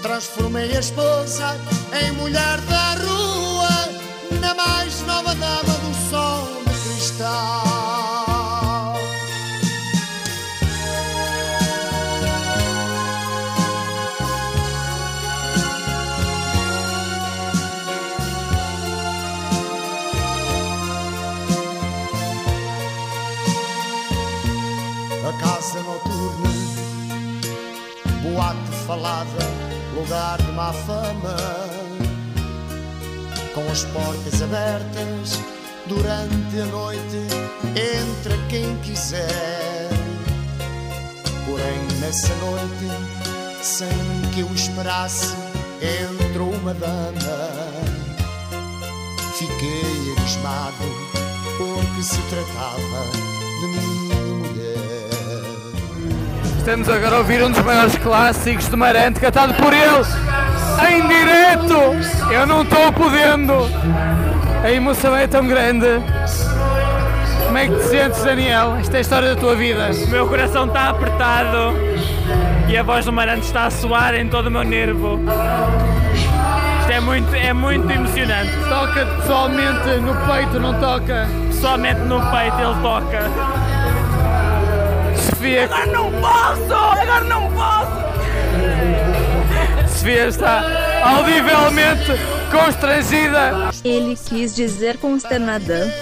Transformei 0.00 0.74
a 0.76 0.80
esposa 0.80 1.56
em 1.92 2.12
mulher 2.12 2.60
da 2.62 2.94
rua, 2.94 4.40
na 4.40 4.54
mais 4.54 5.00
nova 5.02 5.34
dama 5.34 5.62
do 5.62 6.10
som 6.10 6.62
de 6.64 6.80
cristal. 6.80 8.01
Falada, 28.92 29.38
lugar 29.94 30.36
de 30.36 30.52
má 30.52 30.70
fama, 30.70 31.34
com 33.54 33.66
as 33.72 33.84
portas 33.84 34.42
abertas 34.42 35.40
durante 35.86 36.60
a 36.60 36.66
noite, 36.66 37.26
entra 37.70 38.36
quem 38.50 38.76
quiser. 38.82 39.88
Porém, 41.46 42.00
nessa 42.00 42.34
noite, 42.34 43.62
sem 43.62 43.88
que 44.34 44.40
eu 44.40 44.54
esperasse, 44.54 45.34
entrou 45.80 46.50
uma 46.50 46.74
dama. 46.74 47.48
Fiquei 49.38 50.12
abismado, 50.18 50.84
porque 51.56 52.02
se 52.02 52.20
tratava 52.28 53.10
de 53.60 53.66
mulher. 53.68 54.01
Estamos 56.62 56.88
agora 56.88 57.16
a 57.16 57.18
ouvir 57.18 57.42
um 57.42 57.50
dos 57.50 57.60
maiores 57.64 57.96
clássicos 57.96 58.68
de 58.68 58.76
Marante, 58.76 59.18
cantado 59.18 59.52
por 59.54 59.72
ele 59.72 60.06
em 60.88 61.08
direto. 61.08 62.30
Eu 62.32 62.46
não 62.46 62.62
estou 62.62 62.92
podendo. 62.92 63.68
A 64.62 64.70
emoção 64.70 65.16
é 65.16 65.26
tão 65.26 65.44
grande. 65.44 65.88
Como 67.46 67.58
é 67.58 67.66
que 67.66 67.74
te 67.74 67.82
sentes, 67.82 68.22
Daniel? 68.22 68.76
Esta 68.76 68.94
é 68.94 68.98
a 68.98 69.00
história 69.00 69.34
da 69.34 69.40
tua 69.40 69.56
vida. 69.56 69.90
O 69.90 70.08
meu 70.08 70.28
coração 70.28 70.66
está 70.66 70.90
apertado 70.90 71.74
e 72.68 72.76
a 72.76 72.82
voz 72.84 73.06
do 73.06 73.12
Marante 73.12 73.44
está 73.44 73.64
a 73.64 73.70
soar 73.70 74.14
em 74.14 74.28
todo 74.28 74.46
o 74.46 74.50
meu 74.52 74.62
nervo. 74.62 75.18
Isto 76.78 76.92
é 76.92 77.00
muito, 77.00 77.34
é 77.34 77.52
muito 77.52 77.90
emocionante. 77.90 78.52
Toca 78.68 79.04
pessoalmente 79.04 79.88
no 80.00 80.14
peito, 80.32 80.60
não 80.60 80.78
toca? 80.78 81.26
Pessoalmente 81.48 82.00
no 82.02 82.20
peito 82.30 82.56
ele 82.60 82.80
toca. 82.80 83.61
Sofia, 85.42 85.64
Agora 85.64 85.86
não 85.86 86.12
posso! 86.20 86.72
Agora 86.72 87.24
não 87.24 87.50
posso! 87.50 87.90
Sofia 89.88 90.28
está 90.28 90.62
audivelmente 91.02 92.12
constrangida. 92.48 93.72
Ele 93.84 94.14
quis 94.14 94.54
dizer 94.54 94.98
consternada. 94.98 95.92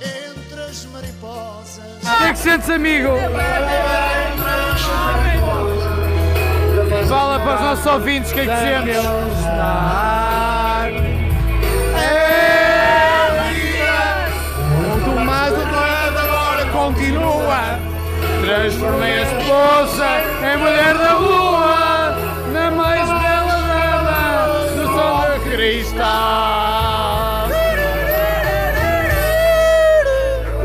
Entre 0.00 0.60
as 0.60 0.84
mariposas. 0.86 1.84
O 2.02 2.18
que 2.18 2.24
é 2.24 2.32
que 2.32 2.38
sentes, 2.40 2.70
amigo? 2.70 3.10
Fala 7.08 7.38
para 7.38 7.54
os 7.54 7.60
nossos 7.60 7.86
ouvintes 7.86 8.32
o 8.32 8.34
que 8.34 8.40
é 8.40 8.46
que 8.46 8.56
sentes. 8.56 8.96
O 14.96 15.00
Tomás 15.04 15.52
agora 15.54 16.66
continua. 16.72 17.91
Transformei 18.42 19.18
a 19.18 19.22
esposa 19.22 20.06
em 20.42 20.56
mulher 20.56 20.98
da 20.98 21.12
rua, 21.12 22.16
na 22.52 22.70
mais 22.72 23.08
bela 23.08 23.56
dama 23.68 24.48
do 24.74 24.84
som 24.88 25.38
de 25.38 25.50
cristal. 25.50 27.48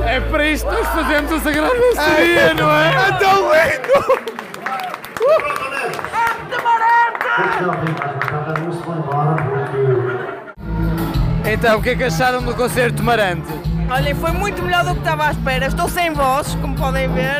É 0.07 0.19
para 0.19 0.45
isto 0.47 0.67
que 0.67 0.75
nós 0.75 0.87
fazemos 0.87 1.31
a 1.31 1.39
Sagrada 1.39 1.75
Seria, 1.93 2.53
não 2.55 2.71
é? 2.71 2.95
É 2.95 3.11
tão 3.19 3.51
lindo! 3.53 4.27
Então, 11.45 11.77
o 11.77 11.81
que 11.83 11.89
é 11.91 11.95
que 11.95 12.03
acharam 12.03 12.41
do 12.41 12.55
concerto 12.55 12.97
de 12.97 13.03
Marante? 13.03 13.76
Olhem, 13.89 14.13
foi 14.15 14.31
muito 14.31 14.61
melhor 14.61 14.83
do 14.83 14.91
que 14.91 14.99
estava 14.99 15.27
à 15.27 15.31
espera. 15.31 15.67
Estou 15.67 15.87
sem 15.87 16.11
voz, 16.11 16.55
como 16.55 16.75
podem 16.75 17.07
ver. 17.13 17.37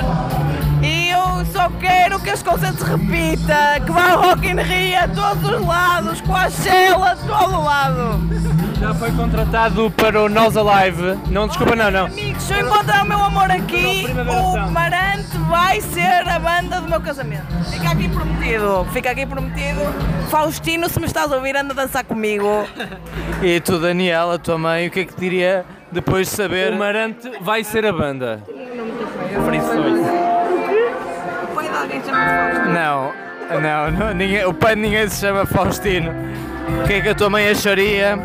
E 0.82 1.10
eu 1.10 1.46
só 1.52 1.70
quero 1.80 2.20
que 2.22 2.30
este 2.30 2.46
concerto 2.46 2.86
se 2.86 2.90
repita, 2.90 3.82
que 3.86 3.92
vá 3.92 4.12
ao 4.12 4.22
Rock 4.22 4.48
in 4.48 4.62
Rio 4.62 4.98
a 4.98 5.08
todos 5.10 5.44
os 5.44 5.66
lados, 5.66 6.22
com 6.22 6.34
a 6.34 6.50
Shell 6.50 7.04
a 7.04 7.16
todo 7.16 7.64
lado. 7.64 8.22
Já 8.80 8.94
foi 8.94 9.12
contratado 9.12 9.92
para 9.92 10.22
o 10.22 10.30
Nós 10.30 10.56
Alive. 10.56 11.20
Não, 11.30 11.48
desculpa, 11.48 11.76
não, 11.76 11.92
não. 11.92 12.06
Amigos, 12.06 12.44
se 12.44 12.54
eu 12.54 12.66
encontrar 12.66 13.04
o 13.04 13.08
meu 13.08 13.18
amor 13.18 13.52
aqui, 13.52 14.06
o 14.08 14.72
Marante 14.72 15.38
vai 15.50 15.82
ser 15.82 16.30
a 16.30 16.40
banda 16.40 16.80
do 16.80 16.90
meu 16.90 17.02
casamento. 17.02 17.48
Fica 17.70 17.90
aqui 17.90 18.08
prometido, 18.08 18.88
fica 18.94 19.12
aqui 19.12 19.26
prometido. 19.26 19.82
Faustino, 20.30 20.88
se 20.88 21.00
me 21.00 21.08
estás 21.08 21.30
a 21.30 21.36
ouvir, 21.36 21.58
anda 21.58 21.74
a 21.74 21.76
dançar 21.76 22.06
comigo. 22.06 22.66
E 23.42 23.60
tu, 23.60 23.80
Daniel, 23.80 24.32
a 24.32 24.38
tua 24.38 24.58
mãe, 24.58 24.88
o 24.88 24.92
que 24.92 25.02
é 25.02 25.06
que 25.06 25.14
te 25.14 25.20
diria 25.20 25.66
depois 25.92 26.30
de 26.30 26.36
saber? 26.36 26.74
O 26.74 26.78
Marante 26.78 27.32
vai 27.42 27.64
ser 27.64 27.86
a 27.86 27.94
banda. 27.94 28.42
Foi 31.54 31.68
de 31.68 31.76
alguém 31.76 32.02
Faustino. 32.02 32.74
Não, 32.74 33.14
Não, 33.62 33.92
não 33.92 34.14
ninguém, 34.14 34.46
o 34.46 34.54
pai 34.54 34.76
de 34.76 34.82
ninguém 34.82 35.08
se 35.08 35.22
chama 35.22 35.46
Faustino. 35.46 36.12
O 36.84 36.88
que 36.88 36.94
é 36.94 37.02
que 37.02 37.10
a 37.10 37.16
tua 37.16 37.30
mãe 37.30 37.48
acharia 37.50 38.20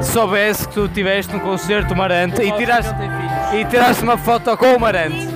se 0.00 0.12
soubesse 0.12 0.66
que 0.66 0.74
tu 0.74 0.86
estiveste 0.86 1.32
num 1.32 1.40
concerto 1.40 1.94
Marante 1.94 2.40
e 2.40 2.50
tiraste, 2.52 2.94
e 3.52 3.64
tiraste 3.66 4.02
uma 4.02 4.16
foto 4.16 4.56
com 4.56 4.76
o 4.76 4.80
Marante? 4.80 5.28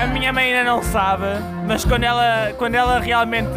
A 0.00 0.06
minha 0.06 0.32
mãe 0.32 0.52
ainda 0.52 0.70
não 0.70 0.80
sabe, 0.80 1.24
mas 1.66 1.84
quando 1.84 2.04
ela, 2.04 2.52
quando 2.56 2.76
ela 2.76 3.00
realmente 3.00 3.48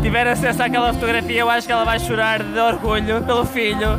tiver 0.00 0.28
acesso 0.28 0.62
àquela 0.62 0.92
fotografia, 0.92 1.40
eu 1.40 1.50
acho 1.50 1.66
que 1.66 1.72
ela 1.72 1.84
vai 1.84 1.98
chorar 1.98 2.40
de 2.40 2.58
orgulho 2.58 3.20
pelo 3.22 3.44
filho. 3.44 3.98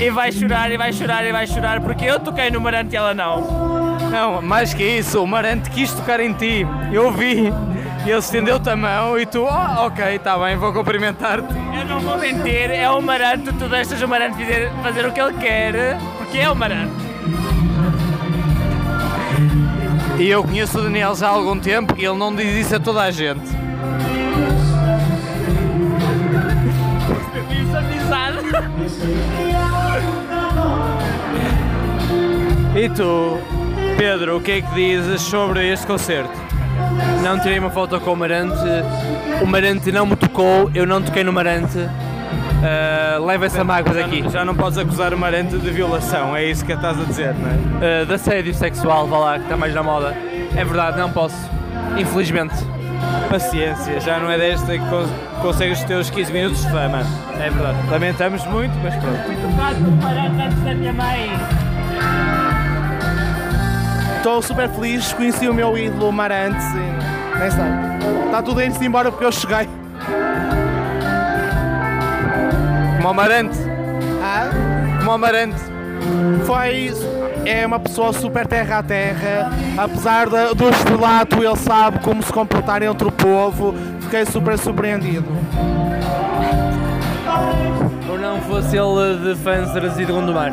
E 0.00 0.10
vai 0.10 0.32
chorar, 0.32 0.72
e 0.72 0.78
vai 0.78 0.92
chorar, 0.94 1.26
e 1.26 1.30
vai 1.30 1.46
chorar, 1.46 1.80
porque 1.82 2.06
eu 2.06 2.18
toquei 2.18 2.50
no 2.50 2.58
Marante 2.58 2.94
e 2.94 2.96
ela 2.96 3.12
não. 3.12 4.00
Não, 4.10 4.40
mais 4.40 4.72
que 4.72 4.82
isso, 4.82 5.22
o 5.22 5.26
Marante 5.26 5.68
quis 5.68 5.92
tocar 5.92 6.20
em 6.20 6.32
ti. 6.32 6.66
Eu 6.90 7.12
vi. 7.12 7.52
Ele 8.06 8.18
estendeu-te 8.18 8.70
a 8.70 8.76
mão 8.76 9.18
e 9.18 9.26
tu, 9.26 9.42
oh, 9.42 9.86
ok, 9.86 10.16
está 10.16 10.38
bem, 10.38 10.56
vou 10.56 10.72
cumprimentar-te. 10.72 11.52
Eu 11.78 11.84
não 11.84 12.00
vou 12.00 12.16
mentir, 12.16 12.70
é 12.70 12.88
o 12.88 13.02
Marante, 13.02 13.52
tu 13.52 13.68
deixas 13.68 14.00
o 14.00 14.08
Marante 14.08 14.38
fazer, 14.38 14.72
fazer 14.82 15.06
o 15.06 15.12
que 15.12 15.20
ele 15.20 15.34
quer, 15.34 15.98
porque 16.16 16.38
é 16.38 16.50
o 16.50 16.56
Marante. 16.56 16.94
E 20.18 20.30
eu 20.30 20.42
conheço 20.42 20.78
o 20.78 20.82
Daniel 20.82 21.14
já 21.14 21.28
há 21.28 21.30
algum 21.30 21.60
tempo 21.60 21.94
e 21.98 22.06
ele 22.06 22.16
não 22.16 22.34
diz 22.34 22.66
isso 22.66 22.74
a 22.74 22.80
toda 22.80 23.02
a 23.02 23.10
gente. 23.10 23.46
Serviço 27.32 27.76
avisado. 27.76 29.49
E 32.74 32.88
tu, 32.88 33.38
Pedro, 33.98 34.36
o 34.36 34.40
que 34.40 34.52
é 34.52 34.62
que 34.62 34.74
dizes 34.74 35.22
sobre 35.22 35.68
este 35.72 35.84
concerto? 35.86 36.30
Não 37.22 37.38
tirei 37.40 37.58
uma 37.58 37.70
foto 37.70 38.00
com 38.00 38.12
o 38.12 38.16
Marante, 38.16 38.54
o 39.42 39.46
Marante 39.46 39.90
não 39.90 40.06
me 40.06 40.14
tocou, 40.14 40.70
eu 40.72 40.86
não 40.86 41.02
toquei 41.02 41.24
no 41.24 41.32
Marante. 41.32 41.78
Uh, 41.78 43.24
leva 43.26 43.46
essa 43.46 43.64
mágoa 43.64 43.94
daqui. 43.94 44.24
Já 44.30 44.44
não 44.44 44.54
podes 44.54 44.78
acusar 44.78 45.12
o 45.12 45.18
Marante 45.18 45.58
de 45.58 45.70
violação, 45.70 46.36
é 46.36 46.44
isso 46.44 46.64
que 46.64 46.72
estás 46.72 47.00
a 47.00 47.04
dizer, 47.04 47.34
não 47.34 47.50
é? 47.50 48.02
Uh, 48.02 48.06
de 48.06 48.14
assédio 48.14 48.54
sexual, 48.54 49.08
vá 49.08 49.18
lá, 49.18 49.38
que 49.38 49.44
está 49.44 49.56
mais 49.56 49.74
na 49.74 49.82
moda. 49.82 50.16
É 50.56 50.64
verdade, 50.64 50.96
não 50.96 51.10
posso. 51.10 51.36
Infelizmente. 51.98 52.54
Paciência, 53.28 54.00
já 54.00 54.18
não 54.18 54.30
é 54.30 54.36
desta 54.36 54.78
que 54.78 54.84
cons 54.86 55.08
consegues 55.40 55.78
os 55.78 55.84
teus 55.84 56.10
15 56.10 56.32
minutos 56.32 56.62
de 56.62 56.70
fama. 56.70 57.02
É 57.40 57.50
verdade. 57.50 57.78
Lamentamos 57.90 58.44
muito, 58.46 58.76
mas 58.82 58.94
pronto. 58.96 60.02
Marante 60.02 60.42
antes 60.42 60.60
da 60.62 60.74
minha 60.74 60.92
mãe. 60.92 61.30
Estou 64.20 64.42
super 64.42 64.68
feliz, 64.68 65.14
conheci 65.14 65.48
o 65.48 65.54
meu 65.54 65.78
ídolo 65.78 66.12
Marante 66.12 66.62
e 66.76 67.38
nem 67.38 67.50
sei. 67.50 68.26
Está 68.26 68.42
tudo 68.42 68.60
ir-se 68.60 68.84
embora 68.84 69.10
porque 69.10 69.24
eu 69.24 69.32
cheguei. 69.32 69.66
Como 72.98 73.08
o 73.08 73.14
Marante. 73.14 73.56
Ah? 74.22 74.50
Como 74.98 75.14
o 75.14 75.18
Marante. 75.18 75.56
Foi. 76.44 76.92
É 77.46 77.66
uma 77.66 77.80
pessoa 77.80 78.12
super 78.12 78.46
terra 78.46 78.80
a 78.80 78.82
terra, 78.82 79.50
apesar 79.78 80.28
da- 80.28 80.52
do 80.52 80.68
estrelato, 80.68 81.42
ele 81.42 81.56
sabe 81.56 81.98
como 82.00 82.22
se 82.22 82.30
comportar 82.30 82.82
entre 82.82 83.08
o 83.08 83.10
povo. 83.10 83.74
Fiquei 84.00 84.26
super 84.26 84.58
surpreendido. 84.58 85.24
Ou 88.10 88.18
não 88.18 88.38
fosse 88.42 88.76
ele 88.76 89.34
de 89.34 90.02
e 90.02 90.04
de 90.04 90.12
Gondomar? 90.12 90.52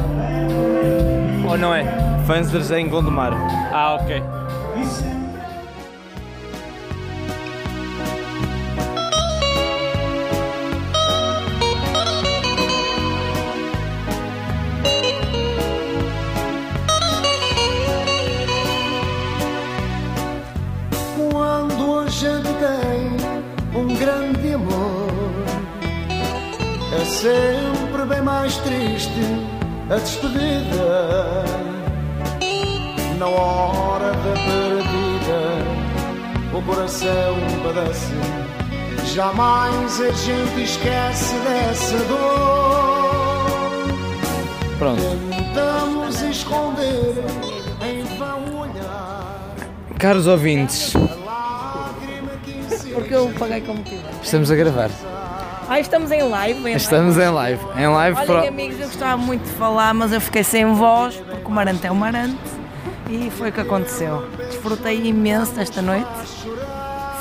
Ou 1.45 1.57
não 1.57 1.75
é? 1.75 2.16
Fanzers 2.27 2.71
em 2.71 2.89
Gondomar. 2.89 3.31
Ah, 3.71 3.95
ok. 3.95 4.21
Quando 21.31 21.99
a 21.99 22.07
gente 22.09 22.49
tem 22.59 23.81
um 23.81 23.95
grande 23.95 24.53
amor, 24.53 25.07
é 26.91 27.05
sempre 27.05 28.05
bem 28.05 28.21
mais 28.21 28.57
triste 28.57 29.13
a 29.89 29.95
despedida. 29.95 31.66
Na 33.17 33.27
hora 33.27 34.11
da 34.11 34.33
partida, 34.33 35.39
o 36.53 36.61
coração 36.61 37.35
padece. 37.63 38.13
Jamais 39.13 40.01
a 40.01 40.11
gente 40.11 40.63
esquece 40.63 41.35
dessa 41.39 41.97
dor. 42.05 43.87
Pronto. 44.77 45.01
Tentamos 45.01 46.21
esconder 46.21 47.15
em 47.83 48.03
vão 48.17 48.59
olhar. 48.61 49.55
Caros 49.97 50.27
ouvintes, 50.27 50.93
Porque 52.93 53.13
eu 53.15 53.29
paguei 53.39 53.61
como 53.61 53.81
tive. 53.83 54.01
estamos 54.21 54.51
a 54.51 54.55
gravar. 54.55 54.89
Ah, 55.69 55.79
estamos 55.79 56.11
em 56.11 56.21
live. 56.21 56.69
Em 56.69 56.75
Estamos 56.75 57.17
em 57.17 57.27
live. 57.29 57.61
Em 57.77 57.87
live 57.87 58.17
Olhem, 58.17 58.27
pro- 58.27 58.47
amigos, 58.47 58.79
eu 58.79 58.87
gostava 58.87 59.17
muito 59.17 59.43
de 59.43 59.51
falar, 59.51 59.93
mas 59.93 60.11
eu 60.13 60.21
fiquei 60.21 60.43
sem 60.43 60.65
voz, 60.73 61.15
porque 61.17 61.45
o 61.45 61.51
Marante 61.51 61.85
é 61.87 61.91
o 61.91 61.95
Marante. 61.95 62.37
E 63.09 63.31
foi 63.31 63.49
o 63.49 63.53
que 63.53 63.61
aconteceu. 63.61 64.27
Desfrutei 64.37 65.07
imenso 65.07 65.53
desta 65.53 65.81
noite. 65.81 66.07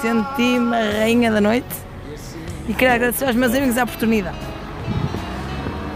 Senti-me 0.00 0.74
a 0.76 0.98
rainha 1.00 1.30
da 1.30 1.40
noite. 1.40 1.66
E 2.68 2.74
quero 2.74 2.94
agradecer 2.94 3.26
aos 3.26 3.36
meus 3.36 3.54
amigos 3.54 3.78
a 3.78 3.84
oportunidade. 3.84 4.38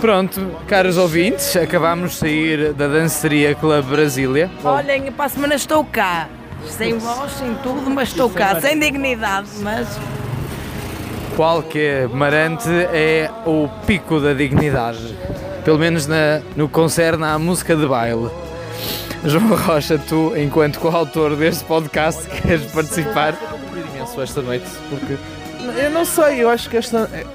Pronto, 0.01 0.57
caros 0.66 0.97
ouvintes, 0.97 1.55
acabámos 1.57 2.12
de 2.12 2.16
sair 2.16 2.72
da 2.72 2.86
Danceria 2.86 3.55
Club 3.55 3.84
Brasília. 3.84 4.51
Olhem, 4.64 5.12
para 5.12 5.26
a 5.26 5.28
semana 5.28 5.55
estou 5.57 5.84
cá. 5.84 6.28
Sem 6.66 6.97
voz, 6.97 7.32
sem 7.32 7.55
tudo, 7.57 7.91
mas 7.91 8.09
estou 8.09 8.30
cá. 8.30 8.61
Sem 8.61 8.78
dignidade, 8.78 9.49
mas 9.61 9.99
Qual 11.36 11.62
que 11.62 11.78
é 11.78 12.07
Marante 12.07 12.68
é 12.68 13.30
o 13.45 13.68
pico 13.86 14.20
da 14.20 14.32
dignidade. 14.32 15.14
Pelo 15.64 15.78
menos 15.78 16.07
na, 16.07 16.41
no 16.57 16.68
que 16.68 16.74
concerne 16.74 17.24
à 17.24 17.38
música 17.38 17.76
de 17.76 17.86
baile. 17.86 18.30
João 19.25 19.55
Rocha, 19.55 19.99
tu, 19.99 20.35
enquanto 20.37 20.79
coautor 20.81 21.37
deste 21.37 21.64
podcast, 21.64 22.27
queres 22.41 22.71
participar? 22.73 23.35
imenso 23.95 24.21
esta 24.21 24.41
noite, 24.41 24.66
porque 24.89 25.18
eu 25.79 25.91
não 25.91 26.05
sei, 26.05 26.43
eu 26.43 26.49
acho 26.49 26.71
que 26.71 26.77
esta 26.79 27.09
é, 27.12 27.27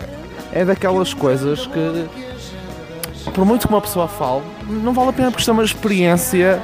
é 0.62 0.66
daquelas 0.66 1.14
coisas 1.14 1.68
que 1.68 2.06
por 3.32 3.46
muito 3.46 3.68
que 3.68 3.74
uma 3.74 3.82
pessoa 3.82 4.08
fale, 4.08 4.44
não 4.68 4.94
vale 4.94 5.10
a 5.10 5.14
pena 5.14 5.30
porque 5.30 5.42
isto 5.42 5.50
é 5.50 5.54
uma 5.54 5.64
experiência 5.64 6.62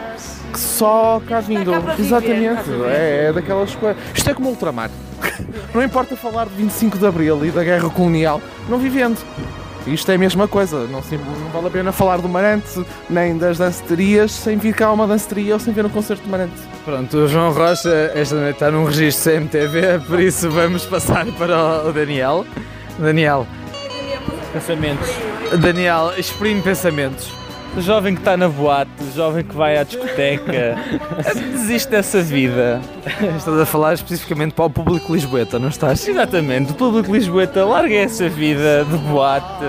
que 0.51 0.59
só 0.59 1.21
cá 1.27 1.39
vindo. 1.39 1.71
cá 1.71 1.81
para 1.81 1.93
viver, 1.93 2.07
Exatamente, 2.07 2.69
é, 2.87 3.25
é 3.27 3.33
daquelas 3.33 3.75
coisas. 3.75 4.01
Isto 4.13 4.29
é 4.29 4.33
como 4.33 4.49
ultramar. 4.49 4.89
Não 5.73 5.81
importa 5.83 6.15
falar 6.15 6.45
de 6.45 6.55
25 6.55 6.97
de 6.97 7.05
Abril 7.05 7.45
e 7.45 7.51
da 7.51 7.63
guerra 7.63 7.89
colonial, 7.89 8.41
não 8.67 8.77
vivendo. 8.77 9.17
Isto 9.87 10.11
é 10.11 10.15
a 10.15 10.17
mesma 10.17 10.47
coisa, 10.47 10.85
não, 10.87 11.01
se- 11.01 11.17
não 11.17 11.49
vale 11.51 11.67
a 11.67 11.69
pena 11.71 11.91
falar 11.91 12.17
do 12.17 12.29
Marante 12.29 12.85
nem 13.09 13.35
das 13.37 13.57
danceterias 13.57 14.31
sem 14.31 14.55
vir 14.57 14.73
cá 14.75 14.87
a 14.87 14.93
uma 14.93 15.07
danceteria 15.07 15.53
ou 15.55 15.59
sem 15.59 15.73
ver 15.73 15.85
um 15.85 15.89
concerto 15.89 16.23
de 16.23 16.29
Marante. 16.29 16.53
Pronto, 16.85 17.17
o 17.17 17.27
João 17.27 17.51
Rocha 17.51 18.11
esta 18.13 18.35
noite 18.35 18.55
está 18.55 18.69
num 18.69 18.85
registro 18.85 19.31
CMTV, 19.33 19.99
por 20.07 20.19
isso 20.19 20.49
vamos 20.51 20.85
passar 20.85 21.25
para 21.37 21.83
o 21.87 21.91
Daniel. 21.91 22.45
Daniel, 22.99 23.47
Pensamentos. 24.53 25.09
Daniel, 25.59 26.11
exprime 26.17 26.61
pensamentos. 26.61 27.31
O 27.75 27.79
jovem 27.79 28.13
que 28.13 28.21
está 28.21 28.35
na 28.35 28.49
boate, 28.49 28.91
o 29.01 29.15
jovem 29.15 29.45
que 29.45 29.55
vai 29.55 29.77
à 29.77 29.83
discoteca, 29.83 30.75
desiste 31.53 31.89
dessa 31.89 32.21
vida. 32.21 32.81
Estás 33.37 33.59
a 33.59 33.65
falar 33.65 33.93
especificamente 33.93 34.53
para 34.53 34.65
o 34.65 34.69
público 34.69 35.13
lisboeta, 35.13 35.57
não 35.57 35.69
estás? 35.69 36.05
Exatamente, 36.05 36.73
o 36.73 36.75
público 36.75 37.13
lisboeta, 37.13 37.63
larga 37.63 37.95
essa 37.95 38.27
vida 38.27 38.83
de 38.83 38.97
boate. 38.97 39.65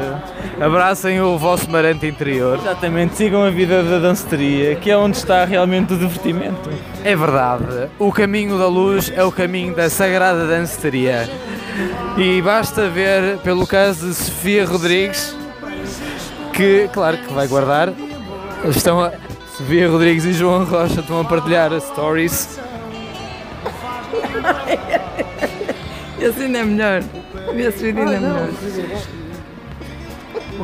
Abracem 0.60 1.20
o 1.20 1.38
vosso 1.38 1.70
marante 1.70 2.04
interior. 2.04 2.58
Exatamente, 2.58 3.14
sigam 3.14 3.44
a 3.44 3.50
vida 3.50 3.84
da 3.84 4.00
danceteria, 4.00 4.74
que 4.74 4.90
é 4.90 4.96
onde 4.96 5.16
está 5.16 5.44
realmente 5.44 5.92
o 5.92 5.96
divertimento. 5.96 6.70
É 7.04 7.14
verdade, 7.14 7.88
o 8.00 8.10
caminho 8.10 8.58
da 8.58 8.66
luz 8.66 9.12
é 9.14 9.22
o 9.22 9.30
caminho 9.30 9.76
da 9.76 9.88
sagrada 9.88 10.46
danceteria. 10.48 11.30
E 12.18 12.42
basta 12.42 12.88
ver, 12.88 13.38
pelo 13.38 13.66
caso 13.66 14.08
de 14.08 14.14
Sofia 14.14 14.66
Rodrigues, 14.66 15.36
que, 16.52 16.88
claro 16.92 17.16
que 17.18 17.32
vai 17.32 17.46
guardar, 17.48 17.92
estão 18.64 19.00
a, 19.00 19.12
Sofia 19.56 19.88
Rodrigues 19.88 20.24
e 20.24 20.32
João 20.32 20.64
Rocha 20.64 21.00
estão 21.00 21.20
a 21.20 21.24
partilhar 21.24 21.70
stories. 21.80 22.58
esse 26.18 26.42
ainda 26.42 26.58
é 26.58 26.64
melhor. 26.64 27.02
Esse 27.54 27.84
vídeo 27.84 28.02
ainda 28.02 28.14
é 28.14 28.20
melhor. 28.20 28.48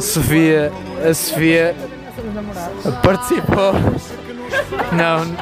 Sofia, 0.00 0.72
a 1.08 1.14
Sofia 1.14 1.76
participou. 3.02 3.74
Não, 4.92 5.36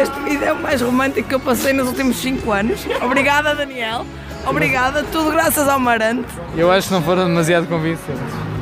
Este 0.00 0.20
vídeo 0.20 0.44
é 0.44 0.52
o 0.52 0.62
mais 0.62 0.82
romântico 0.82 1.28
que 1.28 1.34
eu 1.34 1.40
passei 1.40 1.72
nos 1.72 1.88
últimos 1.88 2.16
5 2.16 2.52
anos. 2.52 2.86
Obrigada, 3.02 3.54
Daniel. 3.54 4.04
Obrigada, 4.46 5.02
tudo 5.04 5.30
graças 5.30 5.66
ao 5.66 5.80
Marante. 5.80 6.28
Eu 6.54 6.70
acho 6.70 6.88
que 6.88 6.94
não 6.94 7.02
foram 7.02 7.26
demasiado 7.26 7.66
convincentes. 7.66 8.53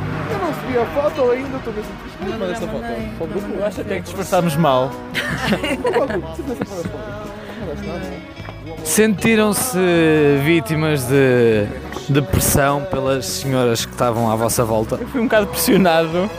Eu 0.73 0.79
não 0.79 0.79
recebi 0.79 0.79
a 0.79 0.87
foto 0.87 1.31
ainda, 1.31 1.57
estou 1.59 1.73
a 1.73 1.77
ver 1.77 1.85
se 1.85 2.25
me 2.25 2.31
manda 2.31 2.53
esta 2.53 2.67
foto. 2.67 2.81
Para 2.81 3.25
o 3.25 3.29
grupo? 3.29 3.53
Eu 3.59 3.67
acho 3.67 3.81
até 3.81 3.97
que 3.97 4.03
disfarçámos 4.03 4.57
mal. 4.57 4.91
Não. 7.87 8.85
Sentiram-se 8.85 9.79
vítimas 10.45 11.07
de 11.07 11.67
depressão 12.09 12.85
pelas 12.85 13.27
senhoras 13.27 13.85
que 13.85 13.93
estavam 13.93 14.31
à 14.31 14.37
vossa 14.37 14.65
volta? 14.65 14.97
Eu 14.97 15.07
fui 15.09 15.21
um 15.21 15.25
bocado 15.25 15.47
pressionado. 15.47 16.31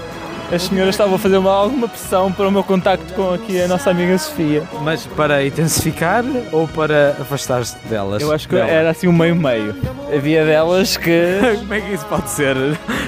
As 0.54 0.62
senhoras 0.64 0.93
estavam 0.93 1.16
a 1.16 1.20
fazer 1.20 1.38
uma- 1.38 1.51
alguma 1.51 1.88
pressão 1.88 2.32
para 2.32 2.47
o 2.47 2.51
meu 2.51 2.64
contacto 2.64 3.12
com 3.14 3.34
aqui 3.34 3.60
a 3.62 3.68
nossa 3.68 3.89
amiga 3.89 4.16
Sofia. 4.20 4.62
Mas 4.82 5.06
para 5.08 5.43
intensificar 5.45 6.24
ou 6.51 6.68
para 6.68 7.18
afastar-te 7.20 7.76
delas? 7.88 8.22
Eu 8.22 8.32
acho 8.32 8.47
que 8.47 8.54
Dela? 8.56 8.70
era 8.70 8.89
assim 8.91 9.08
um 9.08 9.14
meio-meio. 9.14 9.76
Havia 10.16 10.45
delas 10.45 10.95
que. 10.95 11.39
Como 11.60 11.74
é 11.74 11.82
que 11.82 11.93
isso 11.93 12.06
pode 12.06 12.30
ser? 12.30 12.56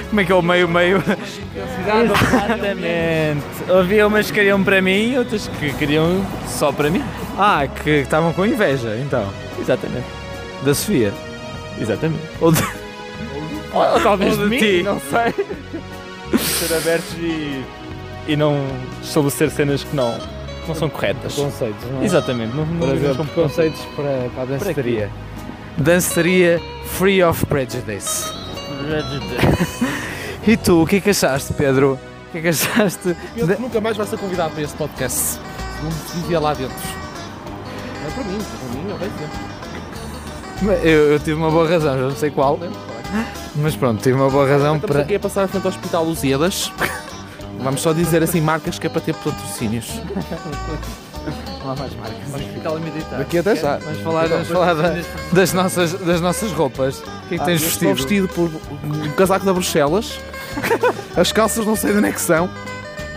Como 0.08 0.20
é 0.20 0.24
que 0.24 0.32
é 0.32 0.34
o 0.34 0.42
meio-meio? 0.42 1.02
Exatamente. 2.26 3.42
Havia 3.70 4.06
umas 4.06 4.26
que 4.26 4.32
queriam 4.32 4.62
para 4.64 4.82
mim 4.82 5.12
e 5.12 5.18
outras 5.18 5.48
que 5.60 5.72
queriam 5.74 6.24
só 6.48 6.72
para 6.72 6.90
mim. 6.90 7.02
Ah, 7.38 7.66
que 7.84 7.90
estavam 7.90 8.32
com 8.32 8.44
inveja, 8.44 8.96
então. 9.00 9.24
Exatamente. 9.60 10.06
Da 10.64 10.74
Sofia. 10.74 11.12
Exatamente. 11.80 12.22
Ou 12.40 12.50
de... 12.50 12.62
Ou, 13.72 13.82
ou 13.82 14.00
talvez 14.00 14.38
Ou 14.38 14.48
de 14.48 14.56
de 14.58 14.64
mim, 14.64 14.78
ti. 14.78 14.82
não 14.82 14.98
sei. 15.00 15.46
Ser 16.58 16.74
abertos 16.74 17.12
e, 17.18 17.64
e 18.28 18.36
não 18.36 18.66
estabelecer 19.02 19.50
cenas 19.50 19.84
que 19.84 19.94
não, 19.94 20.12
que 20.62 20.68
não 20.68 20.74
são 20.74 20.88
corretas. 20.88 21.34
Conceitos, 21.34 21.84
não 21.90 22.00
é? 22.00 22.04
Exatamente. 22.04 22.56
Não, 22.56 22.64
não 22.64 22.78
Por 22.78 22.88
exemplo, 22.94 23.26
conceitos 23.34 23.80
para, 23.94 24.04
para 24.04 24.42
a 24.42 24.46
Para 24.46 24.56
danceteria. 24.58 25.10
Danceteria 25.76 26.60
free 26.86 27.22
of 27.22 27.44
prejudice. 27.46 28.32
E 30.46 30.56
tu, 30.56 30.82
o 30.84 30.86
que 30.86 30.96
é 30.96 31.00
que 31.00 31.10
achaste, 31.10 31.52
Pedro? 31.54 31.98
O 32.28 32.30
que 32.30 32.38
é 32.38 32.42
que 32.42 32.48
achaste? 32.48 33.16
Pedro 33.34 33.60
nunca 33.60 33.80
mais 33.80 33.96
vai 33.96 34.06
ser 34.06 34.16
convidado 34.16 34.52
para 34.52 34.62
este 34.62 34.76
podcast. 34.76 35.40
Não 35.82 35.90
se 35.90 36.18
vivia 36.18 36.38
lá 36.38 36.54
dentro. 36.54 36.76
É 38.06 38.10
para 38.12 38.22
mim, 38.22 38.38
para 38.38 38.78
mim, 38.78 38.90
eu 38.90 38.96
vejo 38.96 39.12
sempre. 39.18 40.88
Eu, 40.88 41.12
eu 41.12 41.18
tive 41.18 41.32
uma 41.32 41.50
boa 41.50 41.68
razão, 41.68 41.98
já 41.98 42.04
não 42.04 42.14
sei 42.14 42.30
qual. 42.30 42.60
Mas 43.56 43.74
pronto, 43.76 44.02
tive 44.02 44.14
uma 44.14 44.28
boa 44.30 44.46
razão 44.48 44.76
Estamos 44.76 44.94
para. 44.96 45.02
aqui 45.04 45.14
a 45.14 45.20
passar 45.20 45.44
à 45.44 45.48
frente 45.48 45.64
ao 45.64 45.70
Hospital 45.70 46.04
Lusíadas. 46.04 46.70
Vamos 47.60 47.80
só 47.80 47.92
dizer 47.92 48.22
assim 48.22 48.40
marcas 48.40 48.78
que 48.78 48.86
é 48.86 48.90
para 48.90 49.00
ter 49.00 49.14
patrocínios. 49.14 49.88
Não 51.64 51.70
há 51.72 51.76
mais 51.76 51.94
marcas. 51.96 52.18
Vamos 52.30 52.46
ficar 52.52 52.70
limitados. 52.74 53.18
Daqui 53.18 53.38
até 53.38 53.56
já. 53.56 53.78
Vamos 53.78 54.00
falar, 54.02 54.28
vamos 54.28 54.48
falar 54.48 54.74
da- 54.74 54.94
das, 55.32 55.52
nossas, 55.52 55.92
das 55.94 56.20
nossas 56.20 56.52
roupas. 56.52 56.98
O 56.98 57.02
que 57.28 57.34
é 57.34 57.38
que 57.38 57.42
Ah, 57.42 57.46
tens 57.46 57.62
eu 57.62 57.68
vestido? 57.68 57.90
Estou 57.92 57.94
vestido 57.94 58.28
por 58.28 58.50
um 58.84 59.10
casaco 59.12 59.44
da 59.46 59.52
Bruxelas. 59.52 60.18
As 61.16 61.32
calças 61.32 61.64
não 61.66 61.74
sei 61.74 61.92
de 61.92 61.98
onde 61.98 62.08
é 62.08 62.12
que 62.12 62.20
são. 62.20 62.48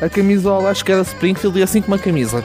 A 0.01 0.07
camisola 0.07 0.69
acho 0.71 0.83
que 0.85 0.91
é 0.93 0.95
da 0.95 1.01
Springfield 1.01 1.59
e 1.59 1.63
assim 1.63 1.81
como 1.81 1.95
uma 1.95 2.01
camisa. 2.01 2.41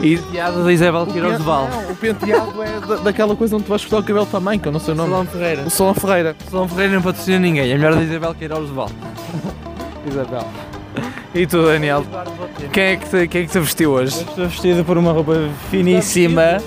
E 0.00 0.16
piada 0.16 0.62
da 0.64 0.72
Isabel 0.72 1.06
Queiroz 1.06 1.36
de 1.38 1.42
Val. 1.42 1.68
Não, 1.68 1.90
o 1.92 1.96
penteado 1.96 2.62
é 2.62 2.80
da- 2.86 2.96
daquela 2.96 3.36
coisa 3.36 3.56
onde 3.56 3.64
tu 3.64 3.68
vais 3.68 3.82
cortar 3.82 3.98
o 3.98 4.02
cabelo 4.02 4.26
também, 4.26 4.58
que 4.58 4.66
eu 4.68 4.72
não 4.72 4.80
sei 4.80 4.94
o 4.94 4.96
nome. 4.96 5.10
Solão 5.10 5.26
Ferreira. 5.26 5.62
O 5.66 5.70
Solon 5.70 5.94
Ferreira. 5.94 6.36
Solão 6.50 6.68
Ferreira 6.68 6.94
não 6.94 7.02
patrocina 7.02 7.38
ninguém. 7.38 7.70
É 7.70 7.74
melhor 7.76 7.94
da 7.94 8.02
Isabel 8.02 8.34
Queiroz 8.34 8.66
de 8.68 8.72
Val. 8.74 8.90
Isabel. 10.08 10.44
E 11.34 11.46
tu, 11.46 11.62
Daniel? 11.64 12.04
Quem 12.72 12.82
é 12.84 12.96
que 12.96 13.08
te, 13.08 13.28
quem 13.28 13.42
é 13.42 13.44
que 13.46 13.50
te 13.52 13.58
vestiu 13.60 13.92
hoje? 13.92 14.16
Eu 14.16 14.22
estou 14.28 14.48
vestido 14.48 14.84
por 14.84 14.98
uma 14.98 15.12
roupa 15.12 15.34
finíssima. 15.70 16.58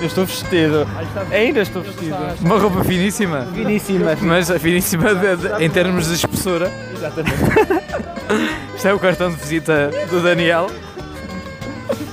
Eu 0.00 0.06
estou 0.06 0.24
vestido. 0.24 0.86
Ainda 1.30 1.60
estou 1.60 1.82
vestido. 1.82 2.16
Uma 2.40 2.58
roupa 2.58 2.84
finíssima? 2.84 3.46
Finíssima. 3.54 4.16
Mas 4.22 4.50
a 4.50 4.58
finíssima 4.58 5.14
de- 5.14 5.36
de- 5.36 5.64
em 5.64 5.70
termos 5.70 6.06
de 6.08 6.14
espessura. 6.14 6.70
Exatamente. 6.94 7.36
Isto 8.76 8.88
é 8.88 8.94
o 8.94 8.98
cartão 8.98 9.30
de 9.30 9.36
visita 9.36 9.90
do 10.10 10.20
Daniel. 10.22 10.68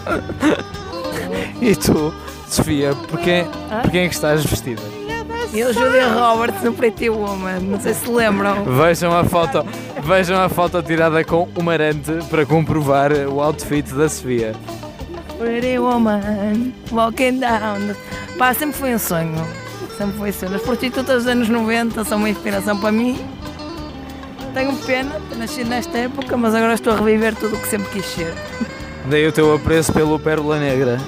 E 1.61 1.75
tu, 1.75 2.13
Sofia, 2.47 2.93
por 2.95 3.19
quem, 3.19 3.45
por 3.81 3.91
quem 3.91 4.05
é 4.05 4.07
que 4.07 4.15
estás 4.15 4.45
vestida? 4.45 4.81
Eu, 5.53 5.73
Julia 5.73 6.07
Roberts, 6.07 6.63
no 6.63 6.73
Pretty 6.73 7.09
Woman. 7.09 7.59
Não 7.61 7.79
sei 7.79 7.93
se 7.93 8.07
lembram. 8.09 8.63
Vejam 8.63 9.15
a 9.15 9.23
foto, 9.23 9.65
vejam 10.03 10.39
a 10.39 10.47
foto 10.47 10.81
tirada 10.81 11.23
com 11.23 11.49
o 11.55 11.63
Marante 11.63 12.11
para 12.29 12.45
comprovar 12.45 13.11
o 13.11 13.41
outfit 13.41 13.93
da 13.93 14.07
Sofia. 14.07 14.53
Pretty 15.37 15.79
Woman, 15.79 16.71
walking 16.91 17.39
down. 17.39 17.95
Pá, 18.37 18.53
sempre 18.53 18.77
foi 18.77 18.95
um 18.95 18.99
sonho. 18.99 19.35
Sempre 19.97 20.17
foi 20.17 20.29
um 20.29 20.33
sonho. 20.33 20.55
As 20.55 20.61
prostitutas 20.61 21.23
dos 21.23 21.27
anos 21.27 21.49
90 21.49 22.03
são 22.03 22.19
uma 22.19 22.29
inspiração 22.29 22.79
para 22.79 22.91
mim. 22.91 23.19
Tenho 24.53 24.75
pena 24.77 25.19
de 25.29 25.37
nascer 25.37 25.65
nesta 25.65 25.97
época, 25.97 26.37
mas 26.37 26.55
agora 26.55 26.73
estou 26.73 26.93
a 26.93 26.95
reviver 26.95 27.35
tudo 27.35 27.55
o 27.55 27.59
que 27.59 27.67
sempre 27.67 27.89
quis 27.89 28.05
ser. 28.05 28.33
Dei 29.09 29.27
o 29.27 29.31
teu 29.31 29.55
apreço 29.55 29.91
pelo 29.91 30.19
Pérola 30.19 30.59
Negra. 30.59 30.99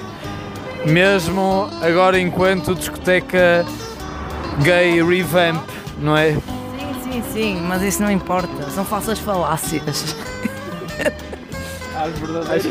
Mesmo 0.84 1.70
agora 1.80 2.18
enquanto 2.18 2.74
discoteca 2.74 3.64
gay 4.64 5.00
revamp, 5.00 5.62
não 5.98 6.16
é? 6.16 6.32
Sim, 6.32 6.40
sim, 7.04 7.22
sim, 7.32 7.60
mas 7.60 7.80
isso 7.80 8.02
não 8.02 8.10
importa. 8.10 8.68
São 8.70 8.84
falsas 8.84 9.20
falácias. 9.20 10.16
Às 11.96 12.18
verdadeiras 12.18 12.66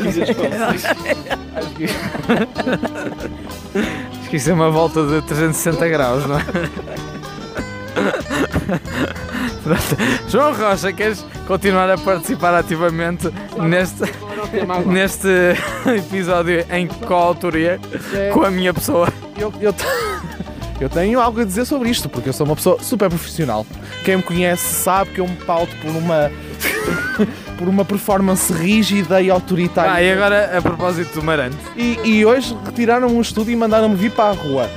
Acho 1.56 1.70
que... 1.74 1.86
Acho 4.20 4.28
que 4.28 4.36
isso 4.36 4.50
é 4.50 4.52
uma 4.52 4.70
volta 4.70 5.02
de 5.06 5.22
360 5.22 5.88
graus, 5.88 6.26
não 6.26 6.36
é? 6.36 6.42
João 10.28 10.54
Rocha, 10.54 10.92
queres 10.92 11.24
continuar 11.46 11.88
a 11.90 11.96
participar 11.96 12.54
ativamente 12.54 13.30
neste, 13.58 14.02
neste 14.86 15.28
episódio 15.96 16.64
em 16.70 16.86
coautoria 16.86 17.80
com 18.32 18.42
a 18.42 18.50
minha 18.50 18.72
pessoa? 18.72 19.08
Eu, 19.38 19.52
eu, 19.60 19.74
eu 20.80 20.88
tenho 20.88 21.20
algo 21.20 21.40
a 21.40 21.44
dizer 21.44 21.64
sobre 21.64 21.90
isto, 21.90 22.08
porque 22.08 22.28
eu 22.28 22.32
sou 22.32 22.44
uma 22.44 22.56
pessoa 22.56 22.82
super 22.82 23.08
profissional. 23.08 23.66
Quem 24.04 24.16
me 24.16 24.22
conhece 24.22 24.74
sabe 24.74 25.10
que 25.10 25.20
eu 25.20 25.28
me 25.28 25.36
pauto 25.36 25.74
por 25.76 25.90
uma. 25.90 26.30
por 27.56 27.68
uma 27.68 27.84
performance 27.84 28.52
rígida 28.52 29.20
e 29.22 29.30
autoritária. 29.30 29.92
Ah, 29.92 30.02
e 30.02 30.10
agora 30.10 30.58
a 30.58 30.60
propósito 30.60 31.14
do 31.14 31.22
Marante. 31.22 31.56
E, 31.76 31.98
e 32.04 32.26
hoje 32.26 32.56
retiraram-me 32.64 33.14
um 33.14 33.20
estúdio 33.20 33.52
e 33.52 33.56
mandaram-me 33.56 33.94
vir 33.94 34.10
para 34.10 34.30
a 34.30 34.32
rua. 34.32 34.68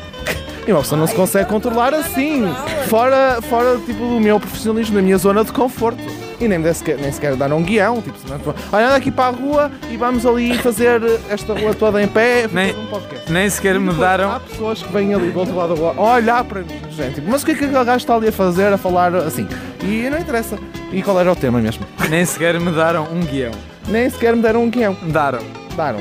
E 0.67 0.71
uma 0.71 0.81
pessoa 0.81 0.99
não 0.99 1.07
se 1.07 1.13
consegue 1.13 1.49
controlar 1.49 1.93
assim, 1.93 2.43
fora, 2.87 3.39
fora 3.49 3.77
tipo, 3.77 3.99
do 3.99 4.19
meu 4.19 4.39
profissionalismo, 4.39 4.95
da 4.95 5.01
minha 5.01 5.17
zona 5.17 5.43
de 5.43 5.51
conforto. 5.51 6.03
E 6.39 6.47
nem, 6.47 6.73
sequer, 6.73 6.97
nem 6.97 7.11
sequer 7.11 7.35
dar 7.35 7.51
um 7.53 7.63
guião, 7.63 8.01
tipo, 8.01 8.17
senão, 8.19 8.37
tu- 8.39 8.53
olha 8.71 8.95
aqui 8.95 9.09
para 9.09 9.25
a 9.27 9.29
rua 9.31 9.71
e 9.89 9.95
vamos 9.97 10.25
ali 10.25 10.57
fazer 10.57 11.01
esta 11.29 11.53
rua 11.53 11.73
toda 11.73 12.01
em 12.03 12.07
pé, 12.07 12.47
Nem, 12.51 12.73
um 12.77 12.85
podcast. 12.87 13.31
nem 13.31 13.49
sequer 13.49 13.79
me 13.79 13.93
deram. 13.93 14.31
Há 14.31 14.39
pessoas 14.41 14.83
que 14.83 14.91
vêm 14.91 15.13
ali 15.13 15.31
do 15.31 15.39
outro 15.39 15.55
lado 15.55 15.75
da 15.75 15.79
rua 15.79 16.13
olhar 16.15 16.43
para 16.43 16.61
mim, 16.61 16.79
gente, 16.91 17.15
tipo, 17.15 17.29
mas 17.29 17.41
o 17.41 17.45
que 17.45 17.51
é 17.53 17.55
que 17.55 17.63
aquele 17.65 17.83
gajo 17.85 17.97
está 17.97 18.15
ali 18.15 18.27
a 18.27 18.31
fazer, 18.31 18.71
a 18.73 18.77
falar 18.77 19.15
assim? 19.15 19.47
E 19.81 20.09
não 20.09 20.17
interessa. 20.19 20.57
E 20.91 21.01
qual 21.01 21.19
era 21.19 21.31
o 21.31 21.35
tema 21.35 21.59
mesmo? 21.59 21.85
Nem 22.09 22.25
sequer 22.25 22.59
me 22.59 22.71
deram 22.71 23.07
um 23.13 23.21
guião. 23.21 23.51
Nem 23.87 24.09
sequer 24.09 24.35
me 24.35 24.41
deram 24.41 24.63
um 24.63 24.69
guião. 24.69 24.95
Daram. 25.07 25.39
Daram. 25.75 25.99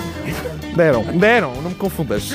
Deram. 0.75 1.03
Deram, 1.05 1.53
não 1.63 1.71
me 1.71 1.77
confundas. 1.77 2.31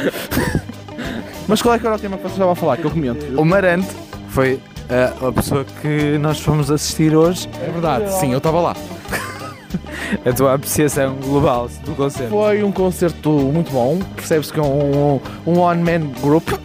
Mas 1.47 1.61
qual 1.61 1.73
é 1.75 1.79
que 1.79 1.85
era 1.87 1.95
o 1.95 1.99
tema 1.99 2.15
que 2.17 2.23
vocês 2.23 2.33
estavam 2.33 2.53
a 2.53 2.55
falar? 2.55 2.77
Que 2.77 2.85
eu 2.85 2.91
comento. 2.91 3.25
O 3.39 3.43
Marante 3.45 3.87
foi 4.29 4.59
a, 4.89 5.27
a 5.27 5.31
pessoa 5.31 5.65
que 5.81 6.17
nós 6.17 6.39
fomos 6.39 6.71
assistir 6.71 7.15
hoje. 7.15 7.47
É 7.61 7.71
verdade, 7.71 8.11
sim, 8.19 8.31
eu 8.31 8.39
estava 8.39 8.59
lá. 8.59 8.75
A 10.25 10.33
tua 10.33 10.55
apreciação 10.55 11.15
global 11.17 11.69
do 11.85 11.93
concerto. 11.93 12.31
Foi 12.31 12.63
um 12.63 12.71
concerto 12.71 13.29
muito 13.29 13.71
bom. 13.71 13.99
Percebe-se 14.15 14.51
que 14.51 14.59
é 14.59 14.63
um, 14.63 15.19
um 15.45 15.59
one-man 15.59 16.11
group. 16.21 16.49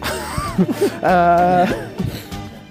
Ah, 1.03 1.65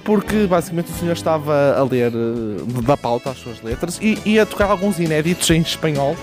porque 0.05 0.47
basicamente 0.47 0.91
o 0.91 0.95
senhor 0.95 1.13
estava 1.13 1.77
a 1.77 1.83
ler 1.85 2.13
eh, 2.15 2.83
da 2.83 2.97
pauta 2.97 3.29
as 3.31 3.39
suas 3.39 3.63
letras 3.63 3.99
e, 4.01 4.19
e 4.25 4.41
a 4.41 4.47
tocar 4.47 4.71
alguns 4.71 4.99
inéditos 4.99 5.49
em 5.51 5.61
espanhol. 5.61 6.17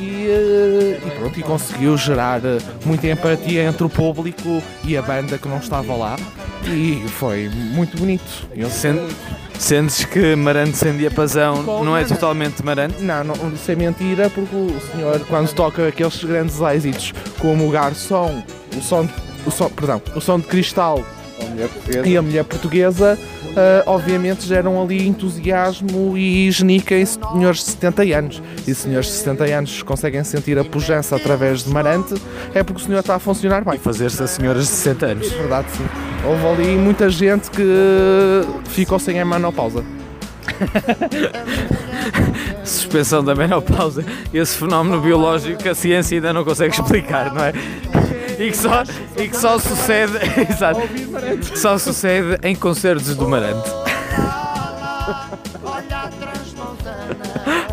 E, 0.00 0.26
eh, 0.28 0.98
e 1.06 1.10
pronto, 1.18 1.38
e 1.38 1.42
conseguiu 1.42 1.94
gerar 1.96 2.40
eh, 2.44 2.58
muita 2.86 3.06
empatia 3.06 3.64
entre 3.64 3.84
o 3.84 3.88
público 3.90 4.62
e 4.82 4.96
a 4.96 5.02
banda 5.02 5.36
que 5.36 5.46
não 5.46 5.58
estava 5.58 5.94
lá. 5.94 6.16
E 6.66 7.02
foi 7.08 7.48
muito 7.50 7.98
bonito. 7.98 8.48
Eu 8.54 8.70
Sen- 8.70 9.06
Sentes 9.58 10.06
que 10.06 10.34
Marante 10.36 10.74
sem 10.78 10.96
diapasão 10.96 11.62
não 11.84 11.94
é 11.94 12.02
totalmente 12.04 12.64
Marante? 12.64 13.02
Não, 13.02 13.22
não, 13.22 13.34
isso 13.52 13.70
é 13.70 13.74
mentira, 13.74 14.30
porque 14.30 14.56
o 14.56 14.80
senhor, 14.90 15.20
quando 15.28 15.52
toca 15.52 15.86
aqueles 15.88 16.24
grandes 16.24 16.58
êxitos 16.62 17.12
como 17.38 17.68
o 17.68 17.70
garçom, 17.70 18.42
o 18.74 18.80
som, 18.80 19.06
o 19.46 19.50
som, 19.50 19.68
perdão, 19.68 20.00
o 20.16 20.20
som 20.20 20.38
de 20.40 20.46
cristal, 20.46 21.04
portuguesa. 21.68 22.08
e 22.08 22.16
a 22.16 22.22
mulher 22.22 22.44
portuguesa, 22.44 23.18
obviamente 23.86 24.46
geram 24.46 24.80
ali 24.80 25.06
entusiasmo 25.06 26.16
e 26.16 26.50
genica 26.50 26.94
em 26.94 27.04
senhores 27.04 27.58
de 27.58 27.70
70 27.70 28.02
anos. 28.16 28.42
E 28.66 28.74
senhores 28.74 29.06
de 29.06 29.12
70 29.14 29.44
anos 29.44 29.82
conseguem 29.82 30.22
sentir 30.24 30.58
a 30.58 30.64
pujança 30.64 31.16
através 31.16 31.64
de 31.64 31.70
Marante, 31.70 32.14
é 32.54 32.62
porque 32.62 32.82
o 32.82 32.84
senhor 32.84 33.00
está 33.00 33.16
a 33.16 33.18
funcionar 33.18 33.64
bem. 33.64 33.78
Fazer-se 33.78 34.22
a 34.22 34.26
senhoras 34.26 34.64
de 34.64 34.70
60 34.70 35.06
anos. 35.06 35.30
Verdade, 35.30 35.66
sim. 35.72 35.86
Houve 36.24 36.46
ali 36.46 36.76
muita 36.76 37.10
gente 37.10 37.50
que 37.50 37.64
ficou 38.68 38.98
sem 38.98 39.20
a 39.20 39.24
menopausa. 39.24 39.84
Suspensão 42.64 43.24
da 43.24 43.34
menopausa, 43.34 44.04
esse 44.32 44.56
fenómeno 44.56 45.00
biológico 45.00 45.62
que 45.62 45.68
a 45.68 45.74
ciência 45.74 46.16
ainda 46.16 46.32
não 46.32 46.44
consegue 46.44 46.74
explicar, 46.74 47.32
não 47.32 47.44
é? 47.44 47.52
E 48.40 48.50
que 48.50 48.56
só, 48.56 48.82
e 49.18 49.28
que 49.28 49.36
só 49.36 49.58
sucede, 49.58 50.14
exato, 50.50 50.80
que 50.80 51.58
só 51.58 51.76
sucede 51.76 52.38
em 52.42 52.56
concertos 52.56 53.14
do 53.14 53.28
Marante. 53.28 53.68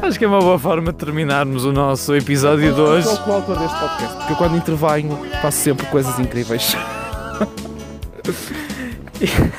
Acho 0.02 0.20
que 0.20 0.26
é 0.26 0.28
uma 0.28 0.40
boa 0.40 0.60
forma 0.60 0.92
de 0.92 0.98
terminarmos 0.98 1.64
o 1.64 1.72
nosso 1.72 2.14
episódio 2.14 2.74
de 2.74 2.82
hoje. 2.82 3.08
Eu 3.08 3.16
sou 3.16 3.28
o 3.28 3.34
autor 3.36 3.58
deste 3.60 3.80
podcast, 3.80 4.18
porque 4.18 4.34
eu 4.34 4.36
quando 4.36 4.58
intervenho 4.58 5.18
faço 5.42 5.58
sempre 5.58 5.86
coisas 5.86 6.20
incríveis. 6.20 6.76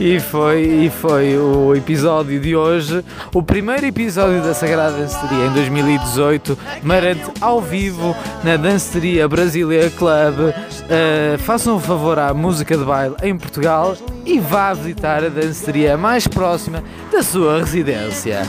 E 0.04 0.20
foi, 0.20 0.64
e 0.64 0.90
foi 0.90 1.38
o 1.38 1.76
episódio 1.76 2.40
de 2.40 2.56
hoje, 2.56 3.06
o 3.36 3.44
primeiro 3.44 3.86
episódio 3.86 4.42
da 4.42 4.52
Sagrada 4.52 4.98
Danceteria 4.98 5.46
em 5.46 5.54
2018, 5.54 6.58
Marante 6.82 7.32
ao 7.40 7.62
vivo 7.62 8.16
na 8.44 8.58
Danceteria 8.58 9.28
Brasileira 9.28 9.92
Club. 9.92 10.40
Uh, 10.40 11.38
façam 11.38 11.76
um 11.76 11.80
favor 11.80 12.18
à 12.18 12.34
música 12.34 12.76
de 12.76 12.84
baile 12.84 13.14
em 13.22 13.38
Portugal 13.38 13.96
e 14.26 14.40
vá 14.40 14.74
visitar 14.74 15.24
a 15.24 15.30
danceteria 15.30 15.96
mais 15.96 16.28
próxima 16.28 16.84
da 17.12 17.22
sua 17.22 17.60
residência. 17.60 18.42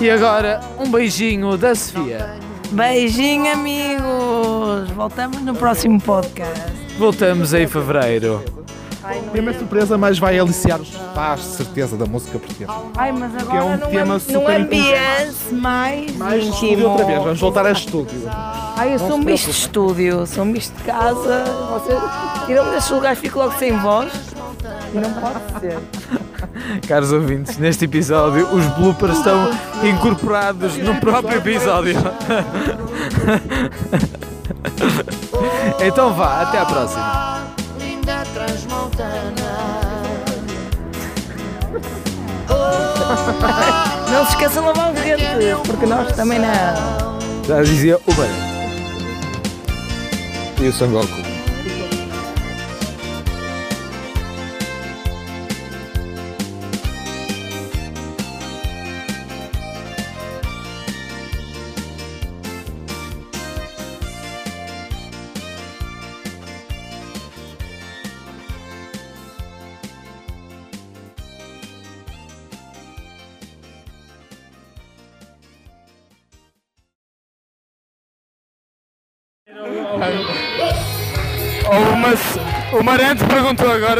E 0.00 0.08
agora, 0.08 0.62
um 0.78 0.90
beijinho 0.90 1.58
da 1.58 1.74
Sofia. 1.74 2.36
Beijinho, 2.70 3.52
amigos. 3.52 4.90
Voltamos 4.96 5.42
no 5.42 5.54
próximo 5.54 6.00
podcast. 6.00 6.72
Voltamos 6.96 7.52
em 7.52 7.66
fevereiro. 7.66 8.65
Tema 9.32 9.52
surpresa, 9.52 9.96
mas 9.98 10.18
vai 10.18 10.38
aliciar 10.38 10.80
os 10.80 10.90
pais, 11.14 11.40
de 11.40 11.46
certeza, 11.46 11.96
da 11.96 12.06
música 12.06 12.38
portuguesa. 12.38 12.72
Ai, 12.96 13.12
mas 13.12 13.32
Que 13.32 13.38
é 13.38 13.42
agora 13.42 13.64
um 13.64 13.76
num, 13.76 13.86
tema 13.86 14.20
num 14.28 14.48
ambiente 14.48 15.52
mais, 15.52 16.16
Mais 16.16 16.44
íntimo. 16.44 16.54
estúdio 16.54 16.90
outra 16.90 17.04
vez, 17.06 17.18
vamos 17.22 17.40
voltar 17.40 17.66
a 17.66 17.72
estúdio. 17.72 18.22
Ai, 18.76 18.94
eu 18.94 18.98
Não 18.98 19.08
sou 19.08 19.16
um 19.16 19.24
bicho 19.24 19.44
de 19.46 19.50
estúdio, 19.52 20.26
sou 20.26 20.44
um 20.44 20.52
bicho 20.52 20.72
de 20.72 20.82
casa. 20.84 21.44
Você 21.72 21.96
tiram-me 22.46 22.70
desses 22.72 22.90
lugares, 22.90 23.18
fico 23.18 23.38
logo 23.38 23.52
sem 23.58 23.76
voz. 23.78 24.12
E 24.94 24.98
não 24.98 25.12
pode 25.14 25.60
ser. 25.60 25.78
Caros 26.88 27.12
ouvintes, 27.12 27.58
neste 27.58 27.84
episódio 27.84 28.46
os 28.52 28.64
bloopers 28.76 29.18
estão 29.18 29.50
incorporados 29.84 30.76
no 30.78 30.94
próprio 30.96 31.38
episódio. 31.38 31.94
então 35.80 36.12
vá, 36.14 36.42
até 36.42 36.58
à 36.58 36.64
próxima. 36.64 37.25
Não 44.10 44.24
se 44.24 44.32
esqueçam 44.32 44.62
de 44.62 44.68
lavar 44.68 44.92
os 44.92 45.00
dentes, 45.00 45.58
porque 45.66 45.86
nós 45.86 46.12
também 46.12 46.38
não. 46.38 46.46
Já 47.46 47.62
dizia 47.62 47.98
o 48.06 48.12
bem. 48.14 48.30
E 50.60 50.68
o 50.68 50.72
Sangoku. 50.72 51.25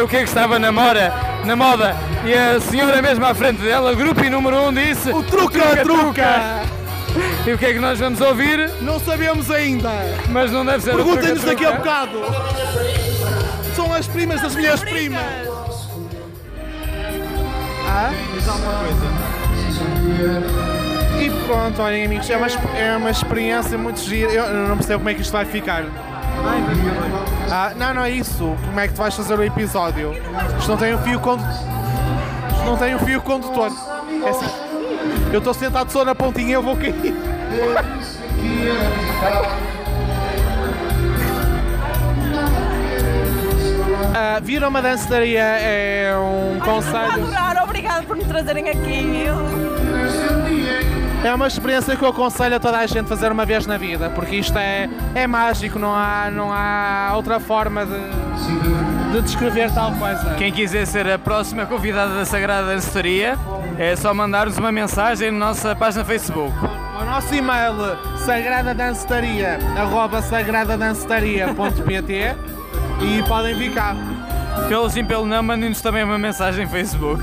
O 0.06 0.08
que 0.08 0.18
é 0.18 0.22
que 0.22 0.28
estava 0.28 0.56
na 0.56 0.70
moda, 0.70 1.12
na 1.44 1.56
moda 1.56 1.96
e 2.24 2.32
a 2.32 2.60
senhora 2.60 3.02
mesmo 3.02 3.26
à 3.26 3.34
frente 3.34 3.60
dela, 3.60 3.92
grupo 3.92 4.24
e 4.24 4.30
número 4.30 4.56
1 4.56 4.68
um, 4.68 4.72
disse 4.72 5.10
O 5.10 5.20
truca, 5.20 5.82
truca. 5.82 6.62
E 7.44 7.52
o 7.52 7.58
que 7.58 7.66
é 7.66 7.72
que 7.72 7.80
nós 7.80 7.98
vamos 7.98 8.20
ouvir? 8.20 8.70
Não 8.82 9.00
sabemos 9.00 9.50
ainda. 9.50 9.90
Mas 10.28 10.52
não 10.52 10.64
deve 10.64 10.84
ser 10.84 10.94
Perguntem-nos 10.94 11.40
truca, 11.40 11.46
daqui 11.46 11.64
a 11.64 11.72
truca. 11.72 12.06
bocado. 12.06 12.22
São 13.74 13.92
as 13.92 14.06
primas 14.06 14.40
das 14.40 14.54
minhas 14.54 14.80
primas. 14.80 15.24
Ah? 17.88 18.12
Diz 18.32 18.48
alguma 18.48 18.74
coisa. 18.74 19.06
E 21.20 21.30
pronto, 21.46 21.82
olhem 21.82 22.04
amigos, 22.04 22.30
é 22.30 22.36
uma, 22.36 22.46
é 22.78 22.96
uma 22.96 23.10
experiência 23.10 23.76
muito 23.76 23.98
gira. 23.98 24.30
Eu 24.30 24.68
não 24.68 24.76
percebo 24.76 24.98
como 24.98 25.08
é 25.08 25.14
que 25.14 25.22
isto 25.22 25.32
vai 25.32 25.44
ficar. 25.44 25.84
Ah, 27.50 27.72
não, 27.76 27.94
não 27.94 28.04
é 28.04 28.10
isso. 28.10 28.56
Como 28.64 28.80
é 28.80 28.88
que 28.88 28.94
tu 28.94 28.98
vais 28.98 29.14
fazer 29.14 29.38
o 29.38 29.42
episódio? 29.42 30.12
Isto 30.58 30.70
não 30.70 30.76
tem 30.76 30.94
um 30.94 30.98
fio 30.98 31.20
condutor. 31.20 31.54
Não 32.64 32.76
tem 32.76 32.94
um 32.94 32.98
fio 32.98 33.22
condutor. 33.22 33.70
É 34.24 34.28
assim. 34.28 34.66
Eu 35.32 35.38
estou 35.38 35.54
sentado 35.54 35.90
só 35.90 36.04
na 36.04 36.14
pontinha 36.14 36.54
eu 36.54 36.62
vou 36.62 36.76
cair. 36.76 37.14
Ah, 44.14 44.40
viram 44.42 44.68
uma 44.68 44.80
danceteria 44.80 45.42
é 45.42 46.16
um 46.16 46.58
conselho. 46.60 47.12
Adorar, 47.12 47.62
obrigado 47.62 48.06
por 48.06 48.16
me 48.16 48.24
trazerem 48.24 48.68
aqui. 48.68 49.26
É 51.26 51.34
uma 51.34 51.48
experiência 51.48 51.96
que 51.96 52.04
eu 52.04 52.08
aconselho 52.10 52.54
a 52.54 52.60
toda 52.60 52.78
a 52.78 52.86
gente 52.86 53.08
fazer 53.08 53.32
uma 53.32 53.44
vez 53.44 53.66
na 53.66 53.76
vida, 53.76 54.08
porque 54.10 54.36
isto 54.36 54.56
é, 54.56 54.88
é 55.12 55.26
mágico, 55.26 55.76
não 55.76 55.92
há, 55.92 56.30
não 56.30 56.52
há 56.52 57.10
outra 57.16 57.40
forma 57.40 57.84
de, 57.84 59.12
de 59.12 59.22
descrever 59.22 59.72
tal 59.74 59.90
coisa. 59.96 60.36
Quem 60.36 60.52
quiser 60.52 60.86
ser 60.86 61.10
a 61.10 61.18
próxima 61.18 61.66
convidada 61.66 62.14
da 62.14 62.24
Sagrada 62.24 62.68
Danceteria, 62.68 63.36
é 63.76 63.96
só 63.96 64.14
mandar-nos 64.14 64.56
uma 64.56 64.70
mensagem 64.70 65.32
na 65.32 65.46
nossa 65.46 65.74
página 65.74 66.04
Facebook. 66.04 66.54
O 67.00 67.04
nosso 67.04 67.34
e-mail 67.34 67.74
sagradadanceteria 68.18 69.58
arroba 69.76 70.22
e 73.02 73.22
podem 73.24 73.58
vir 73.58 73.74
cá. 73.74 73.96
Pelo 74.68 74.88
sim, 74.88 75.04
pelo 75.04 75.26
não, 75.26 75.42
mandem-nos 75.42 75.80
também 75.80 76.04
uma 76.04 76.18
mensagem 76.18 76.66
no 76.66 76.70
Facebook. 76.70 77.20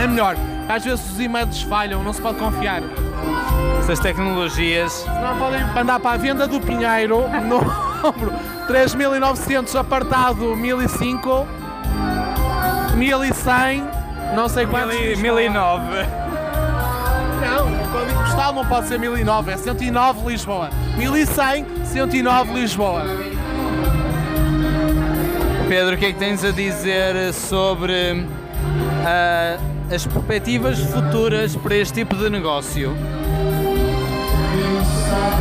É 0.00 0.06
melhor, 0.06 0.36
às 0.72 0.84
vezes 0.84 1.10
os 1.10 1.20
e-mails 1.20 1.62
falham, 1.62 2.02
não 2.02 2.14
se 2.14 2.22
pode 2.22 2.38
confiar. 2.38 2.82
Essas 3.78 3.98
tecnologias. 3.98 5.04
Não 5.06 5.38
podem 5.38 5.64
mandar 5.66 6.00
para 6.00 6.12
a 6.12 6.16
venda 6.16 6.46
do 6.46 6.60
Pinheiro, 6.60 7.28
número 7.28 8.32
3900, 8.66 9.76
apartado 9.76 10.56
1005, 10.56 11.46
1100, 12.94 13.84
não 14.34 14.48
sei 14.48 14.66
quantos. 14.66 14.96
1009. 15.18 15.84
Não, 17.42 17.66
o 17.66 17.88
código 17.90 18.18
postal 18.20 18.52
não 18.54 18.64
pode 18.64 18.88
ser 18.88 18.98
1009, 18.98 19.52
é 19.52 19.56
109 19.58 20.26
Lisboa. 20.30 20.70
1100, 20.96 21.66
109 21.84 22.54
Lisboa. 22.54 23.02
Pedro, 25.68 25.96
o 25.96 25.98
que 25.98 26.06
é 26.06 26.12
que 26.12 26.18
tens 26.18 26.42
a 26.44 26.50
dizer 26.50 27.32
sobre 27.34 28.26
ah, 29.04 29.58
as 29.94 30.06
perspectivas 30.06 30.78
futuras 30.78 31.54
para 31.54 31.76
este 31.76 32.00
tipo 32.00 32.16
de 32.16 32.30
negócio? 32.30 32.96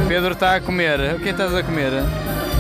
Pedro 0.10 0.34
está 0.34 0.56
a 0.56 0.62
comer. 0.62 1.00
O 1.16 1.20
que 1.20 1.30
é 1.30 1.34
que 1.34 1.42
estás 1.42 1.56
a 1.56 1.64
comer? 1.64 1.92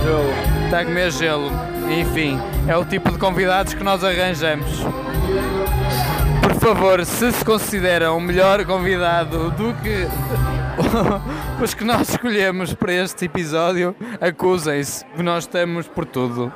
Gelo. 0.01 0.63
Está 0.65 0.79
a 0.79 0.85
comer 0.85 1.11
gelo. 1.11 1.51
Enfim, 1.89 2.39
é 2.65 2.77
o 2.77 2.85
tipo 2.85 3.11
de 3.11 3.17
convidados 3.17 3.73
que 3.73 3.83
nós 3.83 4.03
arranjamos. 4.03 4.69
Por 6.41 6.55
favor, 6.55 7.05
se 7.05 7.31
se 7.33 7.43
considera 7.43 8.13
um 8.13 8.21
melhor 8.21 8.63
convidado 8.65 9.51
do 9.51 9.73
que 9.81 10.07
os 11.61 11.73
que 11.73 11.83
nós 11.83 12.09
escolhemos 12.09 12.73
para 12.73 12.93
este 12.93 13.25
episódio, 13.25 13.93
acusem-se, 14.21 15.03
que 15.05 15.21
nós 15.21 15.43
estamos 15.43 15.89
por 15.89 16.05
tudo. 16.05 16.51